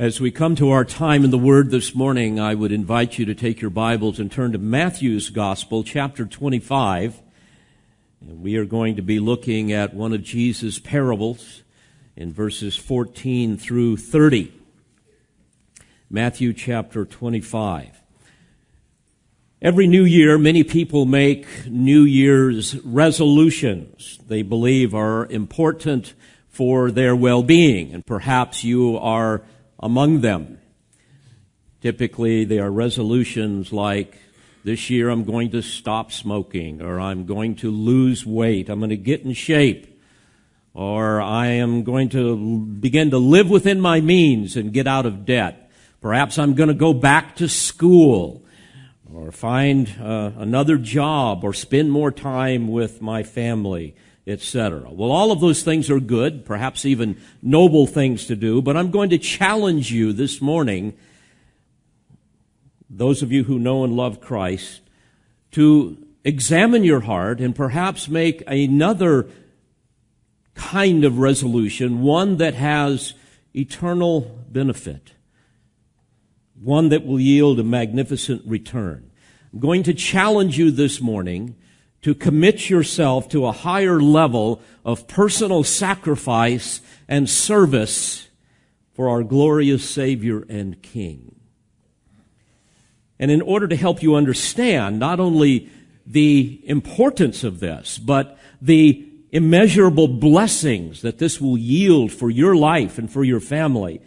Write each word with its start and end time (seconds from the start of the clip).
As 0.00 0.18
we 0.18 0.30
come 0.30 0.56
to 0.56 0.70
our 0.70 0.86
time 0.86 1.24
in 1.24 1.30
the 1.30 1.36
Word 1.36 1.70
this 1.70 1.94
morning, 1.94 2.40
I 2.40 2.54
would 2.54 2.72
invite 2.72 3.18
you 3.18 3.26
to 3.26 3.34
take 3.34 3.60
your 3.60 3.68
Bibles 3.68 4.18
and 4.18 4.32
turn 4.32 4.52
to 4.52 4.58
Matthew's 4.58 5.28
Gospel, 5.28 5.84
chapter 5.84 6.24
25. 6.24 7.20
And 8.22 8.40
we 8.40 8.56
are 8.56 8.64
going 8.64 8.96
to 8.96 9.02
be 9.02 9.20
looking 9.20 9.72
at 9.72 9.92
one 9.92 10.14
of 10.14 10.22
Jesus' 10.22 10.78
parables 10.78 11.64
in 12.16 12.32
verses 12.32 12.76
14 12.76 13.58
through 13.58 13.98
30. 13.98 14.50
Matthew 16.08 16.54
chapter 16.54 17.04
25. 17.04 18.00
Every 19.60 19.86
new 19.86 20.04
year, 20.04 20.38
many 20.38 20.64
people 20.64 21.04
make 21.04 21.46
New 21.66 22.04
Year's 22.04 22.74
resolutions 22.86 24.18
they 24.26 24.40
believe 24.40 24.94
are 24.94 25.26
important 25.26 26.14
for 26.48 26.90
their 26.90 27.14
well-being. 27.14 27.92
And 27.92 28.06
perhaps 28.06 28.64
you 28.64 28.96
are 28.96 29.42
among 29.80 30.20
them. 30.20 30.58
Typically, 31.80 32.44
they 32.44 32.58
are 32.58 32.70
resolutions 32.70 33.72
like, 33.72 34.18
this 34.62 34.90
year 34.90 35.08
I'm 35.08 35.24
going 35.24 35.50
to 35.52 35.62
stop 35.62 36.12
smoking, 36.12 36.82
or 36.82 37.00
I'm 37.00 37.24
going 37.24 37.56
to 37.56 37.70
lose 37.70 38.26
weight, 38.26 38.68
I'm 38.68 38.78
going 38.78 38.90
to 38.90 38.96
get 38.96 39.22
in 39.22 39.32
shape, 39.32 39.98
or 40.74 41.20
I 41.20 41.46
am 41.46 41.82
going 41.82 42.10
to 42.10 42.36
begin 42.66 43.10
to 43.10 43.18
live 43.18 43.48
within 43.48 43.80
my 43.80 44.02
means 44.02 44.56
and 44.56 44.72
get 44.72 44.86
out 44.86 45.06
of 45.06 45.24
debt. 45.24 45.70
Perhaps 46.02 46.38
I'm 46.38 46.54
going 46.54 46.68
to 46.68 46.74
go 46.74 46.92
back 46.92 47.36
to 47.36 47.48
school, 47.48 48.44
or 49.12 49.32
find 49.32 49.92
uh, 50.00 50.32
another 50.36 50.76
job, 50.76 51.42
or 51.42 51.54
spend 51.54 51.90
more 51.90 52.12
time 52.12 52.68
with 52.68 53.00
my 53.00 53.22
family 53.22 53.94
etc. 54.30 54.90
Well, 54.90 55.10
all 55.10 55.32
of 55.32 55.40
those 55.40 55.62
things 55.62 55.90
are 55.90 56.00
good, 56.00 56.44
perhaps 56.44 56.86
even 56.86 57.20
noble 57.42 57.86
things 57.86 58.26
to 58.26 58.36
do, 58.36 58.62
but 58.62 58.76
I'm 58.76 58.90
going 58.90 59.10
to 59.10 59.18
challenge 59.18 59.92
you 59.92 60.12
this 60.12 60.40
morning, 60.40 60.96
those 62.88 63.22
of 63.22 63.32
you 63.32 63.44
who 63.44 63.58
know 63.58 63.84
and 63.84 63.96
love 63.96 64.20
Christ, 64.20 64.80
to 65.52 65.98
examine 66.24 66.84
your 66.84 67.00
heart 67.00 67.40
and 67.40 67.54
perhaps 67.54 68.08
make 68.08 68.42
another 68.46 69.28
kind 70.54 71.04
of 71.04 71.18
resolution, 71.18 72.02
one 72.02 72.36
that 72.36 72.54
has 72.54 73.14
eternal 73.54 74.20
benefit, 74.50 75.12
one 76.60 76.90
that 76.90 77.06
will 77.06 77.20
yield 77.20 77.58
a 77.58 77.64
magnificent 77.64 78.42
return. 78.46 79.10
I'm 79.52 79.60
going 79.60 79.82
to 79.84 79.94
challenge 79.94 80.58
you 80.58 80.70
this 80.70 81.00
morning 81.00 81.56
to 82.02 82.14
commit 82.14 82.70
yourself 82.70 83.28
to 83.28 83.46
a 83.46 83.52
higher 83.52 84.00
level 84.00 84.60
of 84.84 85.06
personal 85.06 85.62
sacrifice 85.62 86.80
and 87.08 87.28
service 87.28 88.28
for 88.92 89.08
our 89.08 89.22
glorious 89.22 89.88
Savior 89.88 90.44
and 90.48 90.82
King. 90.82 91.34
And 93.18 93.30
in 93.30 93.42
order 93.42 93.68
to 93.68 93.76
help 93.76 94.02
you 94.02 94.14
understand 94.14 94.98
not 94.98 95.20
only 95.20 95.68
the 96.06 96.60
importance 96.64 97.44
of 97.44 97.60
this, 97.60 97.98
but 97.98 98.38
the 98.62 99.06
immeasurable 99.30 100.08
blessings 100.08 101.02
that 101.02 101.18
this 101.18 101.40
will 101.40 101.58
yield 101.58 102.10
for 102.10 102.30
your 102.30 102.56
life 102.56 102.98
and 102.98 103.12
for 103.12 103.22
your 103.22 103.40
family, 103.40 104.00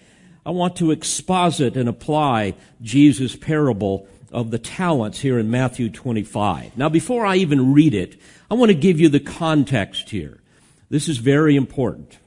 I 0.45 0.51
want 0.51 0.75
to 0.77 0.91
exposit 0.91 1.77
and 1.77 1.87
apply 1.87 2.55
Jesus' 2.81 3.35
parable 3.35 4.07
of 4.33 4.51
the 4.51 4.59
talents 4.59 5.19
here 5.19 5.39
in 5.39 5.49
Matthew 5.49 5.89
25. 5.89 6.77
Now, 6.77 6.89
before 6.89 7.25
I 7.25 7.37
even 7.37 7.73
read 7.73 7.93
it, 7.93 8.19
I 8.49 8.55
want 8.55 8.69
to 8.69 8.75
give 8.75 8.99
you 8.99 9.09
the 9.09 9.19
context 9.19 10.09
here. 10.09 10.41
This 10.89 11.07
is 11.07 11.17
very 11.17 11.55
important. 11.55 12.17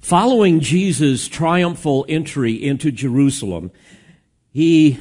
Following 0.00 0.60
Jesus' 0.60 1.28
triumphal 1.28 2.06
entry 2.08 2.54
into 2.54 2.90
Jerusalem, 2.90 3.70
he 4.50 4.98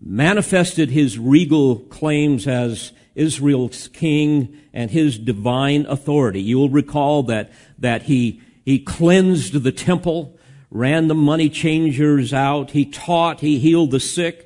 manifested 0.00 0.90
his 0.90 1.18
regal 1.18 1.76
claims 1.76 2.46
as 2.46 2.92
Israel's 3.16 3.88
king 3.88 4.56
and 4.72 4.90
his 4.90 5.18
divine 5.18 5.86
authority. 5.86 6.40
You 6.40 6.58
will 6.58 6.68
recall 6.68 7.24
that, 7.24 7.50
that 7.78 8.02
he, 8.02 8.40
he 8.64 8.78
cleansed 8.78 9.54
the 9.54 9.72
temple, 9.72 10.38
ran 10.70 11.08
the 11.08 11.14
money 11.14 11.48
changers 11.48 12.32
out, 12.32 12.70
he 12.70 12.84
taught, 12.84 13.40
he 13.40 13.58
healed 13.58 13.90
the 13.90 14.00
sick, 14.00 14.45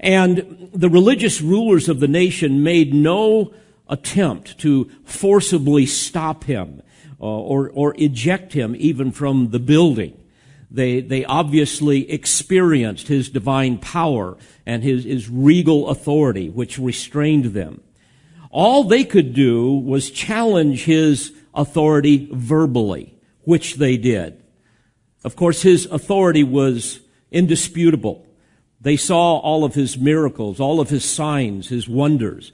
and 0.00 0.70
the 0.72 0.88
religious 0.88 1.40
rulers 1.40 1.88
of 1.88 2.00
the 2.00 2.08
nation 2.08 2.62
made 2.62 2.94
no 2.94 3.52
attempt 3.88 4.58
to 4.58 4.90
forcibly 5.04 5.86
stop 5.86 6.44
him 6.44 6.82
uh, 7.20 7.24
or, 7.24 7.70
or 7.70 7.94
eject 7.98 8.52
him 8.52 8.76
even 8.78 9.10
from 9.10 9.50
the 9.50 9.58
building. 9.58 10.16
They, 10.70 11.00
they 11.00 11.24
obviously 11.24 12.10
experienced 12.10 13.08
his 13.08 13.30
divine 13.30 13.78
power 13.78 14.36
and 14.66 14.82
his, 14.82 15.04
his 15.04 15.28
regal 15.28 15.88
authority, 15.88 16.50
which 16.50 16.78
restrained 16.78 17.46
them. 17.46 17.80
All 18.50 18.84
they 18.84 19.04
could 19.04 19.34
do 19.34 19.72
was 19.72 20.10
challenge 20.10 20.84
his 20.84 21.32
authority 21.54 22.28
verbally, 22.30 23.14
which 23.44 23.76
they 23.76 23.96
did. 23.96 24.42
Of 25.24 25.36
course, 25.36 25.62
his 25.62 25.86
authority 25.86 26.44
was 26.44 27.00
indisputable. 27.30 28.26
They 28.80 28.96
saw 28.96 29.38
all 29.38 29.64
of 29.64 29.74
his 29.74 29.98
miracles, 29.98 30.60
all 30.60 30.80
of 30.80 30.90
his 30.90 31.04
signs, 31.04 31.68
his 31.68 31.88
wonders. 31.88 32.52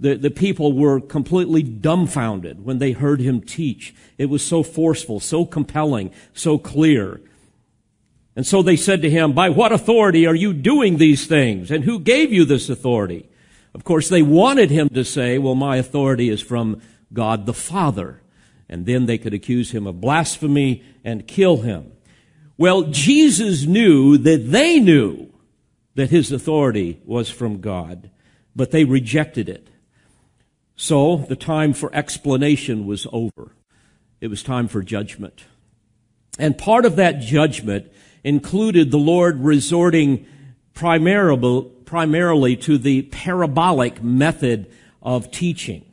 The, 0.00 0.14
the 0.14 0.30
people 0.30 0.72
were 0.72 1.00
completely 1.00 1.62
dumbfounded 1.62 2.64
when 2.64 2.78
they 2.78 2.92
heard 2.92 3.20
him 3.20 3.40
teach. 3.40 3.94
It 4.18 4.26
was 4.26 4.44
so 4.44 4.62
forceful, 4.62 5.20
so 5.20 5.44
compelling, 5.44 6.12
so 6.32 6.58
clear. 6.58 7.20
And 8.34 8.46
so 8.46 8.62
they 8.62 8.76
said 8.76 9.02
to 9.02 9.10
him, 9.10 9.32
by 9.32 9.48
what 9.48 9.72
authority 9.72 10.26
are 10.26 10.34
you 10.34 10.52
doing 10.52 10.98
these 10.98 11.26
things? 11.26 11.70
And 11.70 11.84
who 11.84 11.98
gave 11.98 12.32
you 12.32 12.44
this 12.44 12.68
authority? 12.68 13.28
Of 13.74 13.84
course, 13.84 14.08
they 14.08 14.22
wanted 14.22 14.70
him 14.70 14.88
to 14.90 15.04
say, 15.04 15.38
well, 15.38 15.54
my 15.54 15.76
authority 15.76 16.28
is 16.28 16.40
from 16.40 16.80
God 17.12 17.46
the 17.46 17.54
Father. 17.54 18.20
And 18.68 18.84
then 18.84 19.06
they 19.06 19.16
could 19.16 19.32
accuse 19.32 19.70
him 19.70 19.86
of 19.86 20.00
blasphemy 20.00 20.82
and 21.04 21.26
kill 21.26 21.58
him. 21.58 21.92
Well, 22.58 22.84
Jesus 22.84 23.64
knew 23.64 24.18
that 24.18 24.50
they 24.50 24.80
knew 24.80 25.32
that 25.96 26.10
his 26.10 26.30
authority 26.30 27.00
was 27.04 27.28
from 27.28 27.60
God, 27.60 28.10
but 28.54 28.70
they 28.70 28.84
rejected 28.84 29.48
it. 29.48 29.68
So 30.76 31.16
the 31.16 31.36
time 31.36 31.72
for 31.72 31.92
explanation 31.94 32.86
was 32.86 33.06
over. 33.12 33.52
It 34.20 34.28
was 34.28 34.42
time 34.42 34.68
for 34.68 34.82
judgment. 34.82 35.44
And 36.38 36.56
part 36.56 36.84
of 36.84 36.96
that 36.96 37.20
judgment 37.20 37.90
included 38.22 38.90
the 38.90 38.98
Lord 38.98 39.40
resorting 39.40 40.26
primarily, 40.74 42.56
to 42.56 42.76
the 42.76 43.02
parabolic 43.02 44.02
method 44.02 44.70
of 45.00 45.30
teaching. 45.30 45.84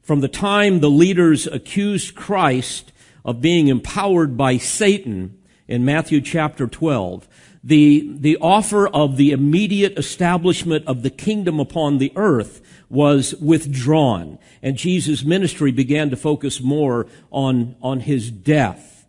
From 0.00 0.20
the 0.20 0.28
time 0.28 0.78
the 0.78 0.90
leaders 0.90 1.48
accused 1.48 2.14
Christ 2.14 2.92
of 3.24 3.40
being 3.40 3.66
empowered 3.66 4.36
by 4.36 4.58
Satan 4.58 5.36
in 5.66 5.84
Matthew 5.84 6.20
chapter 6.20 6.68
12, 6.68 7.26
the, 7.62 8.10
the 8.18 8.38
offer 8.38 8.88
of 8.88 9.16
the 9.16 9.32
immediate 9.32 9.98
establishment 9.98 10.86
of 10.86 11.02
the 11.02 11.10
kingdom 11.10 11.60
upon 11.60 11.98
the 11.98 12.12
earth 12.16 12.62
was 12.88 13.34
withdrawn. 13.36 14.38
And 14.62 14.76
Jesus' 14.76 15.24
ministry 15.24 15.70
began 15.70 16.10
to 16.10 16.16
focus 16.16 16.60
more 16.60 17.06
on, 17.30 17.76
on 17.82 18.00
his 18.00 18.30
death, 18.30 19.06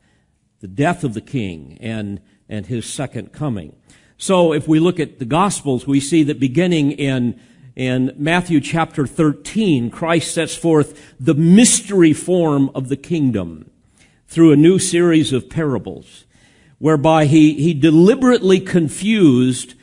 the 0.59 0.67
death 0.67 1.03
of 1.03 1.13
the 1.13 1.21
king 1.21 1.77
and, 1.81 2.19
and 2.49 2.65
his 2.65 2.85
second 2.85 3.31
coming. 3.31 3.75
So 4.17 4.53
if 4.53 4.67
we 4.67 4.79
look 4.79 4.99
at 4.99 5.17
the 5.17 5.25
gospels, 5.25 5.87
we 5.87 5.99
see 5.99 6.23
that 6.23 6.39
beginning 6.39 6.91
in, 6.91 7.39
in 7.75 8.13
Matthew 8.17 8.59
chapter 8.59 9.07
13, 9.07 9.89
Christ 9.89 10.33
sets 10.33 10.55
forth 10.55 11.15
the 11.19 11.33
mystery 11.33 12.13
form 12.13 12.69
of 12.75 12.89
the 12.89 12.97
kingdom 12.97 13.71
through 14.27 14.51
a 14.51 14.57
new 14.57 14.77
series 14.77 15.33
of 15.33 15.49
parables 15.49 16.25
whereby 16.81 17.25
he, 17.25 17.53
he 17.53 17.75
deliberately 17.75 18.59
confused 18.59 19.75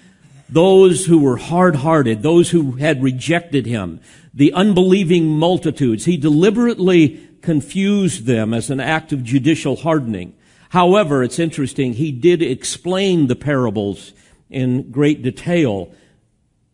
those 0.48 1.06
who 1.06 1.20
were 1.20 1.36
hard-hearted, 1.36 2.22
those 2.22 2.50
who 2.50 2.72
had 2.72 3.00
rejected 3.00 3.66
him, 3.66 4.00
the 4.34 4.52
unbelieving 4.52 5.28
multitudes. 5.28 6.06
He 6.06 6.16
deliberately 6.16 7.24
confused 7.40 8.26
them 8.26 8.52
as 8.52 8.68
an 8.68 8.80
act 8.80 9.12
of 9.12 9.22
judicial 9.22 9.76
hardening. 9.76 10.34
However, 10.70 11.22
it's 11.22 11.38
interesting, 11.38 11.92
he 11.92 12.10
did 12.10 12.42
explain 12.42 13.28
the 13.28 13.36
parables 13.36 14.12
in 14.50 14.90
great 14.90 15.22
detail 15.22 15.92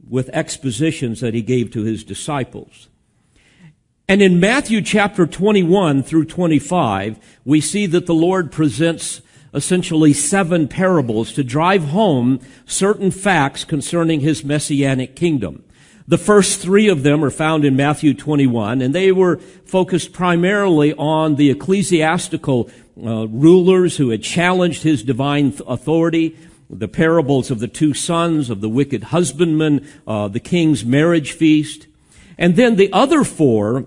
with 0.08 0.30
expositions 0.30 1.20
that 1.20 1.34
he 1.34 1.42
gave 1.42 1.70
to 1.72 1.82
his 1.82 2.02
disciples. 2.02 2.88
And 4.08 4.22
in 4.22 4.40
Matthew 4.40 4.80
chapter 4.80 5.26
21 5.26 6.02
through 6.02 6.24
25, 6.24 7.18
we 7.44 7.60
see 7.60 7.84
that 7.84 8.06
the 8.06 8.14
Lord 8.14 8.50
presents 8.50 9.20
essentially 9.54 10.12
seven 10.12 10.66
parables 10.68 11.32
to 11.32 11.44
drive 11.44 11.84
home 11.84 12.40
certain 12.66 13.10
facts 13.10 13.64
concerning 13.64 14.20
his 14.20 14.44
messianic 14.44 15.14
kingdom. 15.14 15.64
The 16.06 16.18
first 16.18 16.60
three 16.60 16.88
of 16.88 17.02
them 17.02 17.24
are 17.24 17.30
found 17.30 17.64
in 17.64 17.76
Matthew 17.76 18.12
21, 18.12 18.82
and 18.82 18.94
they 18.94 19.10
were 19.10 19.38
focused 19.64 20.12
primarily 20.12 20.92
on 20.94 21.36
the 21.36 21.50
ecclesiastical 21.50 22.68
uh, 23.02 23.26
rulers 23.28 23.96
who 23.96 24.10
had 24.10 24.22
challenged 24.22 24.82
his 24.82 25.02
divine 25.02 25.54
authority, 25.66 26.36
the 26.68 26.88
parables 26.88 27.50
of 27.50 27.58
the 27.58 27.68
two 27.68 27.94
sons, 27.94 28.50
of 28.50 28.60
the 28.60 28.68
wicked 28.68 29.04
husbandman, 29.04 29.88
uh, 30.06 30.28
the 30.28 30.40
king's 30.40 30.84
marriage 30.84 31.32
feast. 31.32 31.86
And 32.36 32.54
then 32.54 32.76
the 32.76 32.92
other 32.92 33.24
four 33.24 33.86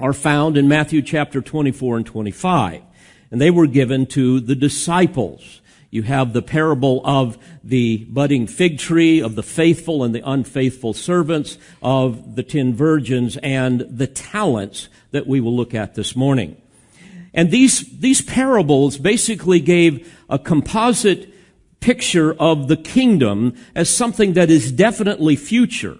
are 0.00 0.12
found 0.12 0.56
in 0.56 0.66
Matthew 0.66 1.00
chapter 1.00 1.40
24 1.40 1.98
and 1.98 2.06
25. 2.06 2.82
And 3.30 3.40
they 3.40 3.50
were 3.50 3.66
given 3.66 4.06
to 4.06 4.40
the 4.40 4.54
disciples. 4.54 5.60
You 5.90 6.02
have 6.02 6.32
the 6.32 6.42
parable 6.42 7.00
of 7.04 7.38
the 7.64 8.04
budding 8.08 8.46
fig 8.46 8.78
tree, 8.78 9.20
of 9.20 9.34
the 9.34 9.42
faithful 9.42 10.04
and 10.04 10.14
the 10.14 10.28
unfaithful 10.28 10.94
servants, 10.94 11.58
of 11.80 12.36
the 12.36 12.42
ten 12.42 12.74
virgins, 12.74 13.36
and 13.38 13.80
the 13.80 14.06
talents 14.06 14.88
that 15.12 15.26
we 15.26 15.40
will 15.40 15.56
look 15.56 15.74
at 15.74 15.94
this 15.94 16.14
morning. 16.14 16.60
And 17.32 17.50
these, 17.50 17.98
these 17.98 18.22
parables 18.22 18.98
basically 18.98 19.60
gave 19.60 20.12
a 20.28 20.38
composite 20.38 21.32
picture 21.80 22.34
of 22.34 22.68
the 22.68 22.76
kingdom 22.76 23.54
as 23.74 23.88
something 23.88 24.32
that 24.32 24.50
is 24.50 24.72
definitely 24.72 25.36
future. 25.36 25.98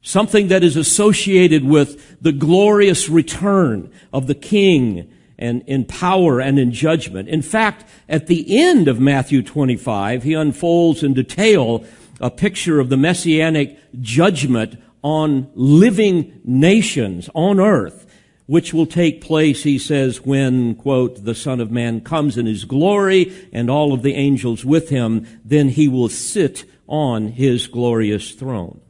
Something 0.00 0.48
that 0.48 0.62
is 0.62 0.76
associated 0.76 1.64
with 1.64 2.22
the 2.22 2.32
glorious 2.32 3.08
return 3.08 3.92
of 4.12 4.26
the 4.26 4.34
king 4.34 5.12
and 5.38 5.62
in 5.66 5.84
power 5.84 6.40
and 6.40 6.58
in 6.58 6.72
judgment. 6.72 7.28
In 7.28 7.42
fact, 7.42 7.84
at 8.08 8.26
the 8.26 8.58
end 8.58 8.88
of 8.88 8.98
Matthew 8.98 9.42
25, 9.42 10.22
he 10.22 10.34
unfolds 10.34 11.02
in 11.02 11.14
detail 11.14 11.84
a 12.20 12.30
picture 12.30 12.80
of 12.80 12.88
the 12.88 12.96
messianic 12.96 13.78
judgment 14.00 14.80
on 15.02 15.48
living 15.54 16.40
nations 16.44 17.30
on 17.34 17.60
earth, 17.60 18.06
which 18.46 18.74
will 18.74 18.86
take 18.86 19.20
place, 19.20 19.62
he 19.62 19.78
says, 19.78 20.24
when, 20.24 20.74
quote, 20.74 21.24
the 21.24 21.34
Son 21.34 21.60
of 21.60 21.70
Man 21.70 22.00
comes 22.00 22.36
in 22.36 22.46
his 22.46 22.64
glory 22.64 23.32
and 23.52 23.70
all 23.70 23.92
of 23.92 24.02
the 24.02 24.14
angels 24.14 24.64
with 24.64 24.88
him, 24.88 25.26
then 25.44 25.68
he 25.68 25.86
will 25.86 26.08
sit 26.08 26.64
on 26.86 27.28
his 27.28 27.66
glorious 27.66 28.32
throne. 28.32 28.80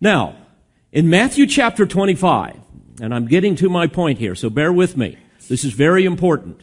Now, 0.00 0.36
in 0.90 1.08
Matthew 1.08 1.46
chapter 1.46 1.86
25, 1.86 2.58
and 3.00 3.14
I'm 3.14 3.26
getting 3.26 3.56
to 3.56 3.68
my 3.68 3.86
point 3.86 4.18
here, 4.18 4.34
so 4.34 4.50
bear 4.50 4.72
with 4.72 4.96
me. 4.96 5.16
This 5.48 5.64
is 5.64 5.72
very 5.72 6.04
important. 6.04 6.62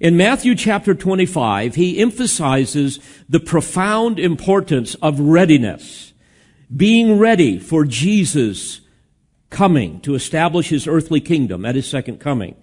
In 0.00 0.16
Matthew 0.16 0.54
chapter 0.54 0.94
25, 0.94 1.74
he 1.74 2.00
emphasizes 2.00 2.98
the 3.28 3.40
profound 3.40 4.18
importance 4.18 4.94
of 4.96 5.20
readiness, 5.20 6.12
being 6.74 7.18
ready 7.18 7.58
for 7.58 7.84
Jesus 7.84 8.80
coming 9.50 10.00
to 10.00 10.14
establish 10.14 10.70
his 10.70 10.86
earthly 10.86 11.20
kingdom 11.20 11.64
at 11.64 11.74
his 11.74 11.88
second 11.88 12.18
coming. 12.18 12.56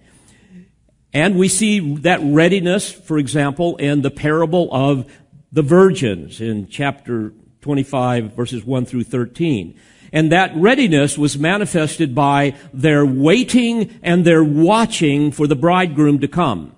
And 1.12 1.38
we 1.38 1.48
see 1.48 1.96
that 1.96 2.20
readiness, 2.22 2.90
for 2.90 3.18
example, 3.18 3.76
in 3.76 4.02
the 4.02 4.10
parable 4.10 4.68
of 4.72 5.10
the 5.52 5.62
virgins 5.62 6.40
in 6.40 6.68
chapter 6.68 7.32
25 7.62 8.34
verses 8.34 8.64
1 8.64 8.86
through 8.86 9.04
13. 9.04 9.78
And 10.12 10.32
that 10.32 10.54
readiness 10.56 11.16
was 11.16 11.38
manifested 11.38 12.14
by 12.14 12.54
their 12.72 13.06
waiting 13.06 13.98
and 14.02 14.24
their 14.24 14.42
watching 14.42 15.30
for 15.30 15.46
the 15.46 15.54
bridegroom 15.54 16.18
to 16.20 16.28
come. 16.28 16.74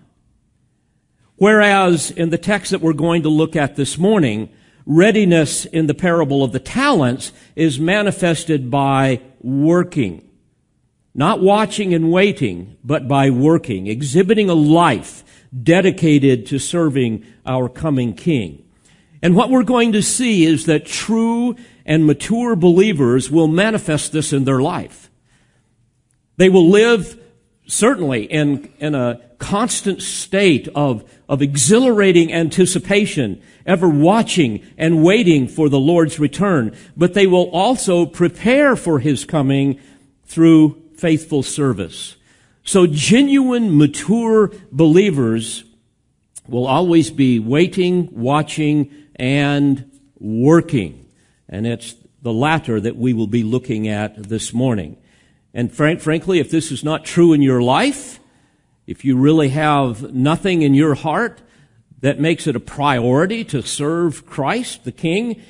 Whereas 1.37 2.11
in 2.11 2.31
the 2.31 2.39
text 2.39 2.71
that 2.71 2.81
we're 2.81 2.93
going 2.93 3.23
to 3.23 3.29
look 3.29 3.57
at 3.57 3.75
this 3.77 3.99
morning, 3.99 4.51
readiness 4.87 5.65
in 5.65 5.87
the 5.87 5.95
parable 5.95 6.45
of 6.45 6.53
the 6.53 6.61
talents 6.61 7.33
is 7.57 7.81
manifested 7.81 8.71
by 8.71 9.21
working. 9.41 10.29
Not 11.15 11.41
watching 11.41 11.93
and 11.95 12.11
waiting, 12.13 12.77
but 12.85 13.09
by 13.09 13.31
working, 13.31 13.87
exhibiting 13.87 14.49
a 14.49 14.55
life 14.55 15.25
dedicated 15.63 16.47
to 16.47 16.59
serving 16.59 17.27
our 17.45 17.69
coming 17.69 18.15
King. 18.15 18.65
And 19.21 19.37
what 19.37 19.51
we're 19.51 19.63
going 19.63 19.93
to 19.93 20.03
see 20.03 20.45
is 20.45 20.67
that 20.67 20.87
true 20.87 21.57
and 21.85 22.07
mature 22.07 22.57
believers 22.57 23.31
will 23.31 23.49
manifest 23.49 24.13
this 24.13 24.33
in 24.33 24.45
their 24.45 24.61
life. 24.61 25.11
They 26.37 26.49
will 26.49 26.69
live 26.69 27.19
certainly 27.67 28.25
in, 28.25 28.73
in 28.79 28.95
a 28.95 29.21
constant 29.39 30.03
state 30.03 30.69
of, 30.75 31.09
of 31.29 31.43
exhilarating 31.43 32.33
anticipation, 32.33 33.43
ever 33.67 33.89
watching 33.89 34.65
and 34.77 35.03
waiting 35.03 35.49
for 35.49 35.69
the 35.69 35.81
Lord's 35.81 36.19
return. 36.19 36.77
But 36.97 37.15
they 37.15 37.27
will 37.27 37.51
also 37.51 38.07
prepare 38.07 38.77
for 38.77 38.99
His 38.99 39.25
coming 39.25 39.81
through 40.25 40.81
faithful 40.97 41.43
service. 41.43 42.17
So 42.65 42.87
genuine, 42.87 43.77
mature 43.77 44.53
believers 44.71 45.65
will 46.47 46.67
always 46.67 47.11
be 47.11 47.39
waiting, 47.39 48.09
watching, 48.13 48.91
and 49.17 49.91
working. 50.19 51.02
And 51.53 51.67
it's 51.67 51.95
the 52.23 52.33
latter 52.33 52.81
that 52.81 52.97
we 52.97 53.13
will 53.13 53.27
be 53.27 53.43
looking 53.43 53.87
at 53.87 54.17
this 54.17 54.55
morning. 54.55 54.97
And 55.53 55.71
frank, 55.71 56.01
frankly, 56.01 56.41
if 56.41 56.51
this 56.51 56.73
is 56.73 56.83
not 56.83 57.05
true 57.05 57.35
in 57.35 57.43
your 57.43 57.61
life, 57.61 58.19
if 58.87 59.05
you 59.05 59.19
really 59.19 59.51
have 59.51 60.15
nothing 60.15 60.63
in 60.63 60.73
your 60.73 60.95
heart 60.95 61.43
that 62.01 62.19
makes 62.19 62.47
it 62.47 62.57
a 62.57 62.61
priority 62.61 63.45
to 63.45 63.63
serve 63.63 64.25
Christ, 64.25 64.85
the 64.85 64.93
King, 64.93 65.43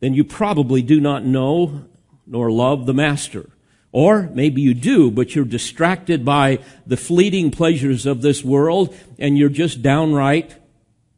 then 0.00 0.14
you 0.14 0.24
probably 0.24 0.82
do 0.82 1.00
not 1.00 1.24
know 1.24 1.84
nor 2.26 2.50
love 2.50 2.84
the 2.84 2.92
Master. 2.92 3.48
Or 3.92 4.28
maybe 4.34 4.60
you 4.60 4.74
do, 4.74 5.12
but 5.12 5.36
you're 5.36 5.44
distracted 5.44 6.24
by 6.24 6.58
the 6.86 6.96
fleeting 6.96 7.52
pleasures 7.52 8.04
of 8.04 8.20
this 8.20 8.42
world 8.42 8.94
and 9.16 9.38
you're 9.38 9.48
just 9.48 9.80
downright 9.80 10.56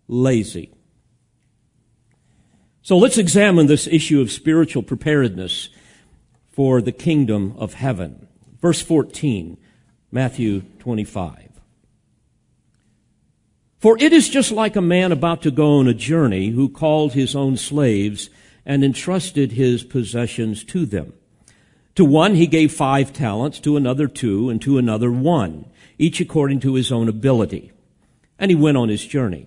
lazy. 0.06 0.70
So 2.88 2.96
let's 2.96 3.18
examine 3.18 3.66
this 3.66 3.86
issue 3.86 4.22
of 4.22 4.32
spiritual 4.32 4.82
preparedness 4.82 5.68
for 6.52 6.80
the 6.80 6.90
kingdom 6.90 7.54
of 7.58 7.74
heaven. 7.74 8.28
Verse 8.62 8.80
14, 8.80 9.58
Matthew 10.10 10.62
25. 10.78 11.50
For 13.78 13.98
it 13.98 14.14
is 14.14 14.30
just 14.30 14.50
like 14.50 14.74
a 14.74 14.80
man 14.80 15.12
about 15.12 15.42
to 15.42 15.50
go 15.50 15.80
on 15.80 15.86
a 15.86 15.92
journey 15.92 16.48
who 16.48 16.70
called 16.70 17.12
his 17.12 17.36
own 17.36 17.58
slaves 17.58 18.30
and 18.64 18.82
entrusted 18.82 19.52
his 19.52 19.84
possessions 19.84 20.64
to 20.64 20.86
them. 20.86 21.12
To 21.96 22.06
one 22.06 22.36
he 22.36 22.46
gave 22.46 22.72
five 22.72 23.12
talents, 23.12 23.60
to 23.60 23.76
another 23.76 24.08
two, 24.08 24.48
and 24.48 24.62
to 24.62 24.78
another 24.78 25.12
one, 25.12 25.66
each 25.98 26.22
according 26.22 26.60
to 26.60 26.72
his 26.72 26.90
own 26.90 27.06
ability. 27.06 27.70
And 28.38 28.50
he 28.50 28.54
went 28.54 28.78
on 28.78 28.88
his 28.88 29.04
journey. 29.04 29.46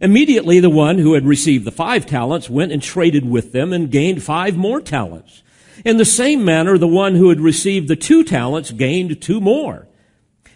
Immediately 0.00 0.60
the 0.60 0.70
one 0.70 0.98
who 0.98 1.14
had 1.14 1.26
received 1.26 1.64
the 1.64 1.72
five 1.72 2.06
talents 2.06 2.48
went 2.48 2.72
and 2.72 2.82
traded 2.82 3.28
with 3.28 3.52
them 3.52 3.72
and 3.72 3.90
gained 3.90 4.22
five 4.22 4.56
more 4.56 4.80
talents. 4.80 5.42
In 5.84 5.96
the 5.96 6.04
same 6.04 6.44
manner, 6.44 6.78
the 6.78 6.86
one 6.86 7.14
who 7.14 7.30
had 7.30 7.40
received 7.40 7.88
the 7.88 7.96
two 7.96 8.22
talents 8.22 8.70
gained 8.70 9.20
two 9.20 9.40
more. 9.40 9.88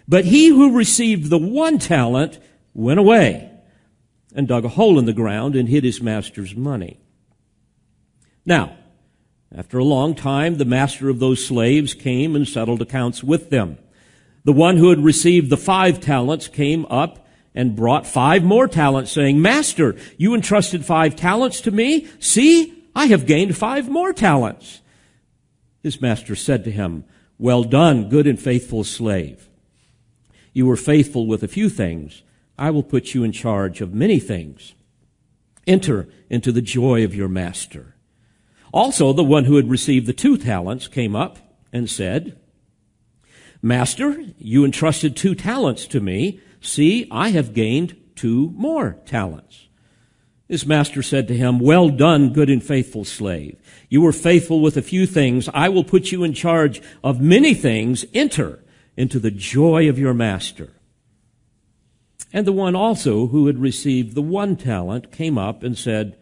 But 0.07 0.27
he 0.27 0.49
who 0.49 0.77
received 0.77 1.31
the 1.31 1.39
one 1.39 1.79
talent 1.79 2.39
went 2.75 3.01
away 3.01 3.51
and 4.35 4.47
dug 4.47 4.65
a 4.65 4.69
hole 4.69 4.99
in 4.99 5.07
the 5.07 5.13
ground 5.13 5.57
and 5.57 5.69
hid 5.69 5.85
his 5.85 6.03
master's 6.03 6.55
money. 6.55 7.01
Now, 8.45 8.77
after 9.55 9.79
a 9.79 9.85
long 9.85 10.15
time, 10.15 10.57
the 10.57 10.65
master 10.65 11.09
of 11.09 11.21
those 11.21 11.45
slaves 11.45 11.95
came 11.95 12.37
and 12.37 12.47
settled 12.47 12.83
accounts 12.83 13.25
with 13.25 13.51
them. 13.51 13.79
The 14.45 14.53
one 14.53 14.77
who 14.77 14.91
had 14.91 15.03
received 15.03 15.49
the 15.49 15.57
five 15.57 16.01
talents 16.01 16.49
came 16.49 16.85
up 16.87 17.24
and 17.55 17.77
brought 17.77 18.07
five 18.07 18.43
more 18.43 18.67
talents, 18.67 19.13
saying, 19.13 19.41
Master, 19.41 19.95
you 20.17 20.35
entrusted 20.35 20.85
five 20.85 21.15
talents 21.15 21.61
to 21.63 21.71
me. 21.71 22.09
See, 22.19 22.85
I 22.95 23.07
have 23.07 23.27
gained 23.27 23.57
five 23.57 23.89
more 23.89 24.13
talents. 24.13 24.81
His 25.83 26.01
master 26.01 26.35
said 26.35 26.65
to 26.65 26.71
him, 26.71 27.05
Well 27.39 27.65
done, 27.65 28.09
good 28.09 28.27
and 28.27 28.41
faithful 28.41 28.85
slave. 28.85 29.49
You 30.53 30.67
were 30.67 30.77
faithful 30.77 31.27
with 31.27 31.43
a 31.43 31.49
few 31.49 31.69
things. 31.69 32.23
I 32.57 32.71
will 32.71 32.83
put 32.83 33.15
you 33.15 33.25
in 33.25 33.33
charge 33.33 33.81
of 33.81 33.93
many 33.95 34.19
things. 34.19 34.75
Enter 35.67 36.09
into 36.31 36.53
the 36.53 36.63
joy 36.63 37.05
of 37.05 37.15
your 37.15 37.29
master. 37.29 37.95
Also, 38.73 39.13
the 39.13 39.25
one 39.25 39.45
who 39.45 39.57
had 39.57 39.71
received 39.71 40.07
the 40.07 40.13
two 40.13 40.37
talents 40.37 40.89
came 40.89 41.15
up 41.15 41.39
and 41.73 41.89
said, 41.89 42.39
Master, 43.63 44.23
you 44.39 44.65
entrusted 44.65 45.17
two 45.17 45.35
talents 45.35 45.87
to 45.87 46.01
me. 46.01 46.41
See, 46.65 47.07
I 47.11 47.29
have 47.29 47.53
gained 47.53 47.97
two 48.17 48.53
more 48.57 48.97
talents. 49.05 49.69
His 50.49 50.67
master 50.67 51.03
said 51.03 51.29
to 51.29 51.37
him, 51.37 51.59
Well 51.59 51.91
done, 51.91 52.33
good 52.33 52.49
and 52.49 52.63
faithful 52.63 53.05
slave. 53.05 53.61
You 53.89 54.01
were 54.01 54.13
faithful 54.13 54.61
with 54.61 54.77
a 54.77 54.83
few 54.83 55.07
things. 55.07 55.49
I 55.53 55.69
will 55.69 55.85
put 55.85 56.11
you 56.11 56.25
in 56.25 56.33
charge 56.33 56.81
of 57.03 57.21
many 57.21 57.53
things. 57.53 58.05
Enter 58.15 58.65
into 58.97 59.19
the 59.19 59.31
joy 59.31 59.89
of 59.89 59.99
your 59.99 60.15
master. 60.15 60.73
And 62.33 62.47
the 62.47 62.53
one 62.53 62.75
also 62.75 63.27
who 63.27 63.47
had 63.47 63.59
received 63.59 64.15
the 64.15 64.23
one 64.23 64.57
talent 64.57 65.13
came 65.13 65.37
up 65.37 65.63
and 65.63 65.77
said, 65.77 66.17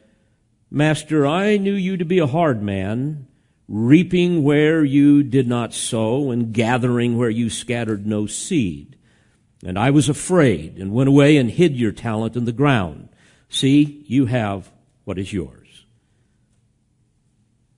Master, 0.71 1.27
I 1.27 1.57
knew 1.57 1.75
you 1.75 1.97
to 1.97 2.05
be 2.05 2.19
a 2.19 2.27
hard 2.27 2.63
man 2.63 3.29
reaping 3.69 4.43
where 4.43 4.85
you 4.85 5.23
did 5.23 5.47
not 5.47 5.73
sow, 5.73 6.31
and 6.31 6.53
gathering 6.53 7.17
where 7.17 7.31
you 7.31 7.49
scattered 7.49 8.07
no 8.07 8.27
seed. 8.27 8.97
And 9.65 9.79
I 9.79 9.91
was 9.91 10.09
afraid, 10.09 10.77
and 10.79 10.93
went 10.93 11.09
away 11.09 11.37
and 11.37 11.51
hid 11.51 11.77
your 11.77 11.93
talent 11.93 12.37
in 12.37 12.45
the 12.45 12.53
ground. 12.53 13.09
See, 13.49 14.05
you 14.09 14.27
have 14.27 14.71
what 15.05 15.19
is 15.19 15.33
yours. 15.33 15.85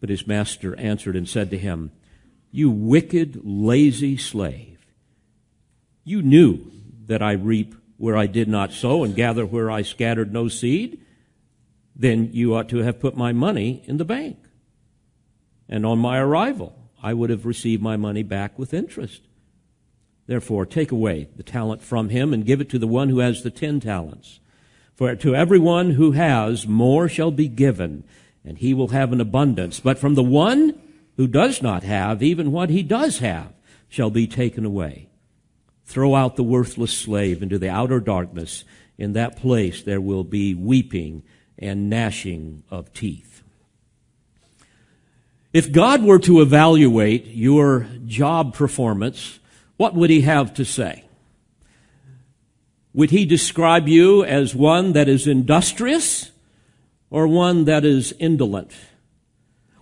But 0.00 0.09
his 0.09 0.26
master 0.26 0.76
answered 0.76 1.17
and 1.17 1.29
said 1.29 1.50
to 1.50 1.59
him, 1.59 1.93
You 2.50 2.71
wicked, 2.71 3.41
lazy 3.45 4.17
slave, 4.17 4.87
you 6.05 6.23
knew 6.23 6.71
that 7.07 7.23
I 7.23 7.33
reap 7.33 7.75
where 7.97 8.17
I 8.17 8.26
did 8.26 8.49
not 8.49 8.73
sow 8.73 9.05
and 9.05 9.14
gather 9.14 9.47
where 9.47 9.71
I 9.71 9.83
scattered 9.83 10.33
no 10.33 10.49
seed. 10.49 11.00
Then 11.97 12.31
you 12.33 12.55
ought 12.55 12.69
to 12.71 12.79
have 12.79 13.00
put 13.00 13.17
my 13.17 13.33
money 13.33 13.83
in 13.87 13.97
the 13.97 14.05
bank. 14.05 14.38
And 15.69 15.87
on 15.87 15.99
my 15.99 16.19
arrival, 16.19 16.76
I 17.03 17.14
would 17.14 17.31
have 17.31 17.47
received 17.47 17.83
my 17.83 17.97
money 17.97 18.23
back 18.23 18.59
with 18.59 18.75
interest. 18.75 19.23
Therefore, 20.26 20.64
take 20.64 20.90
away 20.90 21.28
the 21.37 21.43
talent 21.43 21.83
from 21.83 22.09
him 22.09 22.33
and 22.33 22.47
give 22.47 22.61
it 22.61 22.71
to 22.71 22.78
the 22.78 22.87
one 22.87 23.09
who 23.09 23.19
has 23.19 23.43
the 23.43 23.50
ten 23.50 23.81
talents. 23.81 24.40
For 24.95 25.14
to 25.14 25.35
everyone 25.35 25.93
who 25.93 26.12
has, 26.12 26.66
more 26.66 27.09
shall 27.09 27.31
be 27.31 27.49
given, 27.49 28.04
and 28.45 28.59
he 28.59 28.73
will 28.73 28.88
have 28.88 29.12
an 29.12 29.21
abundance. 29.21 29.81
But 29.81 29.99
from 29.99 30.14
the 30.14 30.23
one 30.23 30.81
who 31.16 31.26
does 31.26 31.62
not 31.62 31.83
have, 31.83 32.23
even 32.23 32.52
what 32.52 32.71
he 32.71 32.83
does 32.83 33.19
have 33.19 33.52
shall 33.88 34.11
be 34.11 34.26
taken 34.26 34.64
away. 34.64 35.09
Throw 35.85 36.14
out 36.14 36.37
the 36.37 36.43
worthless 36.43 36.97
slave 36.97 37.43
into 37.43 37.59
the 37.59 37.69
outer 37.69 38.00
darkness. 38.00 38.64
In 38.97 39.12
that 39.12 39.37
place 39.37 39.83
there 39.83 40.00
will 40.00 40.25
be 40.25 40.54
weeping 40.54 41.23
and 41.59 41.90
gnashing 41.90 42.62
of 42.71 42.93
teeth. 42.93 43.43
If 45.52 45.71
God 45.71 46.02
were 46.02 46.19
to 46.21 46.40
evaluate 46.40 47.26
your 47.26 47.87
job 48.07 48.54
performance, 48.54 49.38
what 49.76 49.95
would 49.95 50.11
he 50.11 50.23
have 50.23 50.54
to 50.54 50.64
say? 50.64 51.04
Would 52.93 53.11
he 53.11 53.25
describe 53.25 53.88
you 53.88 54.25
as 54.25 54.54
one 54.54 54.93
that 54.93 55.09
is 55.09 55.26
industrious 55.26 56.31
or 57.11 57.26
one 57.26 57.64
that 57.64 57.85
is 57.85 58.12
indolent? 58.21 58.73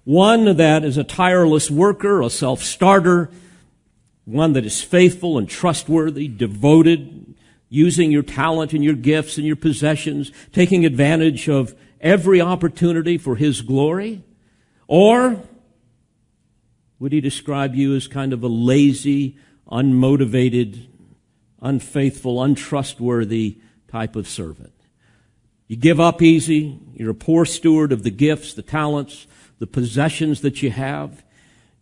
One 0.04 0.56
that 0.56 0.84
is 0.84 0.96
a 0.96 1.04
tireless 1.04 1.70
worker, 1.70 2.22
a 2.22 2.30
self-starter, 2.30 3.30
one 4.24 4.54
that 4.54 4.64
is 4.64 4.80
faithful 4.80 5.36
and 5.36 5.48
trustworthy, 5.48 6.26
devoted, 6.26 7.34
using 7.68 8.10
your 8.10 8.22
talent 8.22 8.72
and 8.72 8.82
your 8.82 8.94
gifts 8.94 9.36
and 9.36 9.46
your 9.46 9.56
possessions, 9.56 10.32
taking 10.52 10.84
advantage 10.84 11.48
of 11.48 11.74
every 12.00 12.40
opportunity 12.40 13.18
for 13.18 13.36
his 13.36 13.60
glory? 13.62 14.22
Or 14.88 15.42
would 16.98 17.12
he 17.12 17.20
describe 17.20 17.74
you 17.74 17.94
as 17.94 18.06
kind 18.08 18.32
of 18.32 18.42
a 18.42 18.48
lazy, 18.48 19.36
unmotivated, 19.72 20.86
unfaithful, 21.60 22.42
untrustworthy 22.42 23.58
type 23.88 24.14
of 24.14 24.28
servant? 24.28 24.72
You 25.66 25.76
give 25.76 25.98
up 25.98 26.20
easy. 26.20 26.78
You're 26.94 27.12
a 27.12 27.14
poor 27.14 27.46
steward 27.46 27.92
of 27.92 28.02
the 28.02 28.10
gifts, 28.10 28.52
the 28.52 28.62
talents, 28.62 29.26
the 29.58 29.66
possessions 29.66 30.42
that 30.42 30.62
you 30.62 30.70
have. 30.70 31.24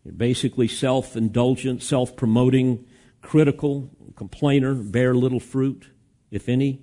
You're 0.05 0.15
basically 0.15 0.69
self 0.69 1.17
indulgent, 1.17 1.83
self 1.83 2.15
promoting, 2.15 2.87
critical, 3.21 3.91
complainer, 4.15 4.75
bear 4.75 5.15
little 5.15 5.41
fruit, 5.41 5.89
if 6.31 6.49
any. 6.49 6.83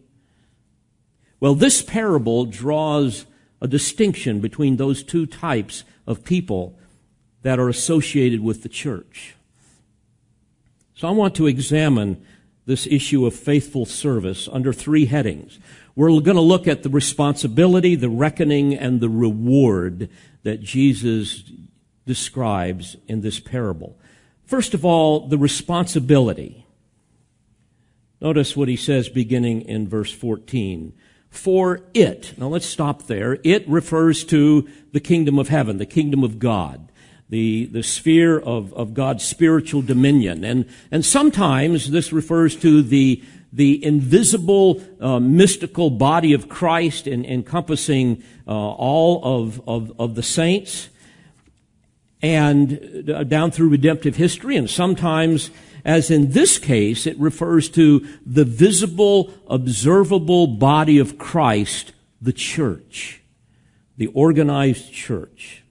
Well, 1.40 1.56
this 1.56 1.82
parable 1.82 2.46
draws 2.46 3.26
a 3.62 3.68
distinction 3.70 4.42
between 4.42 4.76
those 4.76 5.02
two 5.02 5.26
types 5.26 5.86
of 6.06 6.26
people 6.26 6.78
that 7.44 7.58
are 7.58 7.70
associated 7.70 8.42
with 8.42 8.64
the 8.64 8.70
church. 8.70 9.37
So 10.98 11.08
I 11.08 11.12
want 11.12 11.36
to 11.36 11.46
examine 11.46 12.26
this 12.66 12.88
issue 12.88 13.28
of 13.28 13.36
faithful 13.36 13.86
service 13.86 14.50
under 14.52 14.74
three 14.74 15.06
headings. 15.06 15.60
We're 15.96 16.10
going 16.22 16.38
to 16.38 16.42
look 16.42 16.68
at 16.68 16.82
the 16.82 16.90
responsibility, 16.90 17.94
the 17.94 18.10
reckoning, 18.10 18.74
and 18.74 19.00
the 19.00 19.08
reward 19.08 20.10
that 20.42 20.64
Jesus 20.64 21.44
describes 22.08 22.98
in 23.08 23.22
this 23.22 23.40
parable. 23.40 23.96
First 24.48 24.74
of 24.74 24.84
all, 24.84 25.28
the 25.28 25.38
responsibility. 25.38 26.66
Notice 28.20 28.58
what 28.58 28.68
he 28.68 28.76
says 28.76 29.08
beginning 29.08 29.62
in 29.62 29.88
verse 29.88 30.12
14. 30.12 30.94
For 31.30 31.82
it, 31.94 32.34
now 32.40 32.48
let's 32.48 32.66
stop 32.66 33.04
there. 33.04 33.38
It 33.44 33.70
refers 33.70 34.24
to 34.26 34.68
the 34.94 35.00
kingdom 35.00 35.38
of 35.38 35.50
heaven, 35.50 35.78
the 35.78 35.86
kingdom 35.86 36.24
of 36.24 36.40
God 36.40 36.90
the, 37.30 37.66
the 37.66 37.84
sphere 37.84 38.40
of, 38.40 38.74
of 38.74 38.94
God's 38.94 39.24
spiritual 39.24 39.82
dominion. 39.82 40.44
And, 40.44 40.66
and 40.92 41.06
sometimes 41.06 41.92
this 41.92 42.14
refers 42.14 42.56
to 42.58 42.82
the, 42.82 43.24
the 43.52 43.84
invisible, 43.84 44.82
uh, 45.02 45.20
mystical 45.20 45.90
body 45.90 46.34
of 46.34 46.48
Christ 46.48 47.08
in, 47.08 47.26
encompassing 47.26 48.24
uh, 48.48 48.52
all 48.52 49.22
of, 49.24 49.62
of, 49.68 50.00
of 50.00 50.16
the 50.16 50.24
saints 50.24 50.90
and 52.22 53.10
uh, 53.10 53.24
down 53.24 53.52
through 53.52 53.70
redemptive 53.70 54.16
history. 54.16 54.56
And 54.56 54.70
sometimes, 54.70 55.52
as 55.84 56.10
in 56.10 56.32
this 56.32 56.58
case, 56.58 57.06
it 57.06 57.18
refers 57.20 57.70
to 57.72 58.08
the 58.26 58.46
visible, 58.46 59.34
observable 59.48 60.48
body 60.48 60.98
of 60.98 61.18
Christ, 61.18 61.92
the 62.22 62.34
church, 62.34 63.22
the 63.98 64.08
organized 64.08 64.94
church. 64.94 65.64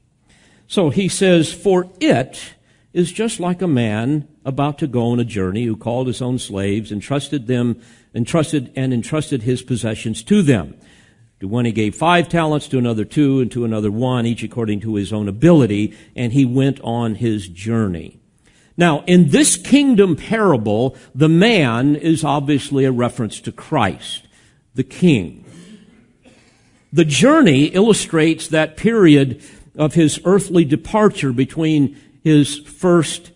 So 0.67 0.91
he 0.91 1.09
says, 1.09 1.53
For 1.53 1.89
it 2.01 2.55
is 2.93 3.13
just 3.13 3.39
like 3.41 3.63
a 3.63 3.69
man 3.69 4.27
about 4.45 4.79
to 4.79 4.87
go 4.87 5.09
on 5.09 5.21
a 5.21 5.25
journey 5.25 5.65
who 5.65 5.77
called 5.77 6.07
his 6.07 6.23
own 6.23 6.39
slaves, 6.39 6.91
entrusted 6.91 7.47
them, 7.47 7.81
entrusted 8.15 8.73
and 8.75 8.93
entrusted 8.93 9.43
his 9.43 9.63
possessions 9.63 10.23
to 10.25 10.43
them. 10.43 10.75
To 11.41 11.49
one 11.49 11.67
he 11.67 11.73
gave 11.73 11.95
five 11.95 12.29
talents, 12.31 12.67
to 12.69 12.79
another 12.79 13.05
two, 13.05 13.41
and 13.41 13.53
to 13.53 13.65
another 13.65 13.91
one, 13.91 14.25
each 14.25 14.43
according 14.43 14.81
to 14.81 14.95
his 14.95 15.13
own 15.13 15.29
ability, 15.29 15.95
and 16.15 16.33
he 16.33 16.47
went 16.47 16.81
on 16.81 17.17
his 17.17 17.47
journey. 17.47 18.19
Now, 18.79 19.05
in 19.07 19.29
this 19.29 19.57
kingdom 19.57 20.17
parable, 20.17 20.97
the 21.15 21.29
man 21.29 21.97
is 21.97 22.25
obviously 22.25 22.85
a 22.85 22.93
reference 22.93 23.41
to 23.43 23.53
Christ, 23.53 24.27
the 24.75 24.85
king. 24.85 25.45
The 26.93 27.05
journey 27.05 27.65
illustrates 27.65 28.49
that 28.49 28.77
period 28.79 29.43
of 29.77 29.95
his 29.95 30.21
earthly 30.25 30.65
departure 30.65 31.33
between 31.33 31.97
his 32.23 32.59
first 32.59 33.31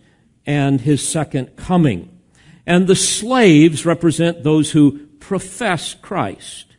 and 0.46 0.80
his 0.80 1.06
second 1.06 1.56
coming. 1.56 2.08
And 2.66 2.86
the 2.86 2.96
slaves 2.96 3.86
represent 3.86 4.42
those 4.42 4.72
who 4.72 5.06
profess 5.18 5.94
Christ. 5.94 6.76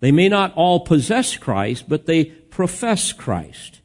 They 0.00 0.12
may 0.12 0.28
not 0.28 0.54
all 0.54 0.80
possess 0.80 1.36
Christ, 1.36 1.88
but 1.88 2.06
they 2.06 2.24
profess 2.24 3.12
Christ. 3.12 3.80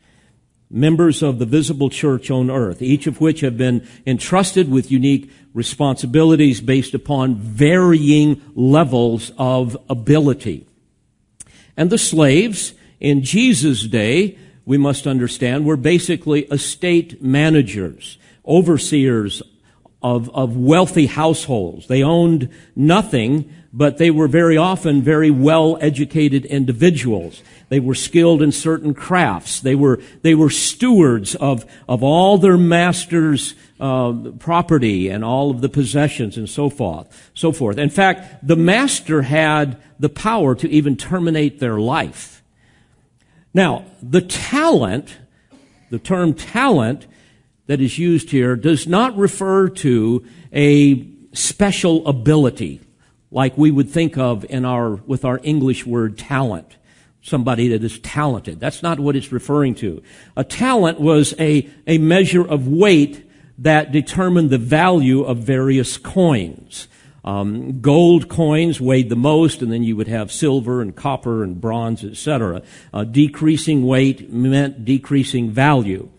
Members 0.69 1.21
of 1.21 1.37
the 1.39 1.45
visible 1.45 1.89
church 1.89 2.31
on 2.31 2.49
earth, 2.49 2.81
each 2.81 3.07
of 3.07 3.21
which 3.21 3.41
have 3.41 3.57
been 3.57 3.87
entrusted 4.05 4.71
with 4.71 4.91
unique 4.91 5.31
responsibilities 5.53 6.61
based 6.61 6.93
upon 6.93 7.35
varying 7.35 8.41
levels 8.55 9.31
of 9.37 9.77
ability. 9.89 10.67
And 11.77 11.89
the 11.89 11.97
slaves 11.97 12.73
in 12.99 13.23
Jesus' 13.23 13.83
day 13.83 14.37
we 14.65 14.77
must 14.77 15.07
understand, 15.07 15.65
were 15.65 15.77
basically 15.77 16.43
estate 16.45 17.21
managers, 17.21 18.17
overseers 18.45 19.41
of, 20.01 20.29
of 20.35 20.57
wealthy 20.57 21.05
households. 21.05 21.87
They 21.87 22.03
owned 22.03 22.49
nothing, 22.75 23.53
but 23.71 23.97
they 23.97 24.11
were 24.11 24.27
very 24.27 24.57
often 24.57 25.01
very 25.01 25.31
well 25.31 25.77
educated 25.81 26.45
individuals. 26.45 27.41
They 27.69 27.79
were 27.79 27.95
skilled 27.95 28.41
in 28.41 28.51
certain 28.51 28.93
crafts. 28.93 29.61
They 29.61 29.75
were, 29.75 30.01
they 30.21 30.35
were 30.35 30.49
stewards 30.49 31.35
of, 31.35 31.65
of 31.87 32.03
all 32.03 32.37
their 32.37 32.57
master's 32.57 33.55
uh, 33.79 34.13
property 34.39 35.09
and 35.09 35.23
all 35.23 35.51
of 35.51 35.61
the 35.61 35.69
possessions 35.69 36.37
and 36.37 36.49
so 36.49 36.69
forth, 36.69 37.31
so 37.33 37.51
forth. 37.51 37.77
In 37.77 37.89
fact, 37.89 38.45
the 38.45 38.55
master 38.55 39.23
had 39.23 39.81
the 39.99 40.09
power 40.09 40.53
to 40.55 40.69
even 40.69 40.95
terminate 40.95 41.59
their 41.59 41.79
life. 41.79 42.42
Now, 43.53 43.85
the 44.01 44.21
talent, 44.21 45.17
the 45.89 45.99
term 45.99 46.33
talent 46.33 47.07
that 47.67 47.81
is 47.81 47.99
used 47.99 48.31
here 48.31 48.55
does 48.55 48.87
not 48.87 49.15
refer 49.17 49.69
to 49.69 50.25
a 50.51 51.07
special 51.33 52.05
ability 52.07 52.81
like 53.31 53.57
we 53.57 53.71
would 53.71 53.89
think 53.89 54.17
of 54.17 54.45
in 54.49 54.65
our, 54.65 54.95
with 54.95 55.25
our 55.25 55.39
English 55.43 55.85
word 55.85 56.17
talent. 56.17 56.77
Somebody 57.21 57.69
that 57.69 57.83
is 57.83 57.99
talented. 57.99 58.59
That's 58.59 58.83
not 58.83 58.99
what 58.99 59.15
it's 59.15 59.31
referring 59.31 59.75
to. 59.75 60.03
A 60.35 60.43
talent 60.43 60.99
was 60.99 61.33
a, 61.39 61.69
a 61.87 61.97
measure 61.97 62.45
of 62.45 62.67
weight 62.67 63.29
that 63.59 63.91
determined 63.91 64.49
the 64.49 64.57
value 64.57 65.23
of 65.23 65.37
various 65.37 65.97
coins. 65.97 66.87
Um, 67.23 67.79
gold 67.79 68.27
coins 68.27 68.81
weighed 68.81 69.09
the 69.09 69.15
most, 69.15 69.61
and 69.61 69.71
then 69.71 69.83
you 69.83 69.95
would 69.95 70.09
have 70.09 70.31
silver 70.31 70.81
and 70.81 70.95
copper 70.95 71.43
and 71.43 71.59
bronze, 71.59 72.03
etc. 72.03 72.61
Uh, 72.93 73.05
decreasing 73.05 73.85
weight 73.85 74.31
meant 74.31 74.83
decreasing 74.83 75.49
value. 75.49 76.09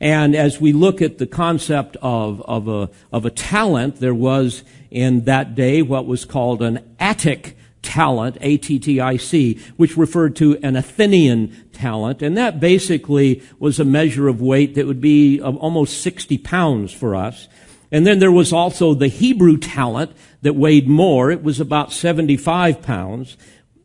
And 0.00 0.34
as 0.34 0.60
we 0.60 0.72
look 0.72 1.02
at 1.02 1.18
the 1.18 1.26
concept 1.26 1.96
of, 2.02 2.40
of, 2.42 2.68
a, 2.68 2.90
of 3.12 3.24
a 3.24 3.30
talent, 3.30 3.96
there 3.96 4.14
was 4.14 4.62
in 4.90 5.24
that 5.24 5.54
day 5.54 5.82
what 5.82 6.06
was 6.06 6.24
called 6.24 6.62
an 6.62 6.94
Attic 7.00 7.56
talent, 7.82 8.36
A-T-T-I-C, 8.40 9.60
which 9.76 9.96
referred 9.96 10.36
to 10.36 10.56
an 10.62 10.76
Athenian 10.76 11.68
talent. 11.72 12.22
And 12.22 12.36
that 12.36 12.60
basically 12.60 13.42
was 13.58 13.80
a 13.80 13.84
measure 13.84 14.28
of 14.28 14.40
weight 14.40 14.74
that 14.74 14.86
would 14.86 15.00
be 15.00 15.40
almost 15.40 16.00
60 16.02 16.38
pounds 16.38 16.92
for 16.92 17.14
us. 17.16 17.48
And 17.90 18.06
then 18.06 18.18
there 18.18 18.32
was 18.32 18.52
also 18.52 18.94
the 18.94 19.08
Hebrew 19.08 19.56
talent 19.56 20.12
that 20.42 20.54
weighed 20.54 20.88
more. 20.88 21.30
It 21.30 21.42
was 21.42 21.60
about 21.60 21.92
75 21.92 22.82
pounds. 22.82 23.36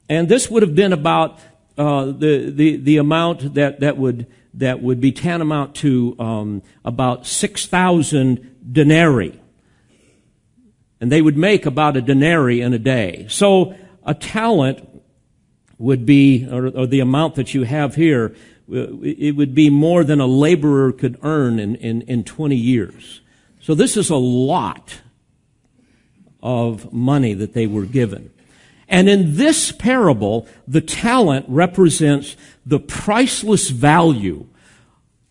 And 0.10 0.27
this 0.27 0.50
would 0.50 0.62
have 0.62 0.75
been 0.75 0.93
about 0.93 1.39
uh, 1.77 2.05
the, 2.05 2.51
the, 2.51 2.77
the 2.77 2.98
amount 2.98 3.53
that, 3.55 3.79
that, 3.79 3.98
would, 3.98 4.27
that 4.55 4.81
would 4.81 5.00
be 5.00 5.12
tantamount 5.12 5.75
to 5.75 6.15
um, 6.19 6.62
about 6.83 7.25
6,000 7.25 8.55
denarii. 8.72 9.39
And 11.00 11.12
they 11.12 11.22
would 11.22 11.38
make 11.38 11.65
about 11.65 11.98
a 11.98 12.01
denarii 12.01 12.62
in 12.62 12.74
a 12.74 12.79
day. 12.79 13.25
So 13.29 13.75
a 14.05 14.13
talent 14.13 14.88
would 15.77 16.05
be, 16.05 16.48
or, 16.50 16.67
or 16.67 16.86
the 16.86 17.00
amount 17.00 17.36
that 17.36 17.53
you 17.53 17.63
have 17.63 17.95
here, 17.95 18.36
uh, 18.72 19.01
it 19.01 19.36
would 19.36 19.55
be 19.55 19.69
more 19.69 20.03
than 20.03 20.19
a 20.19 20.25
laborer 20.25 20.91
could 20.91 21.17
earn 21.24 21.60
in, 21.60 21.75
in, 21.75 22.01
in 22.03 22.24
20 22.24 22.55
years. 22.55 23.22
So 23.63 23.74
this 23.74 23.96
is 23.96 24.10
a 24.10 24.17
lot 24.17 25.00
of 26.41 26.91
money 26.91 27.34
that 27.34 27.53
they 27.53 27.65
were 27.65 27.86
given. 27.86 28.29
And 28.89 29.08
in 29.08 29.38
this 29.38 29.72
parable, 29.72 30.50
the 30.67 30.82
talent 30.82 31.46
represents 31.48 32.36
the 32.65 32.82
priceless 32.82 33.70
value 33.70 34.48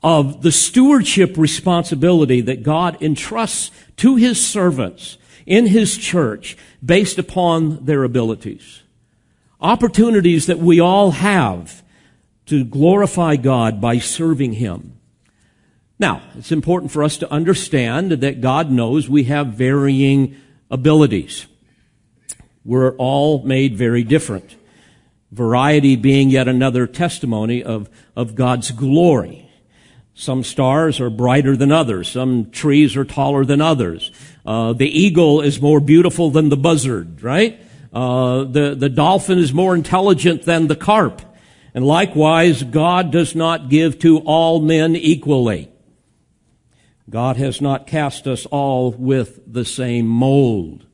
of 0.03 0.41
the 0.41 0.51
stewardship 0.51 1.37
responsibility 1.37 2.41
that 2.41 2.63
God 2.63 3.01
entrusts 3.03 3.71
to 3.99 4.17
his 4.17 4.45
servants 4.45 5.19
in 5.45 5.67
his 5.67 5.99
church 5.99 6.57
based 6.83 7.19
upon 7.19 7.85
their 7.85 8.03
abilities. 8.03 8.83
Opportunities 9.61 10.47
that 10.47 10.59
we 10.59 10.81
all 10.81 11.11
have 11.11 11.83
to 12.47 12.65
glorify 12.65 13.37
God 13.37 13.79
by 13.79 13.99
serving 13.99 14.55
him. 14.55 14.92
Now, 16.03 16.21
it's 16.37 16.51
important 16.51 16.91
for 16.91 17.05
us 17.05 17.17
to 17.19 17.31
understand 17.31 18.11
that 18.11 18.41
God 18.41 18.73
knows 18.73 19.09
we 19.09 19.23
have 19.25 19.55
varying 19.55 20.35
abilities. 20.69 21.47
We're 22.65 22.97
all 22.97 23.45
made 23.45 23.77
very 23.77 24.03
different. 24.03 24.57
Variety 25.31 25.95
being 25.95 26.29
yet 26.29 26.49
another 26.49 26.89
testimony 26.89 27.63
of, 27.63 27.89
of 28.17 28.35
God's 28.35 28.73
glory. 28.73 29.49
Some 30.13 30.43
stars 30.43 30.99
are 30.99 31.09
brighter 31.09 31.57
than 31.57 31.71
others. 31.71 32.09
Some 32.09 32.51
trees 32.51 32.97
are 32.97 33.05
taller 33.05 33.45
than 33.45 33.61
others. 33.61 34.11
Uh, 34.45 34.73
the 34.73 34.91
eagle 34.91 35.41
is 35.41 35.63
more 35.63 35.79
beautiful 35.79 36.31
than 36.31 36.49
the 36.49 36.57
buzzard, 36.57 37.23
right? 37.23 37.61
Uh, 37.93 38.43
the, 38.43 38.75
the 38.77 38.89
dolphin 38.89 39.39
is 39.39 39.53
more 39.53 39.73
intelligent 39.73 40.43
than 40.43 40.67
the 40.67 40.75
carp. 40.75 41.23
And 41.75 41.87
likewise, 41.87 42.65
God 42.65 43.13
does 43.13 43.37
not 43.37 43.69
give 43.69 44.01
to 44.01 44.19
all 44.19 44.61
men 44.61 44.97
equally. 44.97 45.72
God 47.11 47.37
has 47.37 47.61
not 47.61 47.87
cast 47.87 48.27
us 48.27 48.47
all 48.47 48.93
with 48.93 49.41
the 49.47 49.65
same 49.65 50.07
mold. 50.07 50.87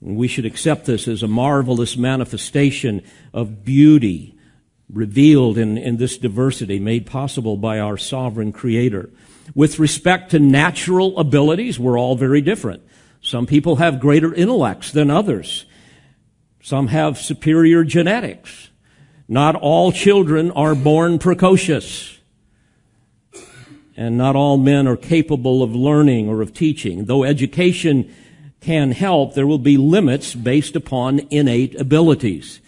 We 0.00 0.28
should 0.28 0.46
accept 0.46 0.86
this 0.86 1.06
as 1.06 1.22
a 1.22 1.28
marvelous 1.28 1.96
manifestation 1.96 3.02
of 3.32 3.64
beauty 3.64 4.36
revealed 4.92 5.58
in, 5.58 5.78
in 5.78 5.96
this 5.96 6.18
diversity 6.18 6.78
made 6.78 7.06
possible 7.06 7.56
by 7.56 7.78
our 7.78 7.96
sovereign 7.96 8.52
creator. 8.52 9.10
With 9.54 9.78
respect 9.78 10.30
to 10.32 10.38
natural 10.38 11.18
abilities, 11.18 11.78
we're 11.78 11.98
all 11.98 12.14
very 12.14 12.40
different. 12.40 12.82
Some 13.20 13.46
people 13.46 13.76
have 13.76 14.00
greater 14.00 14.34
intellects 14.34 14.92
than 14.92 15.10
others. 15.10 15.64
Some 16.62 16.88
have 16.88 17.18
superior 17.18 17.84
genetics. 17.84 18.70
Not 19.28 19.54
all 19.54 19.92
children 19.92 20.50
are 20.50 20.74
born 20.74 21.18
precocious 21.18 22.18
and 23.96 24.16
not 24.16 24.36
all 24.36 24.56
men 24.56 24.86
are 24.86 24.96
capable 24.96 25.62
of 25.62 25.74
learning 25.74 26.28
or 26.28 26.40
of 26.42 26.54
teaching. 26.54 27.04
Though 27.04 27.24
education 27.24 28.12
can 28.60 28.92
help, 28.92 29.34
there 29.34 29.46
will 29.46 29.58
be 29.58 29.76
limits 29.76 30.34
based 30.34 30.76
upon 30.76 31.20
innate 31.30 31.78
abilities. 31.80 32.60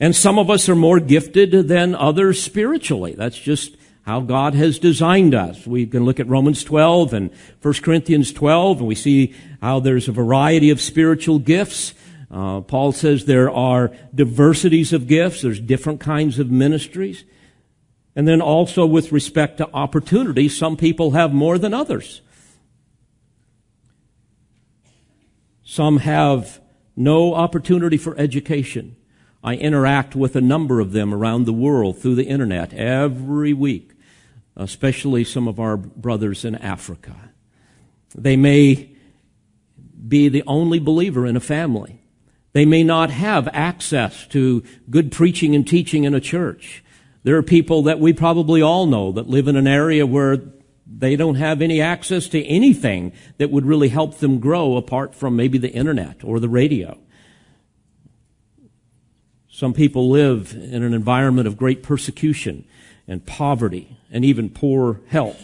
And 0.00 0.14
some 0.14 0.38
of 0.38 0.50
us 0.50 0.68
are 0.68 0.76
more 0.76 1.00
gifted 1.00 1.68
than 1.68 1.94
others 1.94 2.42
spiritually. 2.42 3.14
That's 3.16 3.38
just 3.38 3.76
how 4.02 4.20
God 4.20 4.54
has 4.54 4.78
designed 4.78 5.34
us. 5.34 5.66
We 5.66 5.86
can 5.86 6.04
look 6.04 6.18
at 6.18 6.28
Romans 6.28 6.64
12 6.64 7.12
and 7.12 7.30
1 7.60 7.74
Corinthians 7.74 8.32
12 8.32 8.78
and 8.78 8.88
we 8.88 8.94
see 8.94 9.34
how 9.60 9.80
there's 9.80 10.08
a 10.08 10.12
variety 10.12 10.70
of 10.70 10.80
spiritual 10.80 11.38
gifts. 11.38 11.94
Uh, 12.30 12.60
Paul 12.60 12.92
says 12.92 13.24
there 13.24 13.50
are 13.50 13.92
diversities 14.14 14.92
of 14.92 15.08
gifts. 15.08 15.42
There's 15.42 15.60
different 15.60 16.00
kinds 16.00 16.38
of 16.38 16.50
ministries. 16.50 17.24
And 18.18 18.26
then 18.26 18.40
also 18.40 18.84
with 18.84 19.12
respect 19.12 19.58
to 19.58 19.72
opportunity, 19.72 20.48
some 20.48 20.76
people 20.76 21.12
have 21.12 21.32
more 21.32 21.56
than 21.56 21.72
others. 21.72 22.20
Some 25.62 25.98
have 25.98 26.60
no 26.96 27.32
opportunity 27.32 27.96
for 27.96 28.18
education. 28.18 28.96
I 29.44 29.54
interact 29.54 30.16
with 30.16 30.34
a 30.34 30.40
number 30.40 30.80
of 30.80 30.90
them 30.90 31.14
around 31.14 31.44
the 31.44 31.52
world 31.52 32.00
through 32.00 32.16
the 32.16 32.26
internet 32.26 32.74
every 32.74 33.52
week, 33.52 33.92
especially 34.56 35.22
some 35.22 35.46
of 35.46 35.60
our 35.60 35.76
brothers 35.76 36.44
in 36.44 36.56
Africa. 36.56 37.30
They 38.16 38.36
may 38.36 38.90
be 40.08 40.28
the 40.28 40.42
only 40.44 40.80
believer 40.80 41.24
in 41.24 41.36
a 41.36 41.40
family. 41.40 42.02
They 42.52 42.64
may 42.64 42.82
not 42.82 43.10
have 43.10 43.46
access 43.52 44.26
to 44.28 44.64
good 44.90 45.12
preaching 45.12 45.54
and 45.54 45.64
teaching 45.64 46.02
in 46.02 46.14
a 46.14 46.20
church. 46.20 46.82
There 47.24 47.36
are 47.36 47.42
people 47.42 47.82
that 47.82 48.00
we 48.00 48.12
probably 48.12 48.62
all 48.62 48.86
know 48.86 49.12
that 49.12 49.28
live 49.28 49.48
in 49.48 49.56
an 49.56 49.66
area 49.66 50.06
where 50.06 50.40
they 50.86 51.16
don't 51.16 51.34
have 51.34 51.60
any 51.60 51.80
access 51.80 52.28
to 52.28 52.42
anything 52.44 53.12
that 53.36 53.50
would 53.50 53.66
really 53.66 53.88
help 53.88 54.18
them 54.18 54.38
grow 54.38 54.76
apart 54.76 55.14
from 55.14 55.36
maybe 55.36 55.58
the 55.58 55.72
internet 55.72 56.24
or 56.24 56.40
the 56.40 56.48
radio. 56.48 56.98
Some 59.50 59.74
people 59.74 60.08
live 60.08 60.54
in 60.54 60.82
an 60.82 60.94
environment 60.94 61.48
of 61.48 61.56
great 61.56 61.82
persecution 61.82 62.64
and 63.08 63.26
poverty 63.26 63.98
and 64.10 64.24
even 64.24 64.50
poor 64.50 65.00
health. 65.08 65.42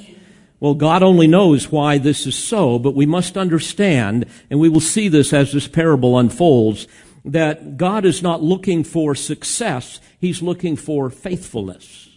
Well, 0.60 0.74
God 0.74 1.02
only 1.02 1.26
knows 1.26 1.70
why 1.70 1.98
this 1.98 2.26
is 2.26 2.36
so, 2.36 2.78
but 2.78 2.94
we 2.94 3.06
must 3.06 3.36
understand, 3.36 4.26
and 4.48 4.60
we 4.60 4.68
will 4.68 4.80
see 4.80 5.08
this 5.08 5.32
as 5.32 5.52
this 5.52 5.68
parable 5.68 6.18
unfolds, 6.18 6.86
that 7.24 7.76
God 7.76 8.04
is 8.04 8.22
not 8.22 8.42
looking 8.42 8.84
for 8.84 9.14
success, 9.14 10.00
He's 10.20 10.42
looking 10.42 10.76
for 10.76 11.10
faithfulness. 11.10 12.10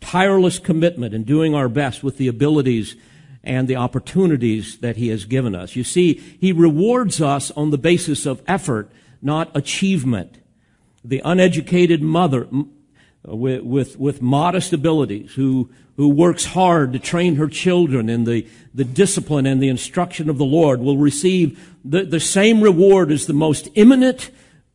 Tireless 0.00 0.58
commitment 0.58 1.14
in 1.14 1.24
doing 1.24 1.54
our 1.54 1.68
best 1.68 2.02
with 2.02 2.18
the 2.18 2.28
abilities 2.28 2.96
and 3.44 3.66
the 3.66 3.76
opportunities 3.76 4.78
that 4.78 4.96
He 4.96 5.08
has 5.08 5.24
given 5.24 5.54
us. 5.54 5.74
You 5.74 5.84
see, 5.84 6.14
He 6.14 6.52
rewards 6.52 7.20
us 7.20 7.50
on 7.52 7.70
the 7.70 7.78
basis 7.78 8.26
of 8.26 8.42
effort, 8.46 8.90
not 9.22 9.50
achievement. 9.56 10.38
The 11.04 11.22
uneducated 11.24 12.02
mother 12.02 12.48
with, 13.24 13.62
with, 13.62 13.98
with 13.98 14.22
modest 14.22 14.72
abilities 14.72 15.34
who 15.34 15.70
who 15.96 16.08
works 16.08 16.46
hard 16.46 16.92
to 16.92 16.98
train 16.98 17.36
her 17.36 17.48
children 17.48 18.08
in 18.08 18.24
the, 18.24 18.46
the 18.74 18.84
discipline 18.84 19.46
and 19.46 19.62
the 19.62 19.68
instruction 19.68 20.30
of 20.30 20.38
the 20.38 20.44
Lord 20.44 20.80
will 20.80 20.96
receive 20.96 21.76
the, 21.84 22.04
the 22.04 22.20
same 22.20 22.62
reward 22.62 23.10
as 23.12 23.26
the 23.26 23.34
most 23.34 23.68
eminent 23.76 24.30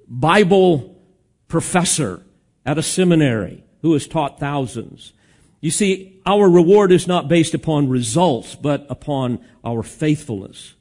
Bible 0.07 0.95
professor 1.47 2.23
at 2.65 2.77
a 2.77 2.83
seminary 2.83 3.63
who 3.81 3.93
has 3.93 4.07
taught 4.07 4.39
thousands. 4.39 5.13
You 5.59 5.71
see, 5.71 6.21
our 6.25 6.47
reward 6.47 6.91
is 6.91 7.07
not 7.07 7.27
based 7.27 7.55
upon 7.55 7.89
results, 7.89 8.55
but 8.55 8.85
upon 8.89 9.43
our 9.65 9.81
faithfulness. 9.81 10.75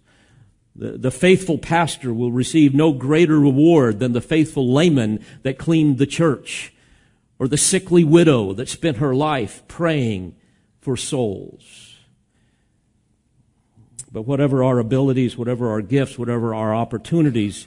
The, 0.75 0.99
the 0.99 1.11
faithful 1.11 1.57
pastor 1.57 2.13
will 2.13 2.33
receive 2.33 2.75
no 2.75 2.93
greater 2.93 3.41
reward 3.41 4.01
than 4.01 4.13
the 4.13 4.21
faithful 4.21 4.71
layman 4.71 5.25
that 5.45 5.57
cleaned 5.57 5.97
the 5.97 6.07
church 6.07 6.75
or 7.39 7.49
the 7.49 7.59
sickly 7.59 8.05
widow 8.05 8.53
that 8.55 8.69
spent 8.69 8.99
her 8.99 9.15
life 9.15 9.63
praying 9.69 10.35
for 10.81 10.97
souls. 10.97 11.95
But 14.11 14.23
whatever 14.23 14.65
our 14.65 14.79
abilities, 14.79 15.37
whatever 15.37 15.71
our 15.71 15.83
gifts, 15.83 16.19
whatever 16.19 16.55
our 16.55 16.75
opportunities, 16.75 17.67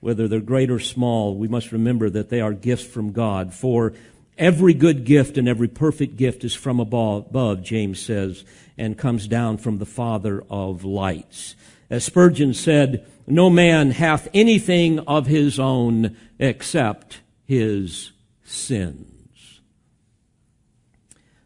whether 0.00 0.28
they're 0.28 0.40
great 0.40 0.70
or 0.70 0.78
small, 0.78 1.34
we 1.34 1.48
must 1.48 1.72
remember 1.72 2.10
that 2.10 2.28
they 2.28 2.40
are 2.40 2.52
gifts 2.52 2.84
from 2.84 3.12
God. 3.12 3.52
For 3.52 3.92
every 4.38 4.74
good 4.74 5.04
gift 5.04 5.38
and 5.38 5.48
every 5.48 5.68
perfect 5.68 6.16
gift 6.16 6.44
is 6.44 6.54
from 6.54 6.78
above, 6.78 7.62
James 7.62 8.00
says, 8.00 8.44
and 8.78 8.98
comes 8.98 9.26
down 9.26 9.58
from 9.58 9.78
the 9.78 9.86
Father 9.86 10.44
of 10.48 10.84
lights. 10.84 11.56
As 11.90 12.04
Spurgeon 12.04 12.54
said, 12.54 13.06
no 13.26 13.50
man 13.50 13.90
hath 13.90 14.28
anything 14.32 14.98
of 15.00 15.26
his 15.26 15.58
own 15.58 16.16
except 16.38 17.20
his 17.44 18.12
sins. 18.52 19.60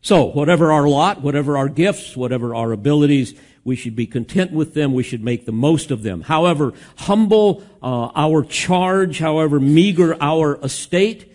So, 0.06 0.26
whatever 0.26 0.70
our 0.70 0.88
lot, 0.88 1.20
whatever 1.22 1.56
our 1.56 1.68
gifts, 1.68 2.16
whatever 2.16 2.54
our 2.54 2.70
abilities, 2.70 3.34
we 3.64 3.74
should 3.74 3.96
be 3.96 4.06
content 4.06 4.52
with 4.52 4.72
them. 4.72 4.94
We 4.94 5.02
should 5.02 5.24
make 5.24 5.46
the 5.46 5.50
most 5.50 5.90
of 5.90 6.04
them. 6.04 6.20
However 6.20 6.74
humble 6.98 7.64
uh, 7.82 8.10
our 8.14 8.44
charge, 8.44 9.18
however 9.18 9.58
meager 9.58 10.16
our 10.20 10.62
estate, 10.62 11.32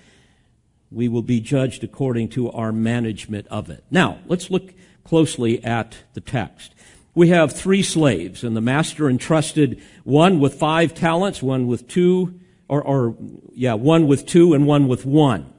we 0.90 1.10
will 1.10 1.22
be 1.22 1.42
judged 1.42 1.84
according 1.84 2.30
to 2.30 2.50
our 2.52 2.72
management 2.72 3.48
of 3.48 3.70
it. 3.70 3.84
Now, 3.92 4.20
let's 4.28 4.50
look 4.50 4.74
closely 5.04 5.62
at 5.66 5.98
the 6.14 6.22
text. 6.22 6.74
We 7.14 7.28
have 7.28 7.52
three 7.52 7.84
slaves, 7.84 8.42
and 8.42 8.56
the 8.56 8.62
master 8.62 9.10
entrusted 9.10 9.82
one 10.06 10.40
with 10.40 10.54
five 10.54 10.94
talents, 10.94 11.44
one 11.44 11.68
with 11.68 11.90
two, 11.90 12.40
or, 12.70 12.82
or 12.82 13.18
yeah, 13.54 13.74
one 13.74 14.08
with 14.08 14.26
two 14.26 14.54
and 14.54 14.66
one 14.66 14.88
with 14.88 15.06
one 15.06 15.52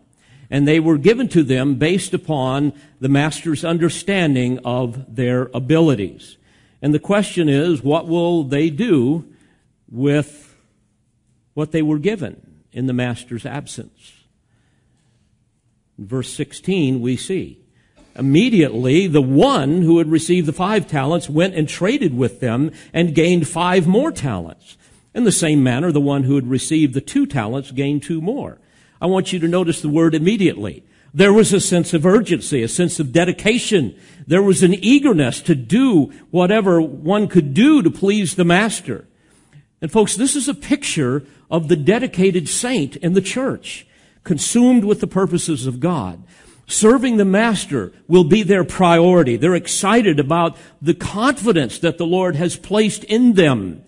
and 0.52 0.68
they 0.68 0.78
were 0.78 0.98
given 0.98 1.28
to 1.28 1.42
them 1.42 1.76
based 1.76 2.12
upon 2.12 2.74
the 3.00 3.08
master's 3.08 3.64
understanding 3.64 4.58
of 4.66 5.16
their 5.16 5.50
abilities. 5.54 6.36
And 6.82 6.92
the 6.92 6.98
question 6.98 7.48
is, 7.48 7.82
what 7.82 8.06
will 8.06 8.44
they 8.44 8.68
do 8.68 9.24
with 9.90 10.54
what 11.54 11.72
they 11.72 11.80
were 11.80 11.98
given 11.98 12.60
in 12.70 12.86
the 12.86 12.92
master's 12.92 13.46
absence? 13.46 14.12
In 15.98 16.06
verse 16.06 16.30
16, 16.34 17.00
we 17.00 17.16
see. 17.16 17.58
Immediately, 18.14 19.06
the 19.06 19.22
one 19.22 19.80
who 19.80 19.96
had 19.96 20.10
received 20.10 20.46
the 20.46 20.52
five 20.52 20.86
talents 20.86 21.30
went 21.30 21.54
and 21.54 21.66
traded 21.66 22.14
with 22.14 22.40
them 22.40 22.72
and 22.92 23.14
gained 23.14 23.48
five 23.48 23.86
more 23.86 24.12
talents. 24.12 24.76
In 25.14 25.24
the 25.24 25.32
same 25.32 25.62
manner, 25.62 25.90
the 25.90 25.98
one 25.98 26.24
who 26.24 26.34
had 26.34 26.46
received 26.46 26.92
the 26.92 27.00
two 27.00 27.24
talents 27.24 27.70
gained 27.70 28.02
two 28.02 28.20
more. 28.20 28.58
I 29.02 29.06
want 29.06 29.32
you 29.32 29.40
to 29.40 29.48
notice 29.48 29.80
the 29.80 29.88
word 29.88 30.14
immediately. 30.14 30.84
There 31.12 31.32
was 31.32 31.52
a 31.52 31.60
sense 31.60 31.92
of 31.92 32.06
urgency, 32.06 32.62
a 32.62 32.68
sense 32.68 33.00
of 33.00 33.12
dedication. 33.12 33.98
There 34.28 34.44
was 34.44 34.62
an 34.62 34.74
eagerness 34.74 35.40
to 35.42 35.56
do 35.56 36.12
whatever 36.30 36.80
one 36.80 37.26
could 37.26 37.52
do 37.52 37.82
to 37.82 37.90
please 37.90 38.36
the 38.36 38.44
master. 38.44 39.08
And 39.80 39.90
folks, 39.90 40.14
this 40.14 40.36
is 40.36 40.46
a 40.46 40.54
picture 40.54 41.24
of 41.50 41.66
the 41.66 41.74
dedicated 41.74 42.48
saint 42.48 42.94
in 42.94 43.14
the 43.14 43.20
church, 43.20 43.88
consumed 44.22 44.84
with 44.84 45.00
the 45.00 45.08
purposes 45.08 45.66
of 45.66 45.80
God. 45.80 46.22
Serving 46.68 47.16
the 47.16 47.24
master 47.24 47.92
will 48.06 48.22
be 48.22 48.44
their 48.44 48.62
priority. 48.62 49.36
They're 49.36 49.56
excited 49.56 50.20
about 50.20 50.56
the 50.80 50.94
confidence 50.94 51.80
that 51.80 51.98
the 51.98 52.06
Lord 52.06 52.36
has 52.36 52.56
placed 52.56 53.02
in 53.02 53.32
them 53.32 53.82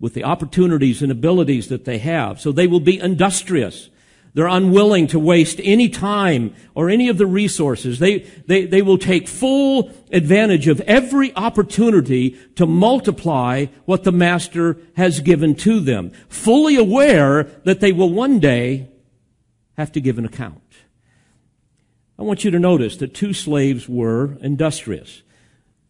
with 0.00 0.14
the 0.14 0.24
opportunities 0.24 1.02
and 1.02 1.12
abilities 1.12 1.68
that 1.68 1.84
they 1.84 1.98
have. 1.98 2.40
So 2.40 2.50
they 2.50 2.66
will 2.66 2.80
be 2.80 2.98
industrious. 2.98 3.90
They're 4.32 4.46
unwilling 4.46 5.08
to 5.08 5.18
waste 5.18 5.60
any 5.62 5.88
time 5.88 6.54
or 6.74 6.88
any 6.88 7.08
of 7.08 7.18
the 7.18 7.26
resources. 7.26 7.98
They, 7.98 8.20
they, 8.46 8.64
they 8.64 8.80
will 8.80 8.98
take 8.98 9.26
full 9.26 9.90
advantage 10.12 10.68
of 10.68 10.80
every 10.82 11.34
opportunity 11.34 12.38
to 12.54 12.66
multiply 12.66 13.66
what 13.86 14.04
the 14.04 14.12
master 14.12 14.76
has 14.96 15.20
given 15.20 15.56
to 15.56 15.80
them, 15.80 16.12
fully 16.28 16.76
aware 16.76 17.44
that 17.64 17.80
they 17.80 17.90
will 17.92 18.10
one 18.12 18.38
day 18.38 18.88
have 19.76 19.90
to 19.92 20.00
give 20.00 20.18
an 20.18 20.26
account. 20.26 20.62
I 22.18 22.22
want 22.22 22.44
you 22.44 22.50
to 22.50 22.58
notice 22.58 22.98
that 22.98 23.14
two 23.14 23.32
slaves 23.32 23.88
were 23.88 24.36
industrious, 24.42 25.22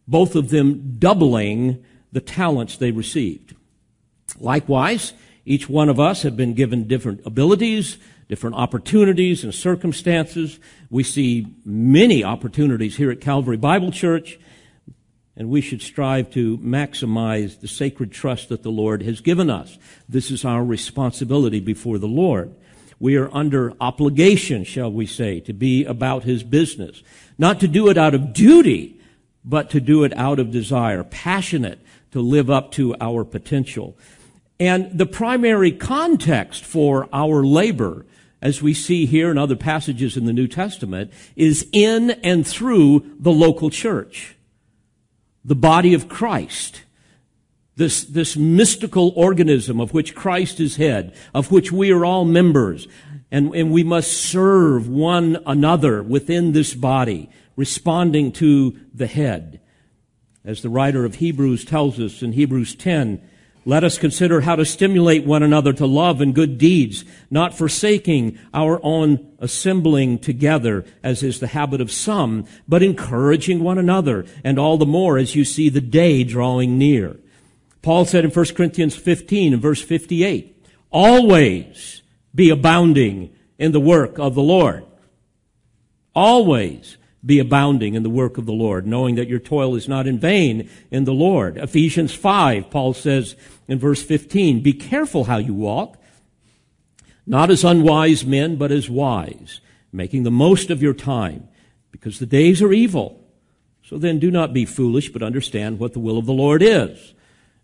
both 0.07 0.35
of 0.35 0.49
them 0.49 0.95
doubling 0.97 1.83
the 2.11 2.21
talents 2.21 2.77
they 2.77 2.91
received. 2.91 3.55
Likewise, 4.39 5.13
each 5.45 5.67
one 5.67 5.89
of 5.89 5.99
us 5.99 6.23
have 6.23 6.37
been 6.37 6.53
given 6.53 6.87
different 6.87 7.21
abilities, 7.25 7.97
different 8.31 8.55
opportunities 8.55 9.43
and 9.43 9.53
circumstances. 9.53 10.57
We 10.89 11.03
see 11.03 11.47
many 11.65 12.23
opportunities 12.23 12.95
here 12.95 13.11
at 13.11 13.19
Calvary 13.19 13.57
Bible 13.57 13.91
Church, 13.91 14.39
and 15.35 15.49
we 15.49 15.59
should 15.59 15.81
strive 15.81 16.31
to 16.31 16.57
maximize 16.59 17.59
the 17.59 17.67
sacred 17.67 18.13
trust 18.13 18.47
that 18.47 18.63
the 18.63 18.71
Lord 18.71 19.01
has 19.01 19.19
given 19.19 19.49
us. 19.49 19.77
This 20.07 20.31
is 20.31 20.45
our 20.45 20.63
responsibility 20.63 21.59
before 21.59 21.97
the 21.97 22.07
Lord. 22.07 22.55
We 22.99 23.17
are 23.17 23.29
under 23.35 23.73
obligation, 23.81 24.63
shall 24.63 24.93
we 24.93 25.07
say, 25.07 25.41
to 25.41 25.51
be 25.51 25.83
about 25.83 26.23
His 26.23 26.41
business. 26.41 27.03
Not 27.37 27.59
to 27.59 27.67
do 27.67 27.89
it 27.89 27.97
out 27.97 28.15
of 28.15 28.31
duty, 28.31 28.97
but 29.43 29.69
to 29.71 29.81
do 29.81 30.05
it 30.05 30.15
out 30.15 30.39
of 30.39 30.51
desire, 30.51 31.03
passionate 31.03 31.79
to 32.11 32.21
live 32.21 32.49
up 32.49 32.71
to 32.73 32.95
our 33.01 33.25
potential. 33.25 33.97
And 34.57 34.97
the 34.97 35.05
primary 35.05 35.73
context 35.73 36.63
for 36.63 37.09
our 37.11 37.43
labor 37.43 38.05
as 38.41 38.61
we 38.61 38.73
see 38.73 39.05
here 39.05 39.29
in 39.29 39.37
other 39.37 39.55
passages 39.55 40.17
in 40.17 40.25
the 40.25 40.33
New 40.33 40.47
Testament, 40.47 41.11
is 41.35 41.67
in 41.71 42.11
and 42.23 42.45
through 42.45 43.05
the 43.19 43.31
local 43.31 43.69
church. 43.69 44.35
The 45.45 45.55
body 45.55 45.93
of 45.93 46.09
Christ. 46.09 46.81
This, 47.75 48.03
this 48.03 48.35
mystical 48.35 49.13
organism 49.15 49.79
of 49.79 49.93
which 49.93 50.15
Christ 50.15 50.59
is 50.59 50.75
head, 50.75 51.15
of 51.33 51.51
which 51.51 51.71
we 51.71 51.91
are 51.91 52.03
all 52.03 52.25
members, 52.25 52.87
and, 53.31 53.55
and 53.55 53.71
we 53.71 53.83
must 53.83 54.11
serve 54.11 54.89
one 54.89 55.41
another 55.45 56.03
within 56.03 56.51
this 56.51 56.73
body, 56.73 57.29
responding 57.55 58.31
to 58.33 58.77
the 58.93 59.07
head. 59.07 59.61
As 60.43 60.61
the 60.61 60.69
writer 60.69 61.05
of 61.05 61.15
Hebrews 61.15 61.63
tells 61.63 61.99
us 61.99 62.21
in 62.23 62.33
Hebrews 62.33 62.75
10, 62.75 63.21
let 63.63 63.83
us 63.83 63.97
consider 63.97 64.41
how 64.41 64.55
to 64.55 64.65
stimulate 64.65 65.25
one 65.25 65.43
another 65.43 65.71
to 65.73 65.85
love 65.85 66.19
and 66.19 66.33
good 66.33 66.57
deeds, 66.57 67.05
not 67.29 67.53
forsaking 67.53 68.39
our 68.53 68.79
own 68.83 69.33
assembling 69.39 70.17
together, 70.17 70.83
as 71.03 71.21
is 71.21 71.39
the 71.39 71.47
habit 71.47 71.79
of 71.79 71.91
some, 71.91 72.45
but 72.67 72.81
encouraging 72.81 73.63
one 73.63 73.77
another, 73.77 74.25
and 74.43 74.57
all 74.57 74.77
the 74.77 74.85
more 74.85 75.17
as 75.17 75.35
you 75.35 75.45
see 75.45 75.69
the 75.69 75.81
day 75.81 76.23
drawing 76.23 76.77
near. 76.77 77.19
Paul 77.83 78.05
said 78.05 78.25
in 78.25 78.31
1 78.31 78.45
Corinthians 78.55 78.95
15 78.95 79.53
and 79.53 79.61
verse 79.61 79.81
58, 79.81 80.65
always 80.89 82.01
be 82.33 82.49
abounding 82.49 83.33
in 83.59 83.71
the 83.71 83.79
work 83.79 84.17
of 84.17 84.33
the 84.33 84.41
Lord. 84.41 84.85
Always 86.15 86.97
be 87.25 87.39
abounding 87.39 87.93
in 87.93 88.03
the 88.03 88.09
work 88.09 88.37
of 88.37 88.45
the 88.45 88.53
Lord, 88.53 88.87
knowing 88.87 89.15
that 89.15 89.27
your 89.27 89.39
toil 89.39 89.75
is 89.75 89.87
not 89.87 90.07
in 90.07 90.17
vain 90.17 90.69
in 90.89 91.05
the 91.05 91.13
Lord. 91.13 91.57
Ephesians 91.57 92.13
5, 92.13 92.69
Paul 92.69 92.93
says 92.93 93.35
in 93.67 93.77
verse 93.77 94.01
15, 94.01 94.61
be 94.61 94.73
careful 94.73 95.25
how 95.25 95.37
you 95.37 95.53
walk, 95.53 95.97
not 97.27 97.51
as 97.51 97.63
unwise 97.63 98.25
men, 98.25 98.55
but 98.55 98.71
as 98.71 98.89
wise, 98.89 99.61
making 99.91 100.23
the 100.23 100.31
most 100.31 100.71
of 100.71 100.81
your 100.81 100.95
time, 100.95 101.47
because 101.91 102.17
the 102.17 102.25
days 102.25 102.61
are 102.61 102.73
evil. 102.73 103.23
So 103.83 103.97
then 103.97 104.19
do 104.19 104.31
not 104.31 104.53
be 104.53 104.65
foolish, 104.65 105.09
but 105.09 105.21
understand 105.21 105.77
what 105.77 105.93
the 105.93 105.99
will 105.99 106.17
of 106.17 106.25
the 106.25 106.33
Lord 106.33 106.63
is. 106.63 107.13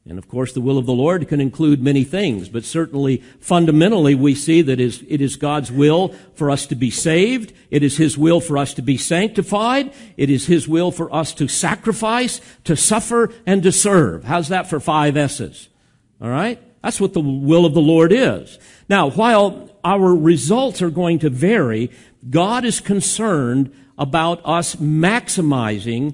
And 0.10 0.17
of 0.17 0.30
course, 0.30 0.54
the 0.54 0.62
will 0.62 0.78
of 0.78 0.86
the 0.86 0.93
Lord 0.93 1.28
can 1.28 1.41
include 1.41 1.82
many 1.82 2.06
things, 2.06 2.48
but 2.48 2.63
certainly 2.63 3.17
fundamentally 3.41 4.15
we 4.15 4.36
see 4.36 4.62
that 4.62 4.80
it 4.80 5.22
is 5.22 5.36
God's 5.36 5.70
will 5.72 6.15
for 6.34 6.50
us 6.50 6.65
to 6.67 6.76
be 6.76 6.89
saved. 6.89 7.52
It 7.72 7.84
is 7.84 7.98
His 7.98 8.17
will 8.17 8.39
for 8.39 8.58
us 8.58 8.74
to 8.76 8.82
be 8.82 8.96
sanctified. 8.96 9.93
It 10.15 10.30
is 10.30 10.46
His 10.46 10.65
will 10.65 10.91
for 10.91 11.13
us 11.13 11.34
to 11.34 11.50
sacrifice, 11.50 12.39
to 12.63 12.78
suffer, 12.78 13.34
and 13.46 13.62
to 13.63 13.72
serve. 13.72 14.24
How's 14.24 14.48
that 14.48 14.70
for 14.70 14.80
five 14.80 15.17
S's? 15.17 15.67
All 16.22 16.30
right? 16.30 16.62
That's 16.82 17.02
what 17.02 17.13
the 17.13 17.20
will 17.20 17.65
of 17.65 17.74
the 17.74 17.82
Lord 17.82 18.13
is. 18.13 18.60
Now, 18.88 19.10
while 19.10 19.70
our 19.84 20.15
results 20.15 20.82
are 20.82 20.89
going 20.89 21.20
to 21.20 21.30
vary, 21.30 21.91
God 22.30 22.63
is 22.63 22.80
concerned 22.80 23.74
about 23.98 24.39
us 24.46 24.76
maximizing 24.76 26.13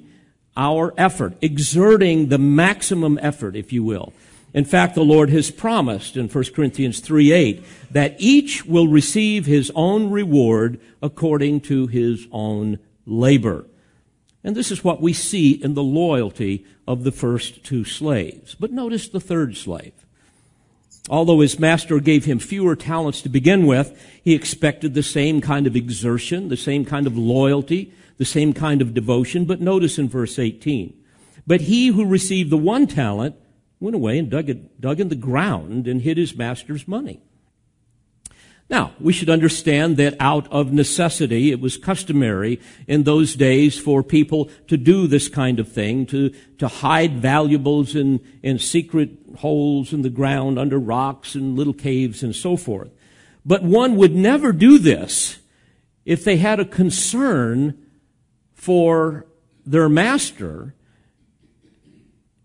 our 0.55 0.93
effort, 0.97 1.33
exerting 1.41 2.29
the 2.29 2.37
maximum 2.37 3.19
effort, 3.21 3.55
if 3.55 3.73
you 3.73 3.83
will. 3.83 4.13
In 4.53 4.65
fact, 4.65 4.93
the 4.93 5.03
Lord 5.03 5.31
has 5.31 5.49
promised 5.49 6.15
in 6.15 6.27
1 6.27 6.43
Corinthians 6.55 6.99
3 6.99 7.31
8 7.31 7.63
that 7.91 8.15
each 8.19 8.65
will 8.65 8.87
receive 8.87 9.45
his 9.45 9.71
own 9.73 10.11
reward 10.11 10.79
according 11.01 11.61
to 11.61 11.87
his 11.87 12.27
own 12.31 12.77
labor. 13.05 13.65
And 14.43 14.55
this 14.55 14.71
is 14.71 14.83
what 14.83 15.01
we 15.01 15.13
see 15.13 15.51
in 15.51 15.73
the 15.73 15.83
loyalty 15.83 16.65
of 16.87 17.03
the 17.03 17.11
first 17.11 17.63
two 17.63 17.83
slaves. 17.83 18.55
But 18.59 18.71
notice 18.71 19.07
the 19.07 19.19
third 19.19 19.57
slave. 19.57 19.93
Although 21.09 21.39
his 21.39 21.59
master 21.59 21.99
gave 21.99 22.25
him 22.25 22.39
fewer 22.39 22.75
talents 22.75 23.21
to 23.21 23.29
begin 23.29 23.65
with, 23.65 23.99
he 24.23 24.33
expected 24.33 24.93
the 24.93 25.03
same 25.03 25.41
kind 25.41 25.67
of 25.67 25.75
exertion, 25.75 26.49
the 26.49 26.57
same 26.57 26.85
kind 26.85 27.07
of 27.07 27.17
loyalty, 27.17 27.91
the 28.17 28.25
same 28.25 28.53
kind 28.53 28.81
of 28.81 28.93
devotion, 28.93 29.45
but 29.45 29.61
notice 29.61 29.97
in 29.97 30.09
verse 30.09 30.37
18. 30.39 30.93
But 31.45 31.61
he 31.61 31.87
who 31.87 32.05
received 32.05 32.49
the 32.49 32.57
one 32.57 32.87
talent 32.87 33.35
went 33.79 33.95
away 33.95 34.17
and 34.17 34.29
dug, 34.29 34.49
it, 34.49 34.79
dug 34.79 34.99
in 34.99 35.09
the 35.09 35.15
ground 35.15 35.87
and 35.87 36.01
hid 36.01 36.17
his 36.17 36.35
master's 36.35 36.87
money. 36.87 37.21
Now, 38.69 38.93
we 38.99 39.11
should 39.11 39.29
understand 39.29 39.97
that 39.97 40.15
out 40.19 40.51
of 40.51 40.71
necessity, 40.71 41.51
it 41.51 41.59
was 41.59 41.77
customary 41.77 42.61
in 42.87 43.03
those 43.03 43.35
days 43.35 43.77
for 43.77 44.01
people 44.01 44.49
to 44.67 44.77
do 44.77 45.05
this 45.05 45.27
kind 45.27 45.59
of 45.59 45.69
thing, 45.71 46.05
to, 46.07 46.33
to 46.59 46.67
hide 46.67 47.19
valuables 47.19 47.93
in, 47.93 48.21
in 48.41 48.57
secret 48.57 49.11
holes 49.37 49.91
in 49.91 50.01
the 50.01 50.09
ground, 50.09 50.57
under 50.57 50.79
rocks 50.79 51.35
and 51.35 51.57
little 51.57 51.73
caves 51.73 52.23
and 52.23 52.35
so 52.35 52.55
forth. 52.55 52.89
But 53.45 53.63
one 53.63 53.97
would 53.97 54.15
never 54.15 54.53
do 54.53 54.79
this 54.79 55.39
if 56.05 56.23
they 56.23 56.37
had 56.37 56.59
a 56.59 56.65
concern 56.65 57.77
for 58.63 59.25
their 59.65 59.89
master 59.89 60.73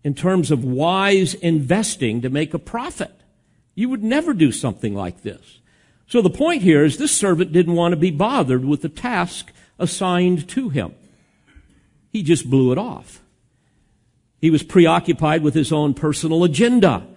in 0.03 0.13
terms 0.13 0.51
of 0.51 0.65
wise 0.65 1.33
investing 1.33 2.21
to 2.21 2.29
make 2.29 2.53
a 2.53 2.59
profit. 2.59 3.21
You 3.73 3.87
would 3.87 4.03
never 4.03 4.33
do 4.33 4.51
something 4.51 4.93
like 4.93 5.21
this. 5.21 5.59
So 6.07 6.21
the 6.21 6.29
point 6.29 6.61
here 6.61 6.83
is 6.83 6.97
this 6.97 7.15
servant 7.15 7.53
didn't 7.53 7.75
want 7.75 7.93
to 7.93 7.95
be 7.95 8.11
bothered 8.11 8.65
with 8.65 8.81
the 8.81 8.89
task 8.89 9.53
assigned 9.77 10.49
to 10.49 10.67
him. 10.67 10.93
He 12.11 12.21
just 12.21 12.49
blew 12.49 12.73
it 12.73 12.77
off. 12.77 13.21
He 14.41 14.49
was 14.49 14.61
preoccupied 14.61 15.41
with 15.41 15.53
his 15.53 15.71
own 15.71 15.93
personal 15.93 16.43
agenda, 16.43 17.07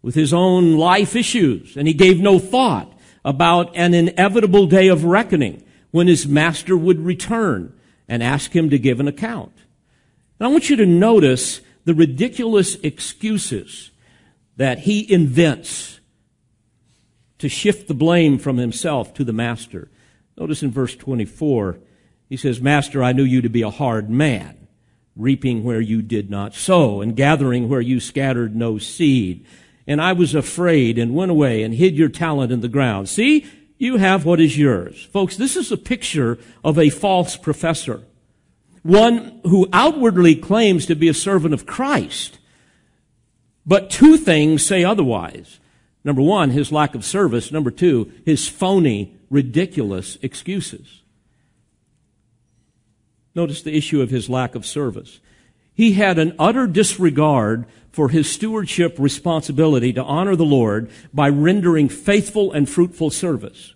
with 0.00 0.14
his 0.14 0.32
own 0.32 0.76
life 0.76 1.16
issues, 1.16 1.76
and 1.76 1.88
he 1.88 1.94
gave 1.94 2.20
no 2.20 2.38
thought 2.38 2.92
about 3.24 3.76
an 3.76 3.94
inevitable 3.94 4.68
day 4.68 4.86
of 4.86 5.02
reckoning 5.02 5.64
when 5.90 6.06
his 6.06 6.28
master 6.28 6.76
would 6.76 7.00
return 7.00 7.72
and 8.08 8.22
ask 8.22 8.54
him 8.54 8.70
to 8.70 8.78
give 8.78 9.00
an 9.00 9.08
account. 9.08 9.52
And 10.38 10.46
I 10.46 10.50
want 10.50 10.70
you 10.70 10.76
to 10.76 10.86
notice 10.86 11.60
the 11.84 11.94
ridiculous 11.94 12.76
excuses 12.76 13.90
that 14.56 14.80
he 14.80 15.10
invents 15.12 16.00
to 17.38 17.48
shift 17.48 17.86
the 17.86 17.94
blame 17.94 18.38
from 18.38 18.56
himself 18.56 19.14
to 19.14 19.24
the 19.24 19.32
master. 19.32 19.90
Notice 20.36 20.62
in 20.62 20.70
verse 20.70 20.96
24, 20.96 21.78
he 22.28 22.36
says, 22.36 22.60
Master, 22.60 23.02
I 23.02 23.12
knew 23.12 23.24
you 23.24 23.40
to 23.42 23.48
be 23.48 23.62
a 23.62 23.70
hard 23.70 24.10
man, 24.10 24.68
reaping 25.16 25.64
where 25.64 25.80
you 25.80 26.02
did 26.02 26.30
not 26.30 26.54
sow, 26.54 27.00
and 27.00 27.16
gathering 27.16 27.68
where 27.68 27.80
you 27.80 28.00
scattered 28.00 28.54
no 28.54 28.78
seed. 28.78 29.46
And 29.86 30.00
I 30.00 30.12
was 30.12 30.34
afraid 30.34 30.98
and 30.98 31.14
went 31.14 31.30
away 31.30 31.62
and 31.62 31.74
hid 31.74 31.96
your 31.96 32.08
talent 32.08 32.52
in 32.52 32.60
the 32.60 32.68
ground. 32.68 33.08
See, 33.08 33.46
you 33.78 33.96
have 33.96 34.24
what 34.24 34.40
is 34.40 34.58
yours. 34.58 35.04
Folks, 35.12 35.36
this 35.36 35.56
is 35.56 35.72
a 35.72 35.76
picture 35.76 36.38
of 36.62 36.78
a 36.78 36.90
false 36.90 37.36
professor 37.36 38.02
one 38.82 39.40
who 39.44 39.68
outwardly 39.72 40.34
claims 40.34 40.86
to 40.86 40.94
be 40.94 41.08
a 41.08 41.14
servant 41.14 41.52
of 41.52 41.66
Christ. 41.66 42.38
But 43.66 43.90
two 43.90 44.16
things 44.16 44.64
say 44.64 44.82
otherwise. 44.82 45.60
Number 46.04 46.22
one, 46.22 46.50
his 46.50 46.72
lack 46.72 46.94
of 46.94 47.04
service. 47.04 47.52
Number 47.52 47.70
two, 47.70 48.10
his 48.24 48.48
phony, 48.48 49.14
ridiculous 49.28 50.16
excuses. 50.22 51.02
Notice 53.34 53.60
the 53.60 53.76
issue 53.76 54.00
of 54.00 54.10
his 54.10 54.30
lack 54.30 54.54
of 54.54 54.64
service. 54.64 55.20
He 55.78 55.92
had 55.92 56.18
an 56.18 56.34
utter 56.40 56.66
disregard 56.66 57.64
for 57.92 58.08
his 58.08 58.28
stewardship 58.28 58.96
responsibility 58.98 59.92
to 59.92 60.02
honor 60.02 60.34
the 60.34 60.44
Lord 60.44 60.90
by 61.14 61.28
rendering 61.28 61.88
faithful 61.88 62.50
and 62.50 62.68
fruitful 62.68 63.10
service. 63.10 63.74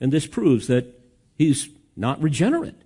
And 0.00 0.12
this 0.12 0.28
proves 0.28 0.68
that 0.68 0.96
he's 1.34 1.68
not 1.96 2.22
regenerate. 2.22 2.80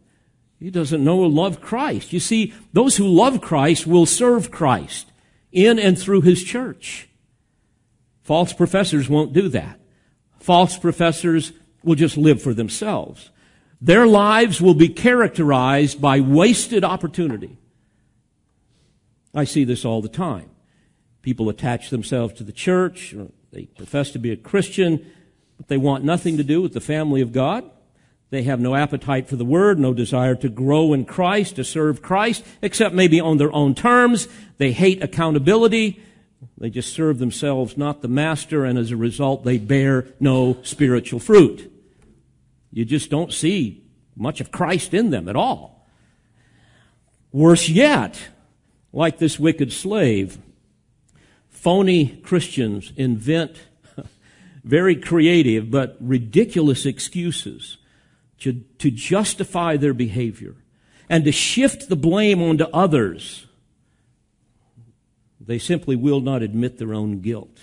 He 0.59 0.71
doesn't 0.71 1.05
know 1.05 1.19
or 1.19 1.29
love 1.29 1.61
Christ. 1.61 2.15
You 2.15 2.21
see, 2.21 2.55
those 2.73 2.97
who 2.97 3.07
love 3.07 3.43
Christ 3.43 3.87
will 3.87 4.07
serve 4.07 4.51
Christ 4.51 5.12
in 5.53 5.79
and 5.79 5.99
through 5.99 6.23
his 6.23 6.43
church. 6.43 7.07
False 8.23 8.55
professors 8.55 9.11
won't 9.11 9.35
do 9.35 9.51
that. 9.51 9.79
False 10.41 10.79
professors 10.79 11.53
will 11.85 11.97
just 11.97 12.17
live 12.17 12.41
for 12.41 12.55
themselves. 12.55 13.31
Their 13.85 14.07
lives 14.07 14.61
will 14.61 14.75
be 14.75 14.88
characterized 14.88 16.01
by 16.01 16.21
wasted 16.21 16.85
opportunity. 16.85 17.59
I 19.35 19.42
see 19.42 19.64
this 19.64 19.85
all 19.85 20.01
the 20.01 20.09
time. 20.09 20.51
People 21.21 21.49
attach 21.49 21.90
themselves 21.90 22.35
to 22.35 22.45
the 22.45 22.53
church, 22.53 23.12
they 23.51 23.66
profess 23.66 24.12
to 24.12 24.21
be 24.21 24.31
a 24.31 24.37
Christian, 24.37 25.05
but 25.57 25.66
they 25.66 25.79
want 25.79 26.05
nothing 26.05 26.37
to 26.37 26.45
do 26.45 26.62
with 26.62 26.75
the 26.75 26.81
family 26.81 27.21
of 27.23 27.33
God. 27.33 27.68
They 28.31 28.45
have 28.45 28.61
no 28.61 28.77
appetite 28.77 29.29
for 29.29 29.35
the 29.35 29.45
word, 29.45 29.81
no 29.81 29.92
desire 29.92 30.37
to 30.37 30.49
grow 30.49 30.92
in 30.92 31.05
Christ, 31.05 31.57
to 31.57 31.64
serve 31.64 32.03
Christ, 32.03 32.45
except 32.62 32.95
maybe 32.95 33.21
on 33.21 33.38
their 33.38 33.53
own 33.53 33.75
terms. 33.75 34.29
They 34.59 34.71
hate 34.71 35.03
accountability. 35.03 36.01
They 36.57 36.71
just 36.71 36.95
serve 36.95 37.18
themselves, 37.18 37.77
not 37.77 38.01
the 38.01 38.09
master, 38.09 38.64
and 38.64 38.79
as 38.79 38.92
a 38.92 38.97
result, 38.97 39.45
they 39.45 39.59
bear 39.59 40.07
no 40.21 40.59
spiritual 40.62 41.18
fruit. 41.18 41.71
You 42.72 42.85
just 42.85 43.11
don't 43.11 43.32
see 43.32 43.85
much 44.16 44.40
of 44.40 44.50
Christ 44.50 44.94
in 44.94 45.11
them 45.11 45.28
at 45.28 45.37
all. 45.37 45.87
Worse 47.30 47.68
yet, 47.68 48.18
like 48.92 49.18
this 49.18 49.38
wicked 49.38 49.72
slave, 49.72 50.38
phony 51.50 52.08
Christians 52.22 52.92
invent 52.96 53.56
very 54.64 54.96
creative 54.96 55.70
but 55.70 55.96
ridiculous 56.00 56.85
excuses 56.87 57.78
to, 58.40 58.64
to 58.78 58.90
justify 58.90 59.76
their 59.76 59.94
behavior 59.94 60.56
and 61.08 61.24
to 61.24 61.32
shift 61.32 61.88
the 61.88 61.96
blame 61.96 62.42
onto 62.42 62.64
others. 62.72 63.46
They 65.40 65.58
simply 65.58 65.96
will 65.96 66.20
not 66.20 66.42
admit 66.42 66.78
their 66.78 66.94
own 66.94 67.20
guilt. 67.20 67.58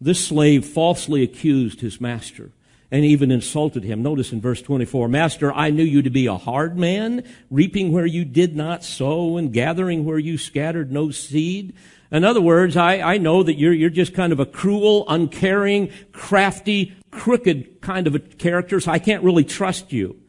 This 0.00 0.24
slave 0.24 0.64
falsely 0.64 1.22
accused 1.22 1.80
his 1.80 2.00
master 2.00 2.52
and 2.90 3.04
even 3.04 3.30
insulted 3.30 3.84
him. 3.84 4.02
Notice 4.02 4.32
in 4.32 4.40
verse 4.40 4.60
24, 4.62 5.08
Master, 5.08 5.52
I 5.52 5.70
knew 5.70 5.84
you 5.84 6.02
to 6.02 6.10
be 6.10 6.26
a 6.26 6.36
hard 6.36 6.76
man, 6.76 7.24
reaping 7.50 7.92
where 7.92 8.06
you 8.06 8.24
did 8.24 8.56
not 8.56 8.82
sow 8.82 9.36
and 9.36 9.52
gathering 9.52 10.04
where 10.04 10.18
you 10.18 10.36
scattered 10.36 10.90
no 10.90 11.10
seed. 11.10 11.74
In 12.10 12.24
other 12.24 12.40
words, 12.40 12.76
I, 12.76 13.00
I 13.00 13.18
know 13.18 13.42
that 13.44 13.54
you're, 13.54 13.72
you're 13.72 13.90
just 13.90 14.14
kind 14.14 14.32
of 14.32 14.40
a 14.40 14.46
cruel, 14.46 15.04
uncaring, 15.08 15.92
crafty, 16.12 16.96
crooked 17.12 17.80
kind 17.80 18.08
of 18.08 18.16
a 18.16 18.18
character, 18.18 18.80
so 18.80 18.90
I 18.90 18.98
can't 18.98 19.22
really 19.22 19.44
trust 19.44 19.92
you. 19.92 20.20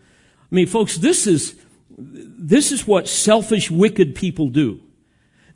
I 0.52 0.56
mean, 0.56 0.68
folks, 0.68 0.98
this 0.98 1.26
is, 1.26 1.56
this 1.98 2.72
is 2.72 2.86
what 2.86 3.08
selfish, 3.08 3.72
wicked 3.72 4.14
people 4.14 4.50
do. 4.50 4.82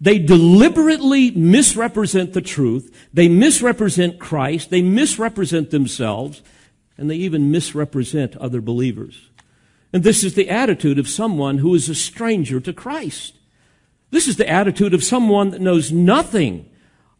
They 0.02 0.20
deliberately 0.20 1.32
misrepresent 1.32 2.34
the 2.34 2.41
truth. 2.41 3.08
They 3.13 3.28
misrepresent 3.28 4.20
Christ. 4.20 4.70
They 4.70 4.82
misrepresent 4.82 5.70
themselves. 5.72 6.41
And 6.97 7.10
they 7.10 7.15
even 7.15 7.51
misrepresent 7.51 8.38
other 8.38 8.62
believers. 8.62 9.29
And 9.91 10.03
this 10.03 10.23
is 10.23 10.36
the 10.36 10.49
attitude 10.49 10.99
of 10.99 11.08
someone 11.08 11.60
who 11.60 11.73
is 11.75 11.89
a 11.89 11.95
stranger 11.95 12.60
to 12.60 12.73
Christ. 12.73 13.38
This 14.12 14.27
is 14.27 14.38
the 14.38 14.49
attitude 14.49 14.93
of 14.93 15.03
someone 15.03 15.49
that 15.51 15.62
knows 15.62 15.91
nothing 15.91 16.69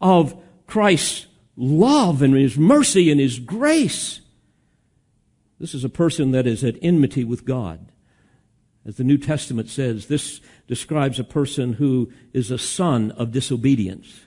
of 0.00 0.36
Christ's 0.66 1.26
love 1.56 2.22
and 2.22 2.34
His 2.34 2.58
mercy 2.58 3.10
and 3.10 3.20
His 3.20 3.38
grace. 3.38 4.20
This 5.58 5.74
is 5.74 5.84
a 5.84 5.88
person 5.88 6.32
that 6.32 6.46
is 6.46 6.62
at 6.62 6.76
enmity 6.82 7.24
with 7.24 7.44
God. 7.44 7.92
As 8.84 8.96
the 8.96 9.04
New 9.04 9.18
Testament 9.18 9.68
says, 9.68 10.06
this 10.06 10.40
describes 10.68 11.18
a 11.18 11.24
person 11.24 11.74
who 11.74 12.12
is 12.32 12.50
a 12.50 12.58
son 12.58 13.10
of 13.12 13.32
disobedience, 13.32 14.25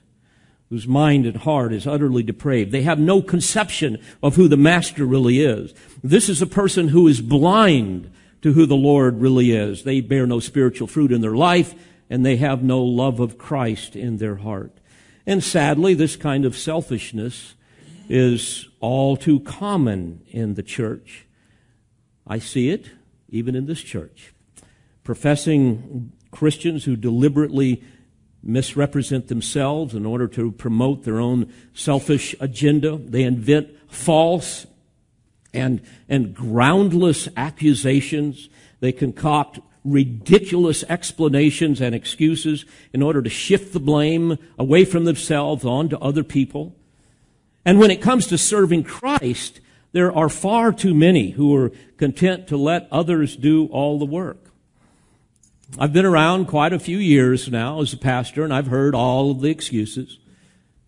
whose 0.69 0.87
mind 0.87 1.25
and 1.25 1.37
heart 1.37 1.73
is 1.73 1.87
utterly 1.87 2.23
depraved. 2.23 2.71
They 2.71 2.83
have 2.83 2.99
no 2.99 3.21
conception 3.21 3.97
of 4.21 4.35
who 4.35 4.47
the 4.47 4.57
Master 4.57 5.05
really 5.05 5.41
is. 5.41 5.73
This 6.03 6.29
is 6.29 6.41
a 6.41 6.47
person 6.47 6.89
who 6.89 7.07
is 7.07 7.21
blind 7.21 8.11
to 8.41 8.53
who 8.53 8.65
the 8.65 8.75
Lord 8.75 9.19
really 9.19 9.51
is. 9.51 9.83
They 9.83 10.01
bear 10.01 10.27
no 10.27 10.39
spiritual 10.39 10.87
fruit 10.87 11.11
in 11.11 11.21
their 11.21 11.35
life, 11.35 11.73
and 12.09 12.25
they 12.25 12.37
have 12.37 12.63
no 12.63 12.83
love 12.83 13.19
of 13.19 13.37
Christ 13.37 13.95
in 13.95 14.17
their 14.17 14.35
heart. 14.35 14.77
And 15.25 15.43
sadly, 15.43 15.93
this 15.95 16.15
kind 16.15 16.45
of 16.45 16.57
selfishness 16.57 17.55
is 18.07 18.67
all 18.79 19.17
too 19.17 19.39
common 19.41 20.21
in 20.27 20.53
the 20.53 20.63
church. 20.63 21.25
I 22.25 22.39
see 22.39 22.69
it 22.69 22.89
even 23.29 23.55
in 23.55 23.65
this 23.65 23.81
church. 23.81 24.33
Professing 25.03 26.11
Christians 26.31 26.85
who 26.85 26.95
deliberately 26.95 27.83
misrepresent 28.41 29.27
themselves 29.27 29.93
in 29.93 30.05
order 30.05 30.27
to 30.27 30.51
promote 30.51 31.03
their 31.03 31.19
own 31.19 31.51
selfish 31.73 32.35
agenda. 32.39 32.97
They 32.97 33.23
invent 33.23 33.69
false 33.89 34.65
and, 35.53 35.81
and 36.07 36.33
groundless 36.33 37.27
accusations. 37.35 38.49
They 38.79 38.91
concoct 38.91 39.59
ridiculous 39.83 40.83
explanations 40.83 41.81
and 41.81 41.95
excuses 41.95 42.65
in 42.93 43.01
order 43.01 43.21
to 43.21 43.29
shift 43.29 43.73
the 43.73 43.79
blame 43.79 44.37
away 44.57 44.85
from 44.85 45.05
themselves 45.05 45.65
onto 45.65 45.97
other 45.97 46.23
people. 46.23 46.75
And 47.65 47.79
when 47.79 47.91
it 47.91 48.01
comes 48.01 48.27
to 48.27 48.37
serving 48.37 48.83
Christ, 48.83 49.59
there 49.91 50.15
are 50.15 50.29
far 50.29 50.71
too 50.71 50.93
many 50.93 51.31
who 51.31 51.55
are 51.55 51.71
content 51.97 52.47
to 52.47 52.57
let 52.57 52.87
others 52.91 53.35
do 53.35 53.67
all 53.67 53.99
the 53.99 54.05
work. 54.05 54.48
I've 55.77 55.93
been 55.93 56.05
around 56.05 56.47
quite 56.47 56.73
a 56.73 56.79
few 56.79 56.97
years 56.97 57.49
now 57.49 57.81
as 57.81 57.93
a 57.93 57.97
pastor, 57.97 58.43
and 58.43 58.53
I've 58.53 58.67
heard 58.67 58.95
all 58.95 59.31
of 59.31 59.41
the 59.41 59.49
excuses. 59.49 60.17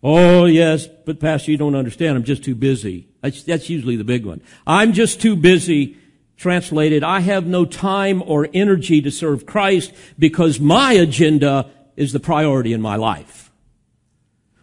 Oh, 0.02 0.46
yes, 0.46 0.88
but 1.06 1.20
Pastor, 1.20 1.52
you 1.52 1.56
don't 1.56 1.76
understand. 1.76 2.16
I'm 2.16 2.24
just 2.24 2.42
too 2.42 2.56
busy. 2.56 3.08
That's, 3.20 3.44
that's 3.44 3.70
usually 3.70 3.94
the 3.94 4.02
big 4.02 4.26
one. 4.26 4.42
I'm 4.66 4.92
just 4.92 5.20
too 5.20 5.36
busy 5.36 5.96
Translated, 6.42 7.04
I 7.04 7.20
have 7.20 7.46
no 7.46 7.64
time 7.64 8.20
or 8.26 8.48
energy 8.52 9.00
to 9.02 9.12
serve 9.12 9.46
Christ 9.46 9.92
because 10.18 10.58
my 10.58 10.92
agenda 10.92 11.70
is 11.94 12.12
the 12.12 12.18
priority 12.18 12.72
in 12.72 12.82
my 12.82 12.96
life. 12.96 13.52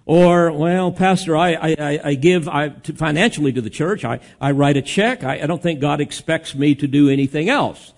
Or, 0.06 0.52
well, 0.52 0.92
Pastor, 0.92 1.38
I, 1.38 1.54
I, 1.54 2.00
I 2.04 2.14
give 2.16 2.50
I, 2.50 2.68
to 2.68 2.92
financially 2.92 3.54
to 3.54 3.62
the 3.62 3.70
church. 3.70 4.04
I, 4.04 4.20
I 4.42 4.52
write 4.52 4.76
a 4.76 4.82
check. 4.82 5.24
I, 5.24 5.40
I 5.40 5.46
don't 5.46 5.64
think 5.64 5.80
God 5.80 6.02
expects 6.02 6.54
me 6.54 6.76
to 6.76 6.86
do 6.86 7.08
anything 7.08 7.48
else. 7.48 7.94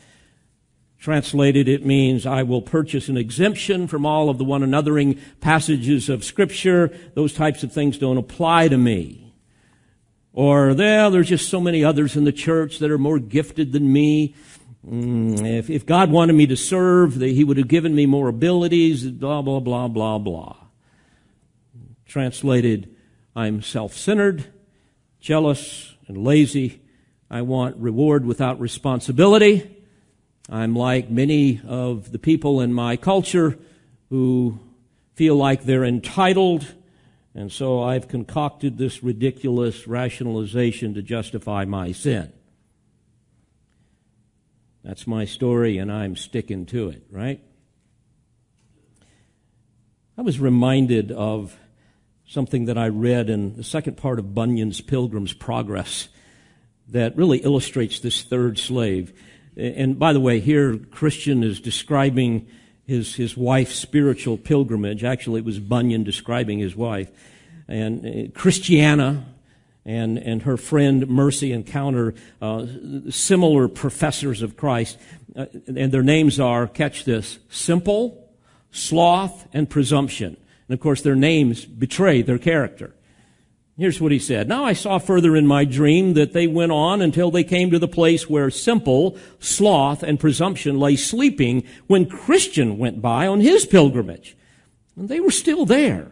Translated, 1.02 1.68
it 1.68 1.84
means 1.84 2.28
I 2.28 2.44
will 2.44 2.62
purchase 2.62 3.10
an 3.10 3.18
exemption 3.18 3.88
from 3.88 4.06
all 4.06 4.30
of 4.30 4.38
the 4.38 4.44
one 4.44 4.62
anothering 4.62 5.18
passages 5.40 6.10
of 6.10 6.24
Scripture. 6.24 6.96
Those 7.16 7.34
types 7.34 7.64
of 7.64 7.74
things 7.74 7.98
don't 7.98 8.20
apply 8.20 8.68
to 8.68 8.78
me. 8.78 9.34
Or, 10.32 10.76
there, 10.76 11.10
there's 11.10 11.30
just 11.30 11.50
so 11.50 11.60
many 11.60 11.84
others 11.84 12.16
in 12.16 12.24
the 12.24 12.32
church 12.32 12.78
that 12.78 12.92
are 12.92 13.00
more 13.00 13.18
gifted 13.18 13.72
than 13.72 13.92
me. 13.92 14.36
Mm, 14.88 15.44
if, 15.44 15.72
if 15.72 15.88
God 15.88 16.12
wanted 16.12 16.34
me 16.34 16.46
to 16.46 16.56
serve, 16.56 17.16
He 17.16 17.44
would 17.44 17.58
have 17.58 17.68
given 17.68 17.96
me 17.96 18.06
more 18.06 18.28
abilities, 18.28 19.10
blah, 19.10 19.42
blah, 19.42 19.60
blah, 19.60 19.88
blah, 19.88 20.20
blah. 20.20 20.56
Translated, 22.06 22.96
I'm 23.36 23.64
self 23.64 23.98
centered, 23.98 24.46
jealous, 25.20 25.96
and 26.08 26.24
lazy. 26.24 26.80
I 27.28 27.42
want 27.42 27.78
reward 27.78 28.24
without 28.24 28.60
responsibility. 28.60 29.81
I'm 30.52 30.76
like 30.76 31.10
many 31.10 31.62
of 31.66 32.12
the 32.12 32.20
people 32.20 32.60
in 32.60 32.74
my 32.74 32.98
culture 32.98 33.58
who 34.10 34.60
feel 35.16 35.38
like 35.38 35.64
they're 35.64 35.86
entitled, 35.86 36.76
and 37.34 37.50
so 37.50 37.82
I've 37.82 38.10
concocted 38.10 38.78
this 38.78 39.02
ridiculous 39.02 39.88
rationalization 39.88 40.94
to 40.96 41.02
justify 41.02 41.64
my 41.64 41.94
sin. 41.94 42.34
That's 44.84 45.08
my 45.08 45.24
story, 45.24 45.78
and 45.78 45.90
I'm 45.90 46.18
sticking 46.18 46.66
to 46.68 46.90
it, 46.90 47.04
right? 47.10 47.40
I 50.18 50.22
was 50.22 50.38
reminded 50.38 51.14
of 51.14 51.56
something 52.28 52.66
that 52.66 52.78
I 52.78 52.90
read 52.90 53.30
in 53.30 53.56
the 53.56 53.64
second 53.64 53.96
part 53.96 54.20
of 54.20 54.34
Bunyan's 54.34 54.82
Pilgrim's 54.82 55.34
Progress 55.34 56.10
that 56.90 57.16
really 57.16 57.38
illustrates 57.38 58.02
this 58.02 58.22
third 58.22 58.60
slave. 58.60 59.14
And 59.58 60.00
by 60.00 60.14
the 60.14 60.20
way, 60.20 60.40
here 60.40 60.78
Christian 60.78 61.44
is 61.44 61.60
describing 61.60 62.48
his, 62.86 63.16
his 63.16 63.38
wife's 63.38 63.76
spiritual 63.76 64.38
pilgrimage. 64.38 65.04
Actually, 65.04 65.40
it 65.40 65.46
was 65.46 65.60
Bunyan 65.60 66.04
describing 66.04 66.60
his 66.60 66.76
wife. 66.76 67.10
And 67.68 68.06
uh, 68.06 68.32
Christiana 68.38 69.26
and, 69.86 70.18
and 70.18 70.44
her 70.44 70.58
friend 70.58 71.08
Mercy 71.08 71.52
encounter 71.54 72.14
uh, 72.42 72.66
similar 73.10 73.68
professors 73.68 74.42
of 74.42 74.58
Christ. 74.58 74.98
Uh, 75.36 75.46
and 75.68 75.92
their 75.92 76.04
names 76.04 76.40
are, 76.40 76.68
catch 76.68 77.06
this, 77.06 77.40
Simple, 77.50 78.30
Sloth, 78.72 79.48
and 79.54 79.70
Presumption. 79.70 80.38
And 80.68 80.74
of 80.74 80.80
course, 80.80 81.02
their 81.02 81.16
names 81.16 81.66
betray 81.66 82.22
their 82.22 82.38
character. 82.38 82.94
Here's 83.82 84.00
what 84.00 84.12
he 84.12 84.20
said. 84.20 84.48
Now 84.48 84.64
I 84.64 84.74
saw 84.74 85.00
further 85.00 85.36
in 85.36 85.48
my 85.48 85.66
dream 85.66 86.14
that 86.14 86.34
they 86.34 86.46
went 86.46 86.72
on 86.72 87.02
until 87.02 87.32
they 87.32 87.44
came 87.44 87.72
to 87.72 87.80
the 87.80 87.88
place 87.88 88.30
where 88.30 88.52
simple, 88.52 89.18
sloth, 89.40 90.04
and 90.04 90.20
presumption 90.20 90.80
lay 90.80 90.96
sleeping 90.96 91.64
when 91.88 92.06
Christian 92.06 92.78
went 92.78 93.02
by 93.02 93.26
on 93.26 93.40
his 93.40 93.66
pilgrimage. 93.66 94.38
And 94.96 95.10
they 95.10 95.20
were 95.20 95.32
still 95.32 95.66
there, 95.66 96.12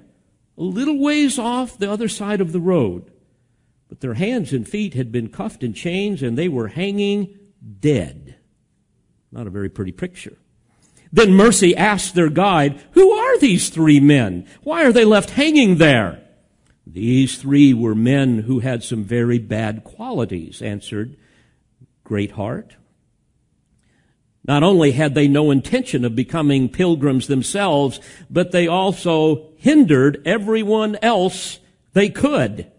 a 0.58 0.64
little 0.64 0.98
ways 0.98 1.38
off 1.38 1.78
the 1.78 1.92
other 1.92 2.08
side 2.08 2.42
of 2.42 2.54
the 2.54 2.60
road. 2.60 3.12
But 3.88 4.00
their 4.00 4.16
hands 4.16 4.52
and 4.52 4.68
feet 4.68 4.96
had 4.96 5.12
been 5.12 5.30
cuffed 5.30 5.62
in 5.64 5.74
chains 5.74 6.24
and 6.24 6.36
they 6.36 6.50
were 6.50 6.70
hanging 6.70 7.38
dead. 7.80 8.38
Not 9.32 9.46
a 9.46 9.52
very 9.52 9.70
pretty 9.70 9.92
picture. 9.92 10.40
Then 11.14 11.36
Mercy 11.36 11.78
asked 11.78 12.16
their 12.16 12.32
guide, 12.32 12.84
Who 12.94 13.12
are 13.12 13.38
these 13.38 13.70
three 13.70 14.00
men? 14.00 14.48
Why 14.64 14.86
are 14.86 14.92
they 14.92 15.06
left 15.06 15.30
hanging 15.30 15.76
there? 15.76 16.26
These 16.92 17.38
three 17.38 17.72
were 17.74 17.94
men 17.94 18.40
who 18.40 18.60
had 18.60 18.84
some 18.84 19.04
very 19.04 19.38
bad 19.38 19.84
qualities, 19.84 20.60
answered 20.62 21.18
Greatheart. 22.04 22.76
Not 24.44 24.64
only 24.64 24.94
had 24.94 25.14
they 25.14 25.28
no 25.28 25.52
intention 25.52 26.04
of 26.04 26.16
becoming 26.16 26.68
pilgrims 26.68 27.28
themselves, 27.28 28.00
but 28.28 28.52
they 28.52 28.68
also 28.68 29.50
hindered 29.58 30.24
everyone 30.26 30.98
else 31.04 31.60
they 31.94 32.10
could. 32.10 32.72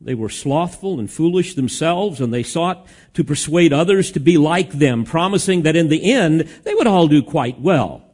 They 0.00 0.14
were 0.14 0.28
slothful 0.28 1.00
and 1.00 1.10
foolish 1.10 1.54
themselves, 1.54 2.20
and 2.20 2.32
they 2.32 2.44
sought 2.44 2.86
to 3.14 3.24
persuade 3.24 3.72
others 3.72 4.12
to 4.12 4.20
be 4.20 4.38
like 4.38 4.70
them, 4.70 5.04
promising 5.04 5.62
that 5.62 5.74
in 5.74 5.88
the 5.88 6.12
end 6.12 6.48
they 6.62 6.74
would 6.74 6.86
all 6.86 7.08
do 7.08 7.22
quite 7.22 7.60
well. 7.60 8.11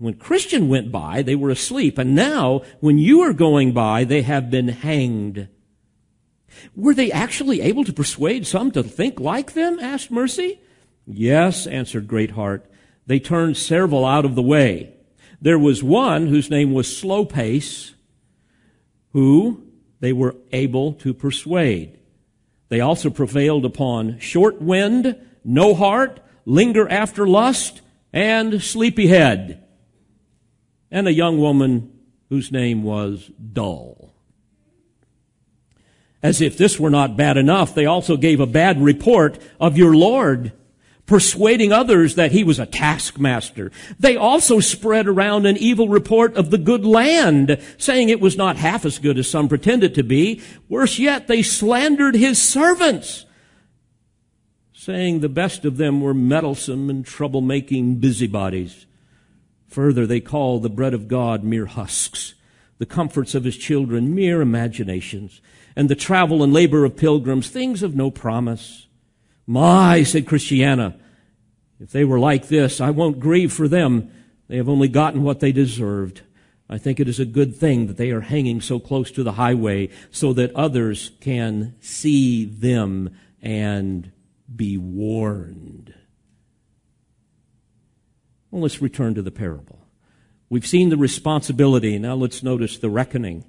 When 0.00 0.14
Christian 0.14 0.70
went 0.70 0.90
by, 0.90 1.20
they 1.20 1.34
were 1.34 1.50
asleep, 1.50 1.98
and 1.98 2.14
now, 2.14 2.62
when 2.80 2.96
you 2.96 3.20
are 3.20 3.34
going 3.34 3.72
by, 3.72 4.04
they 4.04 4.22
have 4.22 4.50
been 4.50 4.68
hanged. 4.68 5.48
Were 6.74 6.94
they 6.94 7.12
actually 7.12 7.60
able 7.60 7.84
to 7.84 7.92
persuade 7.92 8.46
some 8.46 8.70
to 8.70 8.82
think 8.82 9.20
like 9.20 9.52
them? 9.52 9.78
asked 9.78 10.10
Mercy. 10.10 10.58
Yes, 11.06 11.66
answered 11.66 12.08
Greatheart. 12.08 12.64
They 13.06 13.18
turned 13.18 13.58
several 13.58 14.06
out 14.06 14.24
of 14.24 14.36
the 14.36 14.42
way. 14.42 14.94
There 15.38 15.58
was 15.58 15.82
one 15.82 16.28
whose 16.28 16.48
name 16.48 16.72
was 16.72 16.96
Slow 16.96 17.26
Pace, 17.26 17.92
who 19.12 19.66
they 20.00 20.14
were 20.14 20.34
able 20.50 20.94
to 20.94 21.12
persuade. 21.12 21.98
They 22.70 22.80
also 22.80 23.10
prevailed 23.10 23.66
upon 23.66 24.18
Short 24.18 24.62
Wind, 24.62 25.14
No 25.44 25.74
Heart, 25.74 26.20
Linger 26.46 26.88
After 26.88 27.26
Lust, 27.26 27.82
and 28.14 28.62
Sleepyhead 28.62 29.62
and 30.90 31.06
a 31.06 31.12
young 31.12 31.38
woman 31.38 31.92
whose 32.28 32.50
name 32.52 32.82
was 32.82 33.30
Dull. 33.52 34.12
As 36.22 36.40
if 36.40 36.58
this 36.58 36.78
were 36.78 36.90
not 36.90 37.16
bad 37.16 37.36
enough, 37.36 37.74
they 37.74 37.86
also 37.86 38.16
gave 38.16 38.40
a 38.40 38.46
bad 38.46 38.80
report 38.80 39.38
of 39.58 39.78
your 39.78 39.96
Lord, 39.96 40.52
persuading 41.06 41.72
others 41.72 42.14
that 42.14 42.30
he 42.30 42.44
was 42.44 42.58
a 42.58 42.66
taskmaster. 42.66 43.72
They 43.98 44.16
also 44.16 44.60
spread 44.60 45.08
around 45.08 45.46
an 45.46 45.56
evil 45.56 45.88
report 45.88 46.36
of 46.36 46.50
the 46.50 46.58
good 46.58 46.84
land, 46.84 47.60
saying 47.78 48.10
it 48.10 48.20
was 48.20 48.36
not 48.36 48.56
half 48.56 48.84
as 48.84 48.98
good 48.98 49.18
as 49.18 49.28
some 49.28 49.48
pretended 49.48 49.94
to 49.94 50.02
be. 50.02 50.42
Worse 50.68 50.98
yet, 50.98 51.26
they 51.26 51.42
slandered 51.42 52.14
his 52.14 52.40
servants, 52.40 53.24
saying 54.72 55.20
the 55.20 55.28
best 55.28 55.64
of 55.64 55.78
them 55.78 56.00
were 56.00 56.14
meddlesome 56.14 56.90
and 56.90 57.04
troublemaking 57.04 57.98
busybodies. 57.98 58.86
Further, 59.70 60.04
they 60.04 60.20
call 60.20 60.58
the 60.58 60.68
bread 60.68 60.94
of 60.94 61.06
God 61.06 61.44
mere 61.44 61.66
husks, 61.66 62.34
the 62.78 62.86
comforts 62.86 63.36
of 63.36 63.44
his 63.44 63.56
children 63.56 64.14
mere 64.14 64.40
imaginations, 64.40 65.40
and 65.76 65.88
the 65.88 65.94
travel 65.94 66.42
and 66.42 66.52
labor 66.52 66.84
of 66.84 66.96
pilgrims 66.96 67.48
things 67.48 67.84
of 67.84 67.94
no 67.94 68.10
promise. 68.10 68.88
My, 69.46 70.02
said 70.02 70.26
Christiana, 70.26 70.98
if 71.78 71.92
they 71.92 72.04
were 72.04 72.18
like 72.18 72.48
this, 72.48 72.80
I 72.80 72.90
won't 72.90 73.20
grieve 73.20 73.52
for 73.52 73.68
them. 73.68 74.10
They 74.48 74.56
have 74.56 74.68
only 74.68 74.88
gotten 74.88 75.22
what 75.22 75.38
they 75.38 75.52
deserved. 75.52 76.22
I 76.68 76.76
think 76.76 76.98
it 76.98 77.08
is 77.08 77.20
a 77.20 77.24
good 77.24 77.54
thing 77.54 77.86
that 77.86 77.96
they 77.96 78.10
are 78.10 78.22
hanging 78.22 78.60
so 78.60 78.80
close 78.80 79.12
to 79.12 79.22
the 79.22 79.32
highway 79.32 79.88
so 80.10 80.32
that 80.32 80.54
others 80.54 81.12
can 81.20 81.76
see 81.80 82.44
them 82.44 83.16
and 83.40 84.10
be 84.54 84.76
warned. 84.76 85.94
Well, 88.50 88.62
let's 88.62 88.82
return 88.82 89.14
to 89.14 89.22
the 89.22 89.30
parable. 89.30 89.80
We've 90.48 90.66
seen 90.66 90.88
the 90.88 90.96
responsibility. 90.96 91.98
Now 91.98 92.14
let's 92.14 92.42
notice 92.42 92.78
the 92.78 92.90
reckoning 92.90 93.44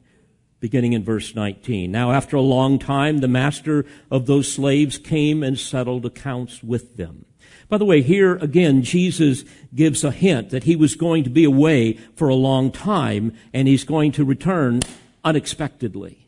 beginning 0.61 0.93
in 0.93 1.03
verse 1.03 1.35
19. 1.35 1.91
Now, 1.91 2.11
after 2.11 2.37
a 2.37 2.41
long 2.41 2.79
time, 2.79 3.17
the 3.17 3.27
master 3.27 3.83
of 4.11 4.27
those 4.27 4.49
slaves 4.49 4.97
came 4.99 5.43
and 5.43 5.59
settled 5.59 6.05
accounts 6.05 6.63
with 6.63 6.95
them. 6.95 7.25
By 7.67 7.79
the 7.79 7.85
way, 7.85 8.01
here 8.01 8.35
again, 8.35 8.83
Jesus 8.83 9.43
gives 9.73 10.03
a 10.03 10.11
hint 10.11 10.51
that 10.51 10.65
he 10.65 10.75
was 10.75 10.95
going 10.95 11.23
to 11.23 11.29
be 11.29 11.43
away 11.43 11.93
for 12.15 12.29
a 12.29 12.35
long 12.35 12.71
time 12.71 13.35
and 13.53 13.67
he's 13.67 13.83
going 13.83 14.11
to 14.13 14.23
return 14.23 14.81
unexpectedly. 15.23 16.27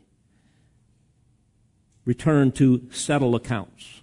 Return 2.04 2.50
to 2.52 2.88
settle 2.90 3.36
accounts. 3.36 4.02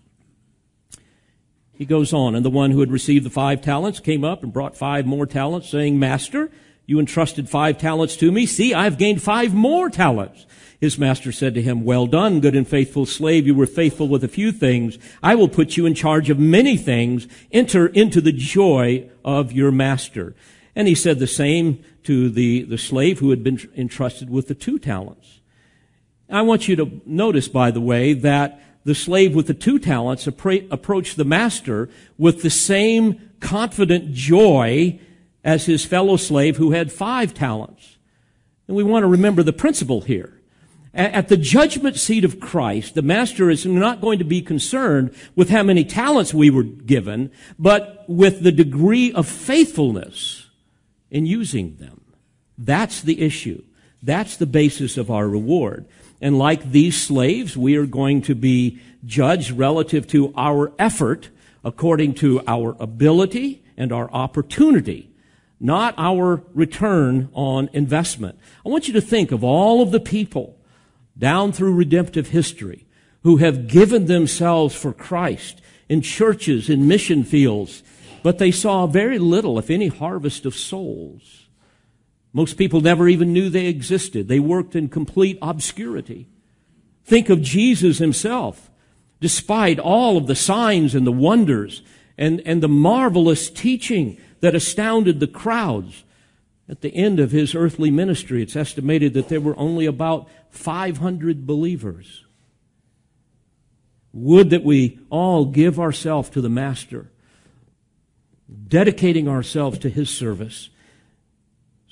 He 1.81 1.85
goes 1.85 2.13
on, 2.13 2.35
and 2.35 2.45
the 2.45 2.51
one 2.51 2.69
who 2.69 2.81
had 2.81 2.91
received 2.91 3.25
the 3.25 3.31
five 3.31 3.59
talents 3.59 3.99
came 3.99 4.23
up 4.23 4.43
and 4.43 4.53
brought 4.53 4.77
five 4.77 5.07
more 5.07 5.25
talents, 5.25 5.67
saying, 5.67 5.97
Master, 5.97 6.51
you 6.85 6.99
entrusted 6.99 7.49
five 7.49 7.79
talents 7.79 8.15
to 8.17 8.31
me. 8.31 8.45
See, 8.45 8.71
I've 8.71 8.99
gained 8.99 9.23
five 9.23 9.55
more 9.55 9.89
talents. 9.89 10.45
His 10.79 10.99
master 10.99 11.31
said 11.31 11.55
to 11.55 11.61
him, 11.63 11.83
Well 11.83 12.05
done, 12.05 12.39
good 12.39 12.55
and 12.55 12.67
faithful 12.67 13.07
slave. 13.07 13.47
You 13.47 13.55
were 13.55 13.65
faithful 13.65 14.07
with 14.07 14.23
a 14.23 14.27
few 14.27 14.51
things. 14.51 14.99
I 15.23 15.33
will 15.33 15.47
put 15.47 15.75
you 15.75 15.87
in 15.87 15.95
charge 15.95 16.29
of 16.29 16.37
many 16.37 16.77
things. 16.77 17.27
Enter 17.51 17.87
into 17.87 18.21
the 18.21 18.31
joy 18.31 19.09
of 19.25 19.51
your 19.51 19.71
master. 19.71 20.35
And 20.75 20.87
he 20.87 20.93
said 20.93 21.17
the 21.17 21.25
same 21.25 21.83
to 22.03 22.29
the, 22.29 22.61
the 22.61 22.77
slave 22.77 23.17
who 23.17 23.31
had 23.31 23.43
been 23.43 23.59
entrusted 23.75 24.29
with 24.29 24.47
the 24.47 24.53
two 24.53 24.77
talents. 24.77 25.39
I 26.29 26.43
want 26.43 26.67
you 26.67 26.75
to 26.75 27.01
notice, 27.07 27.47
by 27.47 27.71
the 27.71 27.81
way, 27.81 28.13
that 28.13 28.61
the 28.83 28.95
slave 28.95 29.35
with 29.35 29.47
the 29.47 29.53
two 29.53 29.79
talents 29.79 30.27
approached 30.27 31.17
the 31.17 31.25
master 31.25 31.89
with 32.17 32.41
the 32.41 32.49
same 32.49 33.31
confident 33.39 34.11
joy 34.13 34.99
as 35.43 35.65
his 35.65 35.85
fellow 35.85 36.17
slave 36.17 36.57
who 36.57 36.71
had 36.71 36.91
five 36.91 37.33
talents. 37.33 37.97
And 38.67 38.75
we 38.75 38.83
want 38.83 39.03
to 39.03 39.07
remember 39.07 39.43
the 39.43 39.53
principle 39.53 40.01
here. 40.01 40.41
At 40.93 41.29
the 41.29 41.37
judgment 41.37 41.95
seat 41.95 42.25
of 42.25 42.41
Christ, 42.41 42.95
the 42.95 43.01
master 43.01 43.49
is 43.49 43.65
not 43.65 44.01
going 44.01 44.19
to 44.19 44.25
be 44.25 44.41
concerned 44.41 45.15
with 45.37 45.49
how 45.49 45.63
many 45.63 45.85
talents 45.85 46.33
we 46.33 46.49
were 46.49 46.63
given, 46.63 47.31
but 47.57 48.03
with 48.09 48.43
the 48.43 48.51
degree 48.51 49.13
of 49.13 49.25
faithfulness 49.25 50.49
in 51.09 51.25
using 51.25 51.77
them. 51.77 52.01
That's 52.57 53.01
the 53.01 53.21
issue. 53.21 53.63
That's 54.03 54.35
the 54.35 54.45
basis 54.45 54.97
of 54.97 55.09
our 55.09 55.29
reward. 55.29 55.85
And 56.21 56.37
like 56.37 56.71
these 56.71 57.01
slaves, 57.01 57.57
we 57.57 57.75
are 57.75 57.87
going 57.87 58.21
to 58.23 58.35
be 58.35 58.79
judged 59.03 59.51
relative 59.51 60.07
to 60.07 60.31
our 60.37 60.71
effort 60.77 61.29
according 61.63 62.13
to 62.15 62.41
our 62.47 62.75
ability 62.79 63.63
and 63.75 63.91
our 63.91 64.09
opportunity, 64.11 65.11
not 65.59 65.95
our 65.97 66.43
return 66.53 67.29
on 67.33 67.69
investment. 67.73 68.37
I 68.65 68.69
want 68.69 68.87
you 68.87 68.93
to 68.93 69.01
think 69.01 69.31
of 69.31 69.43
all 69.43 69.81
of 69.81 69.91
the 69.91 69.99
people 69.99 70.57
down 71.17 71.51
through 71.51 71.73
redemptive 71.73 72.27
history 72.27 72.85
who 73.23 73.37
have 73.37 73.67
given 73.67 74.05
themselves 74.05 74.75
for 74.75 74.93
Christ 74.93 75.61
in 75.89 76.01
churches, 76.01 76.69
in 76.69 76.87
mission 76.87 77.23
fields, 77.23 77.83
but 78.23 78.37
they 78.37 78.51
saw 78.51 78.87
very 78.87 79.19
little, 79.19 79.57
if 79.59 79.69
any, 79.69 79.87
harvest 79.87 80.45
of 80.45 80.55
souls. 80.55 81.40
Most 82.33 82.57
people 82.57 82.81
never 82.81 83.07
even 83.07 83.33
knew 83.33 83.49
they 83.49 83.67
existed. 83.67 84.27
They 84.27 84.39
worked 84.39 84.75
in 84.75 84.87
complete 84.89 85.37
obscurity. 85.41 86.27
Think 87.03 87.29
of 87.29 87.41
Jesus 87.41 87.97
himself. 87.97 88.69
Despite 89.19 89.79
all 89.79 90.17
of 90.17 90.27
the 90.27 90.35
signs 90.35 90.95
and 90.95 91.05
the 91.05 91.11
wonders 91.11 91.83
and, 92.17 92.41
and 92.45 92.63
the 92.63 92.69
marvelous 92.69 93.49
teaching 93.49 94.17
that 94.39 94.55
astounded 94.55 95.19
the 95.19 95.27
crowds, 95.27 96.03
at 96.71 96.79
the 96.79 96.95
end 96.95 97.19
of 97.19 97.31
his 97.31 97.53
earthly 97.53 97.91
ministry, 97.91 98.41
it's 98.41 98.55
estimated 98.55 99.13
that 99.13 99.27
there 99.27 99.41
were 99.41 99.57
only 99.59 99.85
about 99.85 100.29
500 100.51 101.45
believers. 101.45 102.23
Would 104.13 104.51
that 104.51 104.63
we 104.63 104.99
all 105.09 105.45
give 105.45 105.81
ourselves 105.81 106.29
to 106.29 106.39
the 106.39 106.49
Master, 106.49 107.11
dedicating 108.67 109.27
ourselves 109.27 109.79
to 109.79 109.89
his 109.89 110.09
service, 110.09 110.69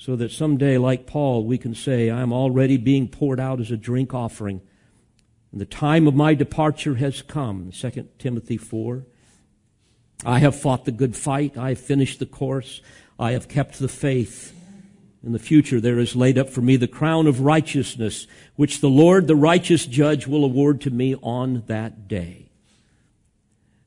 so 0.00 0.16
that 0.16 0.32
someday, 0.32 0.78
like 0.78 1.06
Paul, 1.06 1.44
we 1.44 1.58
can 1.58 1.74
say, 1.74 2.08
I 2.08 2.22
am 2.22 2.32
already 2.32 2.78
being 2.78 3.06
poured 3.06 3.38
out 3.38 3.60
as 3.60 3.70
a 3.70 3.76
drink 3.76 4.14
offering. 4.14 4.62
And 5.52 5.60
the 5.60 5.66
time 5.66 6.06
of 6.06 6.14
my 6.14 6.32
departure 6.32 6.94
has 6.94 7.20
come. 7.20 7.70
2 7.70 8.08
Timothy 8.18 8.56
4. 8.56 9.04
I 10.24 10.38
have 10.38 10.58
fought 10.58 10.86
the 10.86 10.90
good 10.90 11.14
fight. 11.16 11.58
I 11.58 11.68
have 11.70 11.80
finished 11.80 12.18
the 12.18 12.24
course. 12.24 12.80
I 13.18 13.32
have 13.32 13.46
kept 13.46 13.78
the 13.78 13.88
faith. 13.88 14.56
In 15.22 15.32
the 15.32 15.38
future, 15.38 15.82
there 15.82 15.98
is 15.98 16.16
laid 16.16 16.38
up 16.38 16.48
for 16.48 16.62
me 16.62 16.76
the 16.76 16.88
crown 16.88 17.26
of 17.26 17.42
righteousness, 17.42 18.26
which 18.56 18.80
the 18.80 18.88
Lord, 18.88 19.26
the 19.26 19.36
righteous 19.36 19.84
judge, 19.84 20.26
will 20.26 20.46
award 20.46 20.80
to 20.80 20.90
me 20.90 21.14
on 21.16 21.64
that 21.66 22.08
day. 22.08 22.48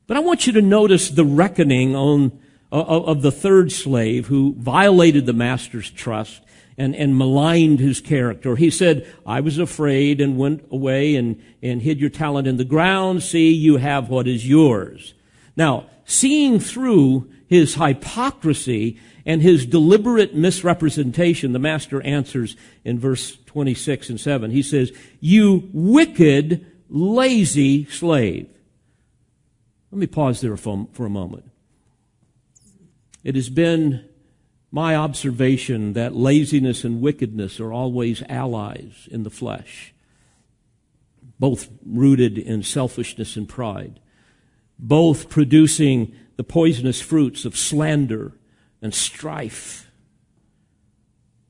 But 0.06 0.16
I 0.16 0.20
want 0.20 0.46
you 0.46 0.52
to 0.52 0.62
notice 0.62 1.10
the 1.10 1.24
reckoning 1.24 1.96
on, 1.96 2.38
of 2.74 3.22
the 3.22 3.32
third 3.32 3.70
slave 3.70 4.26
who 4.26 4.54
violated 4.58 5.26
the 5.26 5.32
master's 5.32 5.90
trust 5.90 6.42
and, 6.76 6.94
and 6.96 7.16
maligned 7.16 7.78
his 7.78 8.00
character. 8.00 8.56
He 8.56 8.70
said, 8.70 9.06
I 9.24 9.40
was 9.40 9.58
afraid 9.58 10.20
and 10.20 10.36
went 10.36 10.66
away 10.70 11.14
and, 11.14 11.40
and 11.62 11.82
hid 11.82 12.00
your 12.00 12.10
talent 12.10 12.48
in 12.48 12.56
the 12.56 12.64
ground. 12.64 13.22
See, 13.22 13.52
you 13.52 13.76
have 13.76 14.08
what 14.08 14.26
is 14.26 14.48
yours. 14.48 15.14
Now, 15.56 15.86
seeing 16.04 16.58
through 16.58 17.30
his 17.46 17.76
hypocrisy 17.76 18.98
and 19.24 19.40
his 19.40 19.66
deliberate 19.66 20.34
misrepresentation, 20.34 21.52
the 21.52 21.58
master 21.58 22.02
answers 22.02 22.56
in 22.84 22.98
verse 22.98 23.36
26 23.46 24.10
and 24.10 24.20
7. 24.20 24.50
He 24.50 24.62
says, 24.62 24.92
You 25.20 25.70
wicked, 25.72 26.66
lazy 26.88 27.84
slave. 27.86 28.48
Let 29.92 29.98
me 30.00 30.06
pause 30.08 30.40
there 30.40 30.56
for, 30.56 30.88
for 30.92 31.06
a 31.06 31.10
moment. 31.10 31.48
It 33.24 33.34
has 33.34 33.48
been 33.48 34.04
my 34.70 34.94
observation 34.94 35.94
that 35.94 36.14
laziness 36.14 36.84
and 36.84 37.00
wickedness 37.00 37.58
are 37.58 37.72
always 37.72 38.22
allies 38.28 39.08
in 39.10 39.22
the 39.22 39.30
flesh, 39.30 39.94
both 41.40 41.68
rooted 41.86 42.36
in 42.36 42.62
selfishness 42.62 43.36
and 43.36 43.48
pride, 43.48 43.98
both 44.78 45.30
producing 45.30 46.14
the 46.36 46.44
poisonous 46.44 47.00
fruits 47.00 47.44
of 47.44 47.56
slander 47.56 48.32
and 48.82 48.92
strife. 48.92 49.90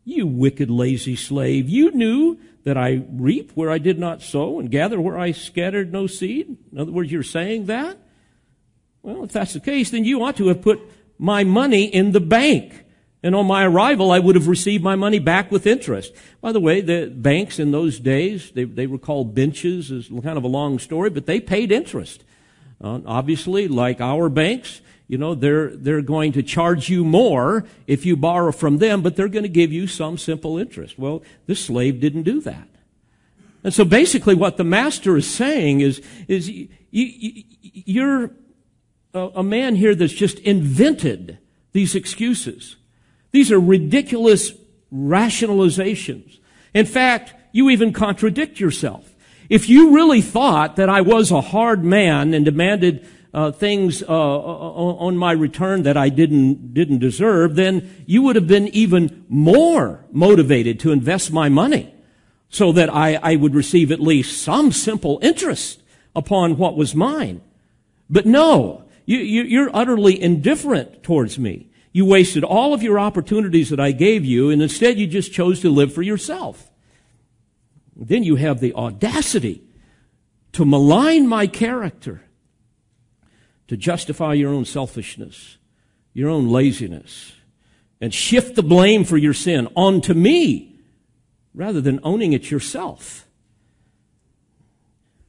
You 0.05 0.27
wicked, 0.27 0.71
lazy 0.71 1.17
slave, 1.17 1.69
you 1.69 1.91
knew 1.91 2.39
that 2.65 2.77
I 2.77 3.05
reap 3.11 3.53
where 3.53 3.71
I 3.71 3.79
did 3.79 3.99
not 3.99 4.23
sow 4.23 4.61
and 4.61 4.71
gather 4.71 5.01
where 5.01 5.19
I 5.19 5.33
scattered 5.33 5.93
no 5.93 6.07
seed. 6.07 6.57
In 6.71 6.79
other 6.79 6.93
words, 6.93 7.11
you're 7.11 7.23
saying 7.23 7.67
that? 7.67 7.99
Well, 9.03 9.25
if 9.25 9.33
that's 9.33 9.55
the 9.55 9.61
case, 9.61 9.91
then 9.91 10.05
you 10.05 10.23
ought 10.23 10.37
to 10.37 10.49
have 10.49 10.63
put 10.63 10.81
my 11.19 11.45
money 11.45 11.85
in 11.85 12.13
the 12.13 12.21
bank. 12.21 12.85
And 13.23 13.35
on 13.35 13.47
my 13.47 13.65
arrival, 13.65 14.11
I 14.11 14.19
would 14.19 14.35
have 14.35 14.49
received 14.49 14.85
my 14.85 14.97
money 14.97 15.19
back 15.19 15.51
with 15.51 15.67
interest. 15.67 16.13
By 16.43 16.53
the 16.53 16.61
way, 16.61 16.83
the 16.83 17.07
banks 17.07 17.59
in 17.59 17.71
those 17.71 17.99
days, 17.99 18.51
they, 18.51 18.65
they 18.65 18.87
were 18.87 18.99
called 18.99 19.35
benches, 19.35 19.91
is 19.91 20.09
kind 20.23 20.37
of 20.37 20.45
a 20.45 20.49
long 20.49 20.79
story, 20.79 21.09
but 21.09 21.25
they 21.25 21.41
paid 21.41 21.73
interest. 21.73 22.23
Uh, 22.83 23.01
obviously, 23.07 23.67
like 23.67 24.01
our 24.01 24.29
banks, 24.29 24.83
you 25.09 25.17
know, 25.17 25.35
they're, 25.35 25.75
they're 25.75 26.03
going 26.03 26.33
to 26.33 26.43
charge 26.43 26.91
you 26.91 27.03
more 27.03 27.65
if 27.87 28.05
you 28.05 28.15
borrow 28.15 28.53
from 28.53 28.77
them, 28.77 29.01
but 29.01 29.17
they're 29.17 29.29
going 29.29 29.43
to 29.43 29.49
give 29.49 29.73
you 29.73 29.87
some 29.87 30.19
simple 30.19 30.59
interest. 30.59 30.99
Well, 30.99 31.23
this 31.47 31.65
slave 31.65 32.01
didn't 32.01 32.25
do 32.25 32.41
that. 32.43 32.69
And 33.63 33.73
so 33.73 33.87
basically 33.87 34.35
what 34.35 34.59
the 34.59 34.65
master 34.65 35.17
is 35.17 35.29
saying 35.29 35.81
is, 35.81 36.03
is 36.29 36.51
you, 36.51 36.69
you, 36.91 38.05
are 38.07 38.31
a, 39.15 39.43
man 39.43 39.77
here 39.77 39.95
that's 39.95 40.13
just 40.13 40.39
invented 40.41 41.39
these 41.73 41.95
excuses. 41.95 42.77
These 43.31 43.53
are 43.53 43.61
ridiculous 43.61 44.53
rationalizations. 44.93 46.39
In 46.73 46.87
fact, 46.87 47.35
you 47.53 47.71
even 47.71 47.93
contradict 47.93 48.61
yourself. 48.61 49.15
If 49.49 49.69
you 49.69 49.95
really 49.95 50.21
thought 50.21 50.77
that 50.77 50.89
I 50.89 51.01
was 51.01 51.31
a 51.31 51.41
hard 51.41 51.85
man 51.85 52.35
and 52.35 52.45
demanded 52.45 53.07
uh, 53.33 53.51
things 53.51 54.03
uh, 54.03 54.07
on 54.07 55.17
my 55.17 55.33
return 55.33 55.83
that 55.83 55.97
I 55.97 56.09
didn't 56.09 56.73
didn't 56.73 56.99
deserve, 56.99 57.57
then 57.57 58.05
you 58.07 58.23
would 58.23 58.37
have 58.37 58.47
been 58.47 58.69
even 58.69 59.25
more 59.29 60.05
motivated 60.13 60.79
to 60.81 60.93
invest 60.93 61.33
my 61.33 61.49
money, 61.49 61.93
so 62.49 62.71
that 62.73 62.89
I, 62.95 63.17
I 63.17 63.37
would 63.37 63.55
receive 63.55 63.91
at 63.91 64.01
least 64.01 64.41
some 64.41 64.71
simple 64.71 65.19
interest 65.21 65.83
upon 66.15 66.57
what 66.57 66.77
was 66.77 66.95
mine. 66.95 67.41
But 68.09 68.27
no, 68.27 68.85
you, 69.05 69.19
you, 69.19 69.43
you're 69.43 69.71
utterly 69.75 70.21
indifferent 70.21 71.03
towards 71.03 71.39
me. 71.39 71.69
You 71.93 72.07
wasted 72.07 72.43
all 72.43 72.75
of 72.75 72.83
your 72.83 72.99
opportunities 72.99 73.71
that 73.71 73.81
I 73.81 73.93
gave 73.93 74.25
you, 74.25 74.51
and 74.51 74.61
instead 74.61 74.99
you 74.99 75.07
just 75.07 75.33
chose 75.33 75.61
to 75.61 75.71
live 75.71 75.93
for 75.93 76.03
yourself. 76.03 76.71
Then 77.95 78.25
you 78.25 78.37
have 78.37 78.61
the 78.61 78.75
audacity 78.75 79.63
to 80.53 80.65
malign 80.65 81.29
my 81.29 81.47
character 81.47 82.23
to 83.69 83.77
justify 83.77 84.35
your 84.35 84.53
own 84.53 84.65
selfishness, 84.65 85.59
your 86.13 86.29
own 86.29 86.49
laziness, 86.49 87.33
and 88.01 88.13
shift 88.13 88.57
the 88.57 88.63
blame 88.63 89.05
for 89.05 89.17
your 89.17 89.35
sin 89.35 89.69
onto 89.77 90.15
me 90.15 90.81
rather 91.55 91.81
than 91.81 92.01
owning 92.03 92.33
it 92.33 92.51
yourself. 92.51 93.27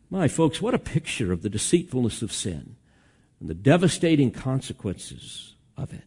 My 0.10 0.28
folks, 0.28 0.62
what 0.62 0.74
a 0.74 0.80
picture 0.80 1.32
of 1.32 1.42
the 1.42 1.50
deceitfulness 1.50 2.22
of 2.22 2.32
sin 2.32 2.76
and 3.40 3.50
the 3.50 3.54
devastating 3.54 4.32
consequences 4.32 5.56
of 5.78 5.94
it. 5.94 6.04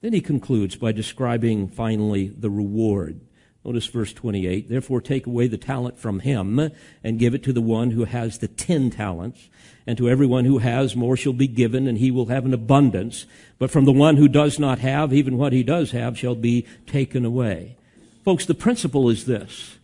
Then 0.00 0.12
he 0.12 0.20
concludes 0.20 0.76
by 0.76 0.92
describing 0.92 1.68
finally 1.68 2.28
the 2.28 2.50
reward 2.50 3.20
Notice 3.64 3.86
verse 3.86 4.12
28. 4.12 4.68
Therefore 4.68 5.00
take 5.00 5.26
away 5.26 5.46
the 5.46 5.58
talent 5.58 5.98
from 5.98 6.20
him 6.20 6.70
and 7.04 7.18
give 7.18 7.34
it 7.34 7.44
to 7.44 7.52
the 7.52 7.60
one 7.60 7.92
who 7.92 8.04
has 8.04 8.38
the 8.38 8.48
ten 8.48 8.90
talents. 8.90 9.48
And 9.86 9.96
to 9.98 10.08
everyone 10.08 10.44
who 10.44 10.58
has, 10.58 10.96
more 10.96 11.16
shall 11.16 11.32
be 11.32 11.48
given, 11.48 11.86
and 11.86 11.98
he 11.98 12.10
will 12.10 12.26
have 12.26 12.44
an 12.44 12.54
abundance. 12.54 13.26
But 13.58 13.70
from 13.70 13.84
the 13.84 13.92
one 13.92 14.16
who 14.16 14.28
does 14.28 14.58
not 14.58 14.78
have, 14.78 15.12
even 15.12 15.38
what 15.38 15.52
he 15.52 15.62
does 15.62 15.90
have 15.92 16.18
shall 16.18 16.34
be 16.34 16.66
taken 16.86 17.24
away. 17.24 17.76
Folks, 18.24 18.46
the 18.46 18.54
principle 18.54 19.08
is 19.08 19.26
this. 19.26 19.78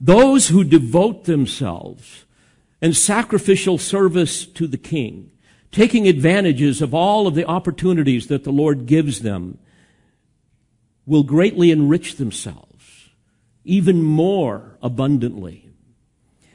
Those 0.00 0.48
who 0.48 0.64
devote 0.64 1.24
themselves 1.24 2.24
in 2.82 2.92
sacrificial 2.92 3.78
service 3.78 4.44
to 4.44 4.66
the 4.66 4.76
king, 4.76 5.30
taking 5.70 6.06
advantages 6.06 6.82
of 6.82 6.92
all 6.92 7.26
of 7.26 7.34
the 7.34 7.46
opportunities 7.46 8.26
that 8.26 8.44
the 8.44 8.52
Lord 8.52 8.84
gives 8.84 9.20
them, 9.22 9.56
will 11.06 11.22
greatly 11.22 11.70
enrich 11.70 12.16
themselves 12.16 12.72
even 13.64 14.02
more 14.02 14.76
abundantly. 14.82 15.70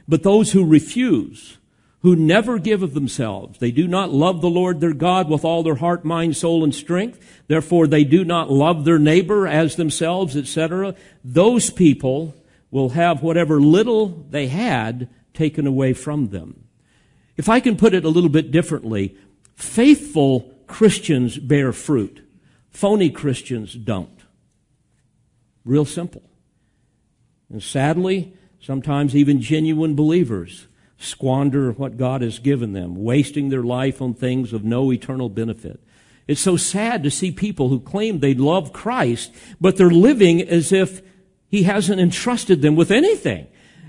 But 0.07 0.23
those 0.23 0.51
who 0.51 0.65
refuse, 0.65 1.57
who 2.01 2.15
never 2.15 2.59
give 2.59 2.83
of 2.83 2.93
themselves, 2.93 3.59
they 3.59 3.71
do 3.71 3.87
not 3.87 4.11
love 4.11 4.41
the 4.41 4.49
Lord 4.49 4.79
their 4.79 4.93
God 4.93 5.29
with 5.29 5.43
all 5.43 5.63
their 5.63 5.75
heart, 5.75 6.05
mind, 6.05 6.37
soul, 6.37 6.63
and 6.63 6.73
strength. 6.73 7.43
Therefore, 7.47 7.87
they 7.87 8.03
do 8.03 8.23
not 8.23 8.51
love 8.51 8.85
their 8.85 8.99
neighbor 8.99 9.47
as 9.47 9.75
themselves, 9.75 10.35
etc. 10.35 10.95
Those 11.23 11.69
people 11.69 12.35
will 12.71 12.89
have 12.89 13.23
whatever 13.23 13.59
little 13.61 14.07
they 14.29 14.47
had 14.47 15.09
taken 15.37 15.67
away 15.67 15.93
from 15.93 16.29
them. 16.29 16.65
If 17.37 17.47
I 17.47 17.59
can 17.59 17.77
put 17.77 17.93
it 17.93 18.03
a 18.03 18.09
little 18.09 18.29
bit 18.29 18.51
differently, 18.51 19.15
faithful 19.55 20.51
Christians 20.65 21.37
bear 21.37 21.71
fruit. 21.71 22.27
Phony 22.71 23.09
Christians 23.09 23.73
don't. 23.73 24.23
Real 25.63 25.85
simple. 25.85 26.23
And 27.49 27.61
sadly, 27.61 28.33
sometimes 28.59 29.15
even 29.15 29.41
genuine 29.41 29.95
believers 29.95 30.67
squander 30.97 31.71
what 31.71 31.97
God 31.97 32.21
has 32.21 32.39
given 32.39 32.73
them, 32.73 32.95
wasting 32.95 33.49
their 33.49 33.63
life 33.63 34.01
on 34.01 34.13
things 34.13 34.51
of 34.51 34.63
no 34.63 34.91
eternal 34.91 35.29
benefit. 35.29 35.79
It's 36.27 36.41
so 36.41 36.57
sad 36.57 37.03
to 37.03 37.11
see 37.11 37.31
people 37.31 37.69
who 37.69 37.79
claim 37.79 38.19
they 38.19 38.33
love 38.33 38.73
Christ, 38.73 39.31
but 39.61 39.77
they're 39.77 39.89
living 39.89 40.41
as 40.41 40.71
if 40.71 41.01
He 41.47 41.63
hasn't 41.63 42.01
entrusted 42.01 42.61
them 42.61 42.75
with 42.75 42.91
anything, 42.91 43.47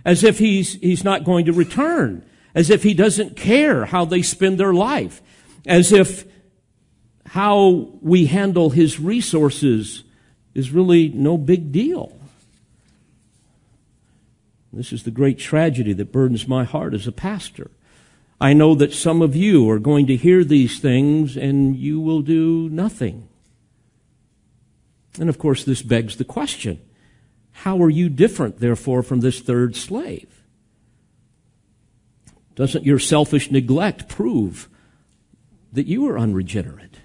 as 0.09 0.25
if 0.25 0.39
He's, 0.39 0.73
he's 0.77 1.05
not 1.05 1.23
going 1.23 1.45
to 1.45 1.53
return, 1.53 2.25
as 2.55 2.71
if 2.71 2.83
He 2.83 2.95
doesn't 2.95 3.37
care 3.37 3.85
how 3.85 4.07
they 4.07 4.23
spend 4.23 4.59
their 4.59 4.73
life, 4.73 5.21
as 5.67 5.93
if 5.93 6.25
how 7.27 7.91
we 8.01 8.25
handle 8.25 8.71
His 8.71 8.99
resources 8.99 10.05
is 10.55 10.71
really 10.71 11.11
no 11.11 11.37
big 11.37 11.73
deal. 11.73 12.19
This 14.73 14.95
is 14.95 15.03
the 15.03 15.11
great 15.11 15.39
tragedy 15.39 15.93
that 15.93 16.11
burdens 16.11 16.49
my 16.49 16.65
heart 16.65 16.95
as 16.95 17.07
a 17.07 17.13
pastor. 17.13 17.71
I 18.41 18.55
know 18.55 18.75
that 18.77 18.95
some 18.95 19.21
of 19.21 19.37
you 19.37 19.69
are 19.69 19.79
going 19.79 20.07
to 20.07 20.17
hear 20.17 20.43
these 20.43 20.81
things 20.81 21.37
and 21.37 21.77
you 21.77 22.01
will 22.01 22.23
do 22.23 22.71
nothing. 22.71 23.29
And 25.21 25.29
of 25.29 25.37
course, 25.37 25.65
this 25.65 25.83
begs 25.83 26.17
the 26.17 26.25
question 26.25 26.81
how 27.63 27.83
are 27.83 27.91
you 27.91 28.09
different, 28.09 28.59
therefore, 28.59 29.03
from 29.03 29.21
this 29.21 29.41
third 29.41 29.77
slave? 29.77 30.43
Doesn't 32.55 32.85
your 32.85 32.99
selfish 32.99 33.51
neglect 33.51 34.09
prove 34.09 34.69
that 35.73 35.87
you 35.87 36.09
are 36.09 36.19
unregenerate? 36.19 36.97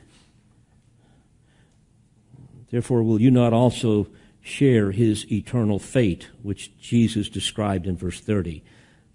Therefore, 2.71 3.03
will 3.03 3.21
you 3.21 3.29
not 3.29 3.53
also 3.53 4.07
share 4.41 4.91
his 4.91 5.31
eternal 5.31 5.79
fate, 5.79 6.29
which 6.41 6.75
Jesus 6.79 7.29
described 7.29 7.85
in 7.85 7.95
verse 7.95 8.19
30? 8.19 8.63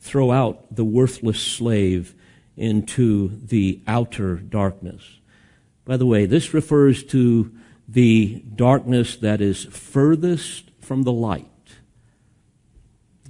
throw 0.00 0.30
out 0.30 0.74
the 0.74 0.84
worthless 0.84 1.40
slave 1.40 2.14
into 2.56 3.38
the 3.44 3.80
outer 3.86 4.36
darkness. 4.36 5.02
By 5.84 5.96
the 5.96 6.06
way, 6.06 6.26
this 6.26 6.54
refers 6.54 7.04
to 7.04 7.52
the 7.86 8.42
darkness 8.54 9.16
that 9.16 9.40
is 9.40 9.64
furthest 9.64 10.67
from 10.88 11.02
the 11.02 11.12
light. 11.12 11.44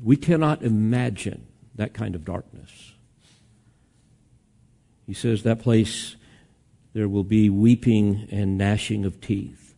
We 0.00 0.16
cannot 0.16 0.62
imagine 0.62 1.44
that 1.74 1.92
kind 1.92 2.14
of 2.14 2.24
darkness. 2.24 2.92
He 5.04 5.12
says 5.12 5.42
that 5.42 5.58
place 5.58 6.14
there 6.92 7.08
will 7.08 7.24
be 7.24 7.50
weeping 7.50 8.28
and 8.30 8.56
gnashing 8.56 9.04
of 9.04 9.20
teeth. 9.20 9.74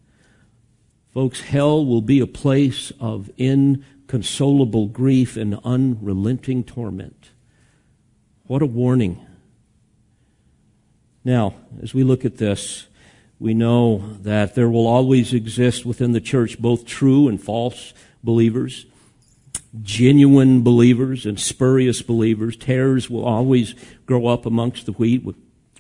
Folks, 1.14 1.40
hell 1.40 1.84
will 1.84 2.02
be 2.02 2.20
a 2.20 2.26
place 2.26 2.92
of 3.00 3.30
inconsolable 3.38 4.88
grief 4.88 5.38
and 5.38 5.58
unrelenting 5.64 6.62
torment. 6.62 7.30
What 8.46 8.60
a 8.60 8.66
warning. 8.66 9.24
Now, 11.24 11.54
as 11.82 11.94
we 11.94 12.04
look 12.04 12.26
at 12.26 12.36
this, 12.36 12.88
we 13.40 13.54
know 13.54 14.16
that 14.20 14.54
there 14.54 14.68
will 14.68 14.86
always 14.86 15.32
exist 15.32 15.86
within 15.86 16.12
the 16.12 16.20
church 16.20 16.60
both 16.60 16.84
true 16.84 17.26
and 17.26 17.42
false 17.42 17.94
believers, 18.22 18.84
genuine 19.82 20.62
believers 20.62 21.24
and 21.24 21.40
spurious 21.40 22.02
believers. 22.02 22.54
Tares 22.56 23.08
will 23.08 23.24
always 23.24 23.74
grow 24.04 24.26
up 24.26 24.44
amongst 24.44 24.84
the 24.84 24.92
wheat. 24.92 25.24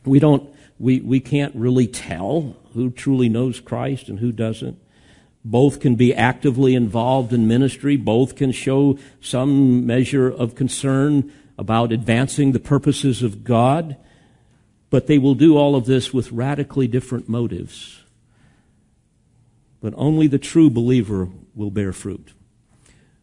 We 0.06 0.18
don't, 0.18 0.48
we, 0.78 1.00
we 1.00 1.20
can't 1.20 1.54
really 1.54 1.86
tell 1.86 2.56
who 2.72 2.90
truly 2.90 3.28
knows 3.28 3.60
Christ 3.60 4.08
and 4.08 4.20
who 4.20 4.32
doesn't. 4.32 4.78
Both 5.44 5.80
can 5.80 5.96
be 5.96 6.14
actively 6.14 6.74
involved 6.74 7.32
in 7.32 7.46
ministry. 7.46 7.98
Both 7.98 8.36
can 8.36 8.52
show 8.52 8.98
some 9.20 9.86
measure 9.86 10.28
of 10.30 10.54
concern 10.54 11.30
about 11.58 11.92
advancing 11.92 12.52
the 12.52 12.60
purposes 12.60 13.22
of 13.22 13.44
God. 13.44 13.96
But 14.90 15.06
they 15.06 15.18
will 15.18 15.36
do 15.36 15.56
all 15.56 15.76
of 15.76 15.86
this 15.86 16.12
with 16.12 16.32
radically 16.32 16.88
different 16.88 17.28
motives. 17.28 18.02
But 19.80 19.94
only 19.96 20.26
the 20.26 20.38
true 20.38 20.68
believer 20.68 21.28
will 21.54 21.70
bear 21.70 21.92
fruit. 21.92 22.32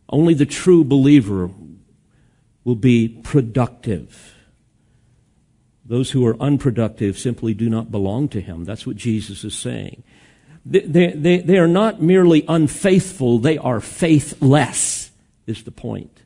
Only 0.09 0.33
the 0.33 0.45
true 0.45 0.83
believer 0.83 1.51
will 2.63 2.75
be 2.75 3.07
productive. 3.07 4.35
Those 5.85 6.11
who 6.11 6.25
are 6.25 6.41
unproductive 6.41 7.17
simply 7.17 7.53
do 7.53 7.69
not 7.69 7.91
belong 7.91 8.27
to 8.29 8.41
him. 8.41 8.65
That's 8.65 8.85
what 8.85 8.97
Jesus 8.97 9.43
is 9.43 9.55
saying. 9.55 10.03
They, 10.65 11.11
they, 11.11 11.37
they 11.37 11.57
are 11.57 11.67
not 11.67 12.01
merely 12.01 12.43
unfaithful, 12.47 13.39
they 13.39 13.57
are 13.57 13.79
faithless, 13.79 15.11
is 15.45 15.63
the 15.63 15.71
point. 15.71 16.23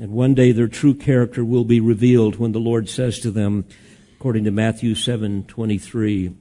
And 0.00 0.12
one 0.12 0.32
day 0.32 0.52
their 0.52 0.68
true 0.68 0.94
character 0.94 1.44
will 1.44 1.64
be 1.64 1.80
revealed 1.80 2.36
when 2.36 2.52
the 2.52 2.58
Lord 2.58 2.88
says 2.88 3.18
to 3.20 3.30
them, 3.30 3.66
according 4.16 4.44
to 4.44 4.50
Matthew 4.50 4.94
7:23, 4.94 6.34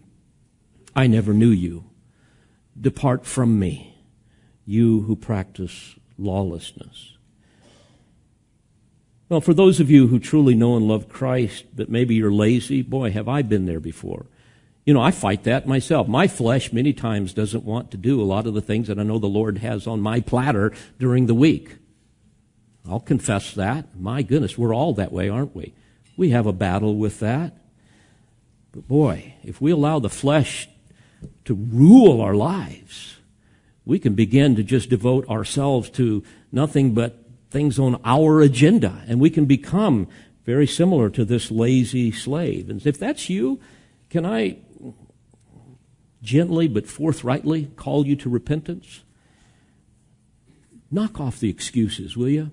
I 0.95 1.07
never 1.07 1.33
knew 1.33 1.49
you. 1.49 1.85
Depart 2.79 3.25
from 3.25 3.59
me, 3.59 3.95
you 4.65 5.01
who 5.01 5.15
practice 5.15 5.95
lawlessness. 6.17 7.17
Well, 9.29 9.41
for 9.41 9.53
those 9.53 9.79
of 9.79 9.89
you 9.89 10.07
who 10.07 10.19
truly 10.19 10.53
know 10.53 10.77
and 10.77 10.87
love 10.87 11.09
Christ, 11.09 11.65
but 11.75 11.89
maybe 11.89 12.15
you're 12.15 12.31
lazy, 12.31 12.81
boy, 12.81 13.11
have 13.11 13.27
I 13.27 13.41
been 13.41 13.65
there 13.65 13.79
before. 13.79 14.27
You 14.85 14.93
know, 14.93 15.01
I 15.01 15.11
fight 15.11 15.43
that 15.43 15.67
myself. 15.67 16.07
My 16.07 16.27
flesh 16.27 16.73
many 16.73 16.93
times 16.93 17.33
doesn't 17.33 17.63
want 17.63 17.89
to 17.91 17.97
do 17.97 18.21
a 18.21 18.25
lot 18.25 18.45
of 18.45 18.53
the 18.53 18.61
things 18.61 18.87
that 18.87 18.99
I 18.99 19.03
know 19.03 19.17
the 19.17 19.27
Lord 19.27 19.59
has 19.59 19.87
on 19.87 20.01
my 20.01 20.19
platter 20.19 20.71
during 20.99 21.25
the 21.25 21.33
week. 21.33 21.77
I'll 22.87 22.99
confess 22.99 23.53
that. 23.53 23.99
My 23.99 24.21
goodness, 24.21 24.57
we're 24.57 24.75
all 24.75 24.93
that 24.95 25.13
way, 25.13 25.29
aren't 25.29 25.55
we? 25.55 25.73
We 26.17 26.29
have 26.29 26.45
a 26.45 26.53
battle 26.53 26.95
with 26.95 27.19
that. 27.21 27.57
But 28.73 28.87
boy, 28.87 29.35
if 29.43 29.61
we 29.61 29.71
allow 29.71 29.99
the 29.99 30.09
flesh 30.09 30.67
to 31.45 31.53
rule 31.53 32.19
our 32.19 32.33
lives, 32.33 33.17
we 33.85 33.99
can 33.99 34.15
begin 34.15 34.55
to 34.55 34.63
just 34.63 34.89
devote 34.89 35.29
ourselves 35.29 35.89
to 35.91 36.23
nothing 36.51 36.93
but 36.93 37.19
things 37.51 37.77
on 37.77 38.01
our 38.03 38.41
agenda, 38.41 39.03
and 39.07 39.19
we 39.19 39.29
can 39.29 39.45
become 39.45 40.07
very 40.43 40.65
similar 40.65 41.09
to 41.11 41.23
this 41.23 41.51
lazy 41.51 42.11
slave. 42.11 42.69
And 42.69 42.85
if 42.85 42.97
that's 42.97 43.29
you, 43.29 43.59
can 44.09 44.25
I 44.25 44.57
gently 46.23 46.67
but 46.67 46.87
forthrightly 46.87 47.65
call 47.75 48.07
you 48.07 48.15
to 48.17 48.29
repentance? 48.29 49.03
Knock 50.89 51.19
off 51.19 51.39
the 51.39 51.49
excuses, 51.49 52.17
will 52.17 52.29
you? 52.29 52.51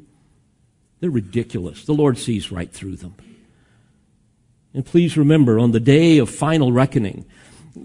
They're 1.00 1.10
ridiculous. 1.10 1.84
The 1.84 1.94
Lord 1.94 2.18
sees 2.18 2.52
right 2.52 2.70
through 2.70 2.96
them. 2.96 3.14
And 4.72 4.86
please 4.86 5.16
remember, 5.16 5.58
on 5.58 5.72
the 5.72 5.80
day 5.80 6.18
of 6.18 6.30
final 6.30 6.72
reckoning, 6.72 7.26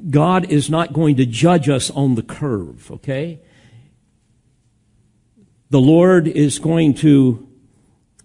God 0.10 0.52
is 0.52 0.70
not 0.70 0.94
going 0.94 1.16
to 1.18 1.26
judge 1.26 1.70
us 1.70 1.90
on 1.92 2.16
the 2.16 2.24
curve, 2.24 2.92
okay? 2.92 3.40
The 5.70 5.80
Lord 5.80 6.28
is 6.28 6.60
going 6.60 6.94
to 6.96 7.48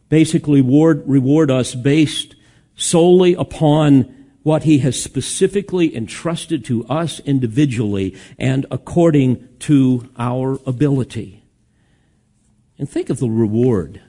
basically 0.08 0.60
reward, 0.60 1.02
reward 1.06 1.50
us 1.50 1.74
based 1.74 2.34
solely 2.76 3.34
upon 3.34 4.16
what 4.42 4.62
he 4.64 4.78
has 4.78 5.02
specifically 5.02 5.94
entrusted 5.94 6.64
to 6.64 6.84
us 6.86 7.20
individually 7.20 8.16
and 8.38 8.66
according 8.70 9.48
to 9.60 10.08
our 10.18 10.58
ability. 10.66 11.44
And 12.78 12.88
think 12.88 13.10
of 13.10 13.18
the 13.18 13.28
reward 13.28 14.00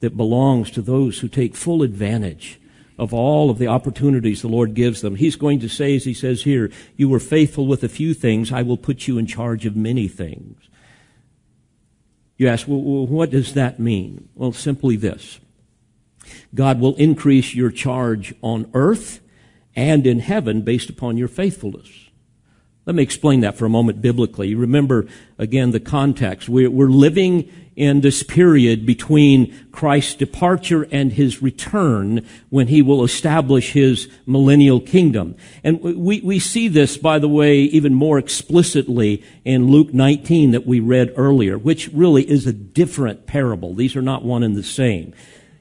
that 0.00 0.16
belongs 0.16 0.70
to 0.72 0.82
those 0.82 1.18
who 1.18 1.28
take 1.28 1.56
full 1.56 1.82
advantage 1.82 2.60
of 2.98 3.14
all 3.14 3.50
of 3.50 3.58
the 3.58 3.66
opportunities 3.66 4.42
the 4.42 4.48
Lord 4.48 4.74
gives 4.74 5.00
them. 5.00 5.16
He's 5.16 5.36
going 5.36 5.60
to 5.60 5.68
say, 5.68 5.96
as 5.96 6.04
he 6.04 6.14
says 6.14 6.42
here, 6.42 6.70
you 6.96 7.08
were 7.08 7.20
faithful 7.20 7.66
with 7.66 7.82
a 7.82 7.88
few 7.88 8.14
things, 8.14 8.52
I 8.52 8.62
will 8.62 8.76
put 8.76 9.08
you 9.08 9.18
in 9.18 9.26
charge 9.26 9.66
of 9.66 9.76
many 9.76 10.08
things. 10.08 10.68
You 12.36 12.48
ask, 12.48 12.66
well, 12.66 13.06
what 13.06 13.30
does 13.30 13.54
that 13.54 13.78
mean? 13.78 14.28
Well, 14.34 14.52
simply 14.52 14.96
this. 14.96 15.38
God 16.54 16.80
will 16.80 16.94
increase 16.96 17.54
your 17.54 17.70
charge 17.70 18.34
on 18.42 18.70
earth 18.74 19.20
and 19.74 20.06
in 20.06 20.20
heaven 20.20 20.62
based 20.62 20.90
upon 20.90 21.16
your 21.16 21.28
faithfulness. 21.28 21.88
Let 22.84 22.96
me 22.96 23.02
explain 23.04 23.40
that 23.42 23.56
for 23.56 23.64
a 23.64 23.70
moment 23.70 24.02
biblically. 24.02 24.56
Remember, 24.56 25.06
again, 25.38 25.70
the 25.70 25.78
context. 25.78 26.48
We're, 26.48 26.68
living 26.68 27.48
in 27.76 28.00
this 28.00 28.24
period 28.24 28.84
between 28.84 29.54
Christ's 29.70 30.14
departure 30.14 30.88
and 30.90 31.12
his 31.12 31.40
return 31.40 32.26
when 32.50 32.66
he 32.66 32.82
will 32.82 33.04
establish 33.04 33.72
his 33.72 34.08
millennial 34.26 34.80
kingdom. 34.80 35.36
And 35.62 35.80
we, 35.80 36.20
we 36.22 36.40
see 36.40 36.66
this, 36.66 36.96
by 36.96 37.20
the 37.20 37.28
way, 37.28 37.60
even 37.60 37.94
more 37.94 38.18
explicitly 38.18 39.22
in 39.44 39.68
Luke 39.68 39.94
19 39.94 40.50
that 40.50 40.66
we 40.66 40.80
read 40.80 41.14
earlier, 41.16 41.56
which 41.56 41.88
really 41.92 42.28
is 42.28 42.48
a 42.48 42.52
different 42.52 43.26
parable. 43.26 43.74
These 43.74 43.94
are 43.94 44.02
not 44.02 44.24
one 44.24 44.42
and 44.42 44.56
the 44.56 44.62
same. 44.64 45.14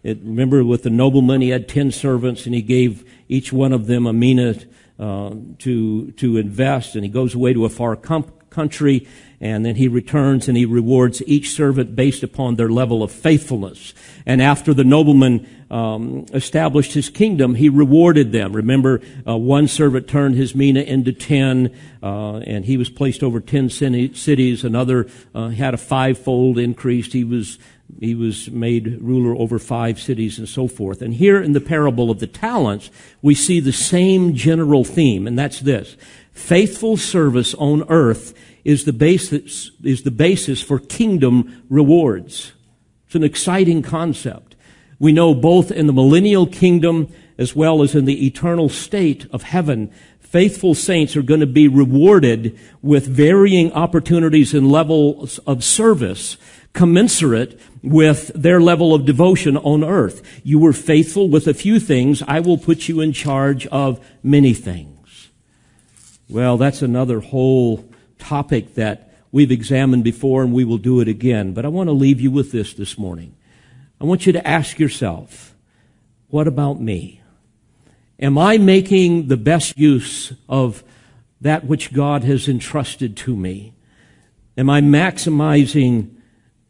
It, 0.03 0.17
remember 0.23 0.63
with 0.63 0.81
the 0.81 0.89
nobleman, 0.89 1.41
he 1.41 1.49
had 1.49 1.69
ten 1.69 1.91
servants 1.91 2.47
and 2.47 2.55
he 2.55 2.63
gave 2.63 3.07
each 3.29 3.53
one 3.53 3.71
of 3.71 3.85
them 3.85 4.07
a 4.07 4.13
mina 4.13 4.55
uh, 4.99 5.31
to, 5.59 6.11
to 6.11 6.37
invest 6.37 6.95
and 6.95 7.03
he 7.03 7.09
goes 7.09 7.33
away 7.35 7.53
to 7.53 7.65
a 7.65 7.69
far 7.69 7.95
com- 7.95 8.31
country 8.51 9.07
and 9.39 9.65
then 9.65 9.75
he 9.75 9.87
returns 9.87 10.47
and 10.47 10.55
he 10.55 10.65
rewards 10.65 11.23
each 11.25 11.49
servant 11.49 11.95
based 11.95 12.21
upon 12.21 12.55
their 12.55 12.69
level 12.69 13.01
of 13.01 13.11
faithfulness. 13.11 13.95
And 14.23 14.39
after 14.39 14.71
the 14.71 14.83
nobleman 14.83 15.47
um, 15.71 16.27
established 16.31 16.93
his 16.93 17.09
kingdom, 17.09 17.55
he 17.55 17.67
rewarded 17.67 18.31
them. 18.31 18.53
Remember, 18.53 19.01
uh, 19.27 19.35
one 19.35 19.67
servant 19.67 20.07
turned 20.07 20.35
his 20.35 20.53
mina 20.53 20.81
into 20.81 21.11
ten, 21.11 21.75
uh, 22.03 22.37
and 22.37 22.65
he 22.65 22.77
was 22.77 22.89
placed 22.89 23.23
over 23.23 23.39
ten 23.39 23.69
cities. 23.69 24.63
Another 24.63 25.07
uh, 25.33 25.49
had 25.49 25.73
a 25.73 25.77
fivefold 25.77 26.59
increase. 26.59 27.11
He 27.11 27.23
was 27.23 27.57
he 27.99 28.15
was 28.15 28.49
made 28.49 28.99
ruler 29.01 29.35
over 29.35 29.59
five 29.59 29.99
cities 29.99 30.37
and 30.37 30.47
so 30.47 30.67
forth. 30.67 31.01
And 31.01 31.13
here 31.13 31.41
in 31.41 31.53
the 31.53 31.61
parable 31.61 32.09
of 32.09 32.19
the 32.19 32.27
talents, 32.27 32.89
we 33.21 33.35
see 33.35 33.59
the 33.59 33.71
same 33.71 34.33
general 34.35 34.83
theme, 34.83 35.27
and 35.27 35.37
that's 35.37 35.59
this. 35.59 35.97
Faithful 36.31 36.97
service 36.97 37.53
on 37.55 37.83
earth 37.89 38.33
is 38.63 38.85
the 38.85 38.93
basis, 38.93 39.71
is 39.83 40.03
the 40.03 40.11
basis 40.11 40.61
for 40.61 40.79
kingdom 40.79 41.63
rewards. 41.69 42.53
It's 43.05 43.15
an 43.15 43.23
exciting 43.23 43.81
concept. 43.81 44.55
We 44.99 45.11
know 45.11 45.33
both 45.33 45.71
in 45.71 45.87
the 45.87 45.93
millennial 45.93 46.45
kingdom 46.47 47.11
as 47.37 47.55
well 47.55 47.81
as 47.81 47.95
in 47.95 48.05
the 48.05 48.25
eternal 48.25 48.69
state 48.69 49.25
of 49.31 49.41
heaven, 49.41 49.91
faithful 50.19 50.75
saints 50.75 51.17
are 51.17 51.23
going 51.23 51.39
to 51.39 51.47
be 51.47 51.67
rewarded 51.67 52.57
with 52.83 53.07
varying 53.07 53.73
opportunities 53.73 54.53
and 54.53 54.71
levels 54.71 55.39
of 55.39 55.63
service 55.63 56.37
commensurate 56.73 57.59
with 57.83 58.31
their 58.35 58.61
level 58.61 58.93
of 58.93 59.05
devotion 59.05 59.57
on 59.57 59.83
earth. 59.83 60.41
You 60.43 60.59
were 60.59 60.73
faithful 60.73 61.29
with 61.29 61.47
a 61.47 61.53
few 61.53 61.79
things. 61.79 62.21
I 62.27 62.39
will 62.39 62.57
put 62.57 62.87
you 62.87 63.01
in 63.01 63.13
charge 63.13 63.65
of 63.67 64.05
many 64.21 64.53
things. 64.53 65.29
Well, 66.29 66.57
that's 66.57 66.81
another 66.81 67.19
whole 67.19 67.89
topic 68.19 68.75
that 68.75 69.13
we've 69.31 69.51
examined 69.51 70.03
before 70.03 70.43
and 70.43 70.53
we 70.53 70.63
will 70.63 70.77
do 70.77 70.99
it 71.01 71.07
again. 71.07 71.53
But 71.53 71.65
I 71.65 71.69
want 71.69 71.87
to 71.87 71.93
leave 71.93 72.21
you 72.21 72.31
with 72.31 72.51
this 72.51 72.73
this 72.73 72.97
morning. 72.97 73.35
I 73.99 74.05
want 74.05 74.25
you 74.25 74.33
to 74.33 74.47
ask 74.47 74.79
yourself, 74.79 75.55
what 76.29 76.47
about 76.47 76.79
me? 76.79 77.21
Am 78.19 78.37
I 78.37 78.57
making 78.57 79.27
the 79.27 79.37
best 79.37 79.77
use 79.77 80.33
of 80.47 80.83
that 81.41 81.65
which 81.65 81.91
God 81.91 82.23
has 82.23 82.47
entrusted 82.47 83.17
to 83.17 83.35
me? 83.35 83.73
Am 84.57 84.69
I 84.69 84.81
maximizing 84.81 86.15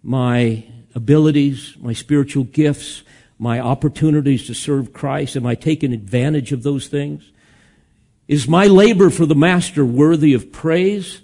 my 0.02 0.64
abilities, 0.96 1.76
my 1.80 1.94
spiritual 1.94 2.44
gifts, 2.44 3.04
my 3.40 3.60
opportunities 3.60 4.46
to 4.48 4.54
serve 4.54 4.94
Christ? 4.94 5.36
Am 5.36 5.46
I 5.46 5.56
taking 5.56 5.94
advantage 5.94 6.52
of 6.52 6.64
those 6.64 6.88
things? 6.88 7.32
Is 8.28 8.48
my 8.48 8.68
labor 8.68 9.10
for 9.10 9.26
the 9.26 9.36
Master 9.36 9.86
worthy 9.86 10.34
of 10.34 10.52
praise? 10.52 11.22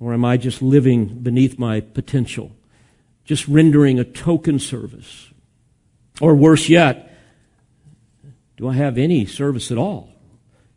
Or 0.00 0.12
am 0.12 0.24
I 0.24 0.36
just 0.36 0.60
living 0.60 1.06
beneath 1.06 1.58
my 1.58 1.80
potential? 1.80 2.52
Just 3.24 3.48
rendering 3.48 3.98
a 3.98 4.04
token 4.04 4.58
service? 4.58 5.30
Or 6.20 6.34
worse 6.34 6.68
yet, 6.68 7.16
do 8.56 8.68
I 8.68 8.74
have 8.74 8.98
any 8.98 9.26
service 9.26 9.70
at 9.70 9.78
all? 9.78 10.10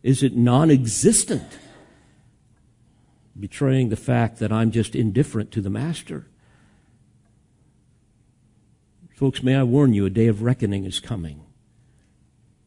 Is 0.03 0.24
it 0.24 0.36
non 0.36 0.72
existent? 0.72 1.57
Betraying 3.39 3.89
the 3.89 3.95
fact 3.95 4.39
that 4.39 4.51
I'm 4.51 4.72
just 4.72 4.95
indifferent 4.95 5.51
to 5.51 5.61
the 5.61 5.70
Master. 5.70 6.28
Folks, 9.18 9.41
may 9.41 9.55
I 9.55 9.63
warn 9.63 9.95
you, 9.95 10.05
a 10.05 10.11
day 10.11 10.28
of 10.28 10.43
reckoning 10.43 10.86
is 10.86 10.99
coming. 10.99 11.41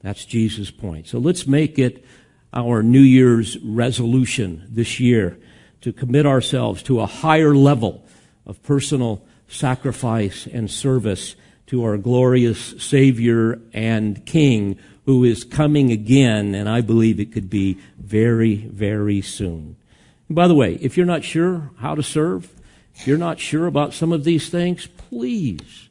That's 0.01 0.25
Jesus' 0.25 0.73
point. 0.73 1.07
So 1.07 1.21
let's 1.21 1.47
make 1.47 1.79
it 1.79 2.05
our 2.53 2.83
New 2.83 2.99
Year's 2.99 3.57
resolution 3.59 4.67
this 4.69 4.99
year 4.99 5.39
to 5.83 5.93
commit 5.93 6.27
ourselves 6.27 6.83
to 6.83 6.99
a 6.99 7.07
higher 7.07 7.55
level 7.55 8.05
of 8.47 8.61
personal 8.65 9.25
sacrifice 9.47 10.49
and 10.53 10.69
service 10.69 11.37
to 11.69 11.85
our 11.85 11.97
glorious 11.97 12.75
Savior 12.83 13.61
and 13.73 14.27
King 14.27 14.77
who 15.07 15.23
is 15.23 15.45
coming 15.45 15.93
again, 15.93 16.57
and 16.57 16.69
I 16.69 16.81
believe 16.81 17.21
it 17.21 17.31
could 17.31 17.49
be 17.49 17.79
very, 17.97 18.57
very 18.57 19.23
soon. 19.23 19.77
And 20.27 20.35
by 20.35 20.49
the 20.49 20.57
way, 20.57 20.81
if 20.81 20.97
you're 20.97 21.07
not 21.07 21.23
sure 21.23 21.71
how 21.77 21.95
to 21.95 22.03
serve, 22.03 22.53
if 22.97 23.07
you're 23.07 23.19
not 23.19 23.39
sure 23.39 23.69
about 23.69 23.95
some 23.95 24.11
of 24.11 24.25
these 24.25 24.49
things, 24.49 24.89
please 24.89 25.90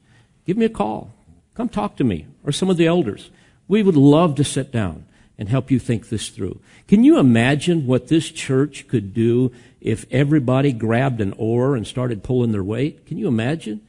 give 0.50 0.58
me 0.58 0.66
a 0.66 0.70
call. 0.70 1.14
Come 1.54 1.70
talk 1.70 1.96
to 1.98 2.04
me 2.04 2.26
or 2.44 2.52
some 2.52 2.72
of 2.72 2.78
the 2.78 2.88
elders. 2.88 3.30
We 3.68 3.84
would 3.84 3.96
love 3.96 4.34
to 4.34 4.44
sit 4.44 4.72
down 4.72 5.06
and 5.38 5.48
help 5.48 5.70
you 5.70 5.78
think 5.78 6.10
this 6.10 6.30
through. 6.30 6.60
Can 6.88 7.04
you 7.04 7.20
imagine 7.20 7.86
what 7.86 8.08
this 8.08 8.32
church 8.32 8.88
could 8.88 9.14
do 9.14 9.52
if 9.80 10.08
everybody 10.10 10.74
grabbed 10.74 11.22
an 11.22 11.36
oar 11.38 11.76
and 11.76 11.86
started 11.86 12.24
pulling 12.24 12.52
their 12.52 12.64
weight? 12.64 13.06
Can 13.06 13.20
you 13.20 13.28
imagine? 13.28 13.82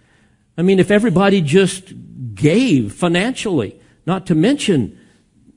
I 0.58 0.60
mean, 0.60 0.78
if 0.78 0.90
everybody 0.90 1.40
just 1.40 1.94
gave 2.34 2.92
financially, 2.92 3.80
not 4.04 4.26
to 4.26 4.34
mention, 4.34 4.98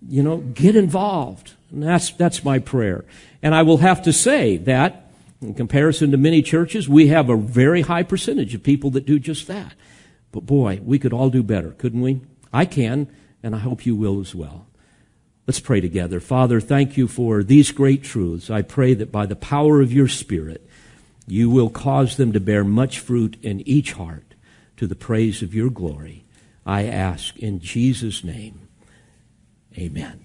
you 0.07 0.23
know, 0.23 0.37
get 0.37 0.77
involved. 0.77 1.51
And 1.69 1.83
that's, 1.83 2.11
that's 2.11 2.45
my 2.45 2.59
prayer. 2.59 3.03
And 3.41 3.53
I 3.53 3.63
will 3.63 3.79
have 3.79 4.03
to 4.03 4.13
say 4.13 4.55
that, 4.55 5.11
in 5.41 5.53
comparison 5.53 6.11
to 6.11 6.17
many 6.17 6.41
churches, 6.41 6.87
we 6.87 7.07
have 7.07 7.29
a 7.29 7.35
very 7.35 7.81
high 7.81 8.03
percentage 8.03 8.55
of 8.55 8.63
people 8.63 8.89
that 8.91 9.05
do 9.05 9.19
just 9.19 9.47
that. 9.47 9.73
But 10.33 10.45
boy, 10.45 10.81
we 10.83 10.99
could 10.99 11.13
all 11.13 11.29
do 11.29 11.43
better, 11.43 11.71
couldn't 11.71 12.01
we? 12.01 12.19
I 12.51 12.65
can, 12.65 13.07
and 13.41 13.55
I 13.55 13.59
hope 13.59 13.85
you 13.85 13.95
will 13.95 14.19
as 14.19 14.35
well. 14.35 14.67
Let's 15.47 15.59
pray 15.59 15.79
together. 15.79 16.19
Father, 16.19 16.59
thank 16.59 16.97
you 16.97 17.07
for 17.07 17.43
these 17.43 17.71
great 17.71 18.03
truths. 18.03 18.49
I 18.49 18.63
pray 18.63 18.93
that 18.95 19.11
by 19.11 19.27
the 19.27 19.35
power 19.35 19.79
of 19.79 19.93
your 19.93 20.07
Spirit, 20.07 20.67
you 21.27 21.49
will 21.49 21.69
cause 21.69 22.17
them 22.17 22.33
to 22.33 22.39
bear 22.39 22.63
much 22.63 22.99
fruit 22.99 23.37
in 23.41 23.65
each 23.67 23.93
heart 23.93 24.33
to 24.77 24.87
the 24.87 24.95
praise 24.95 25.41
of 25.43 25.53
your 25.53 25.69
glory. 25.69 26.25
I 26.65 26.85
ask 26.85 27.37
in 27.37 27.59
Jesus' 27.59 28.23
name. 28.23 28.67
Amen. 29.77 30.22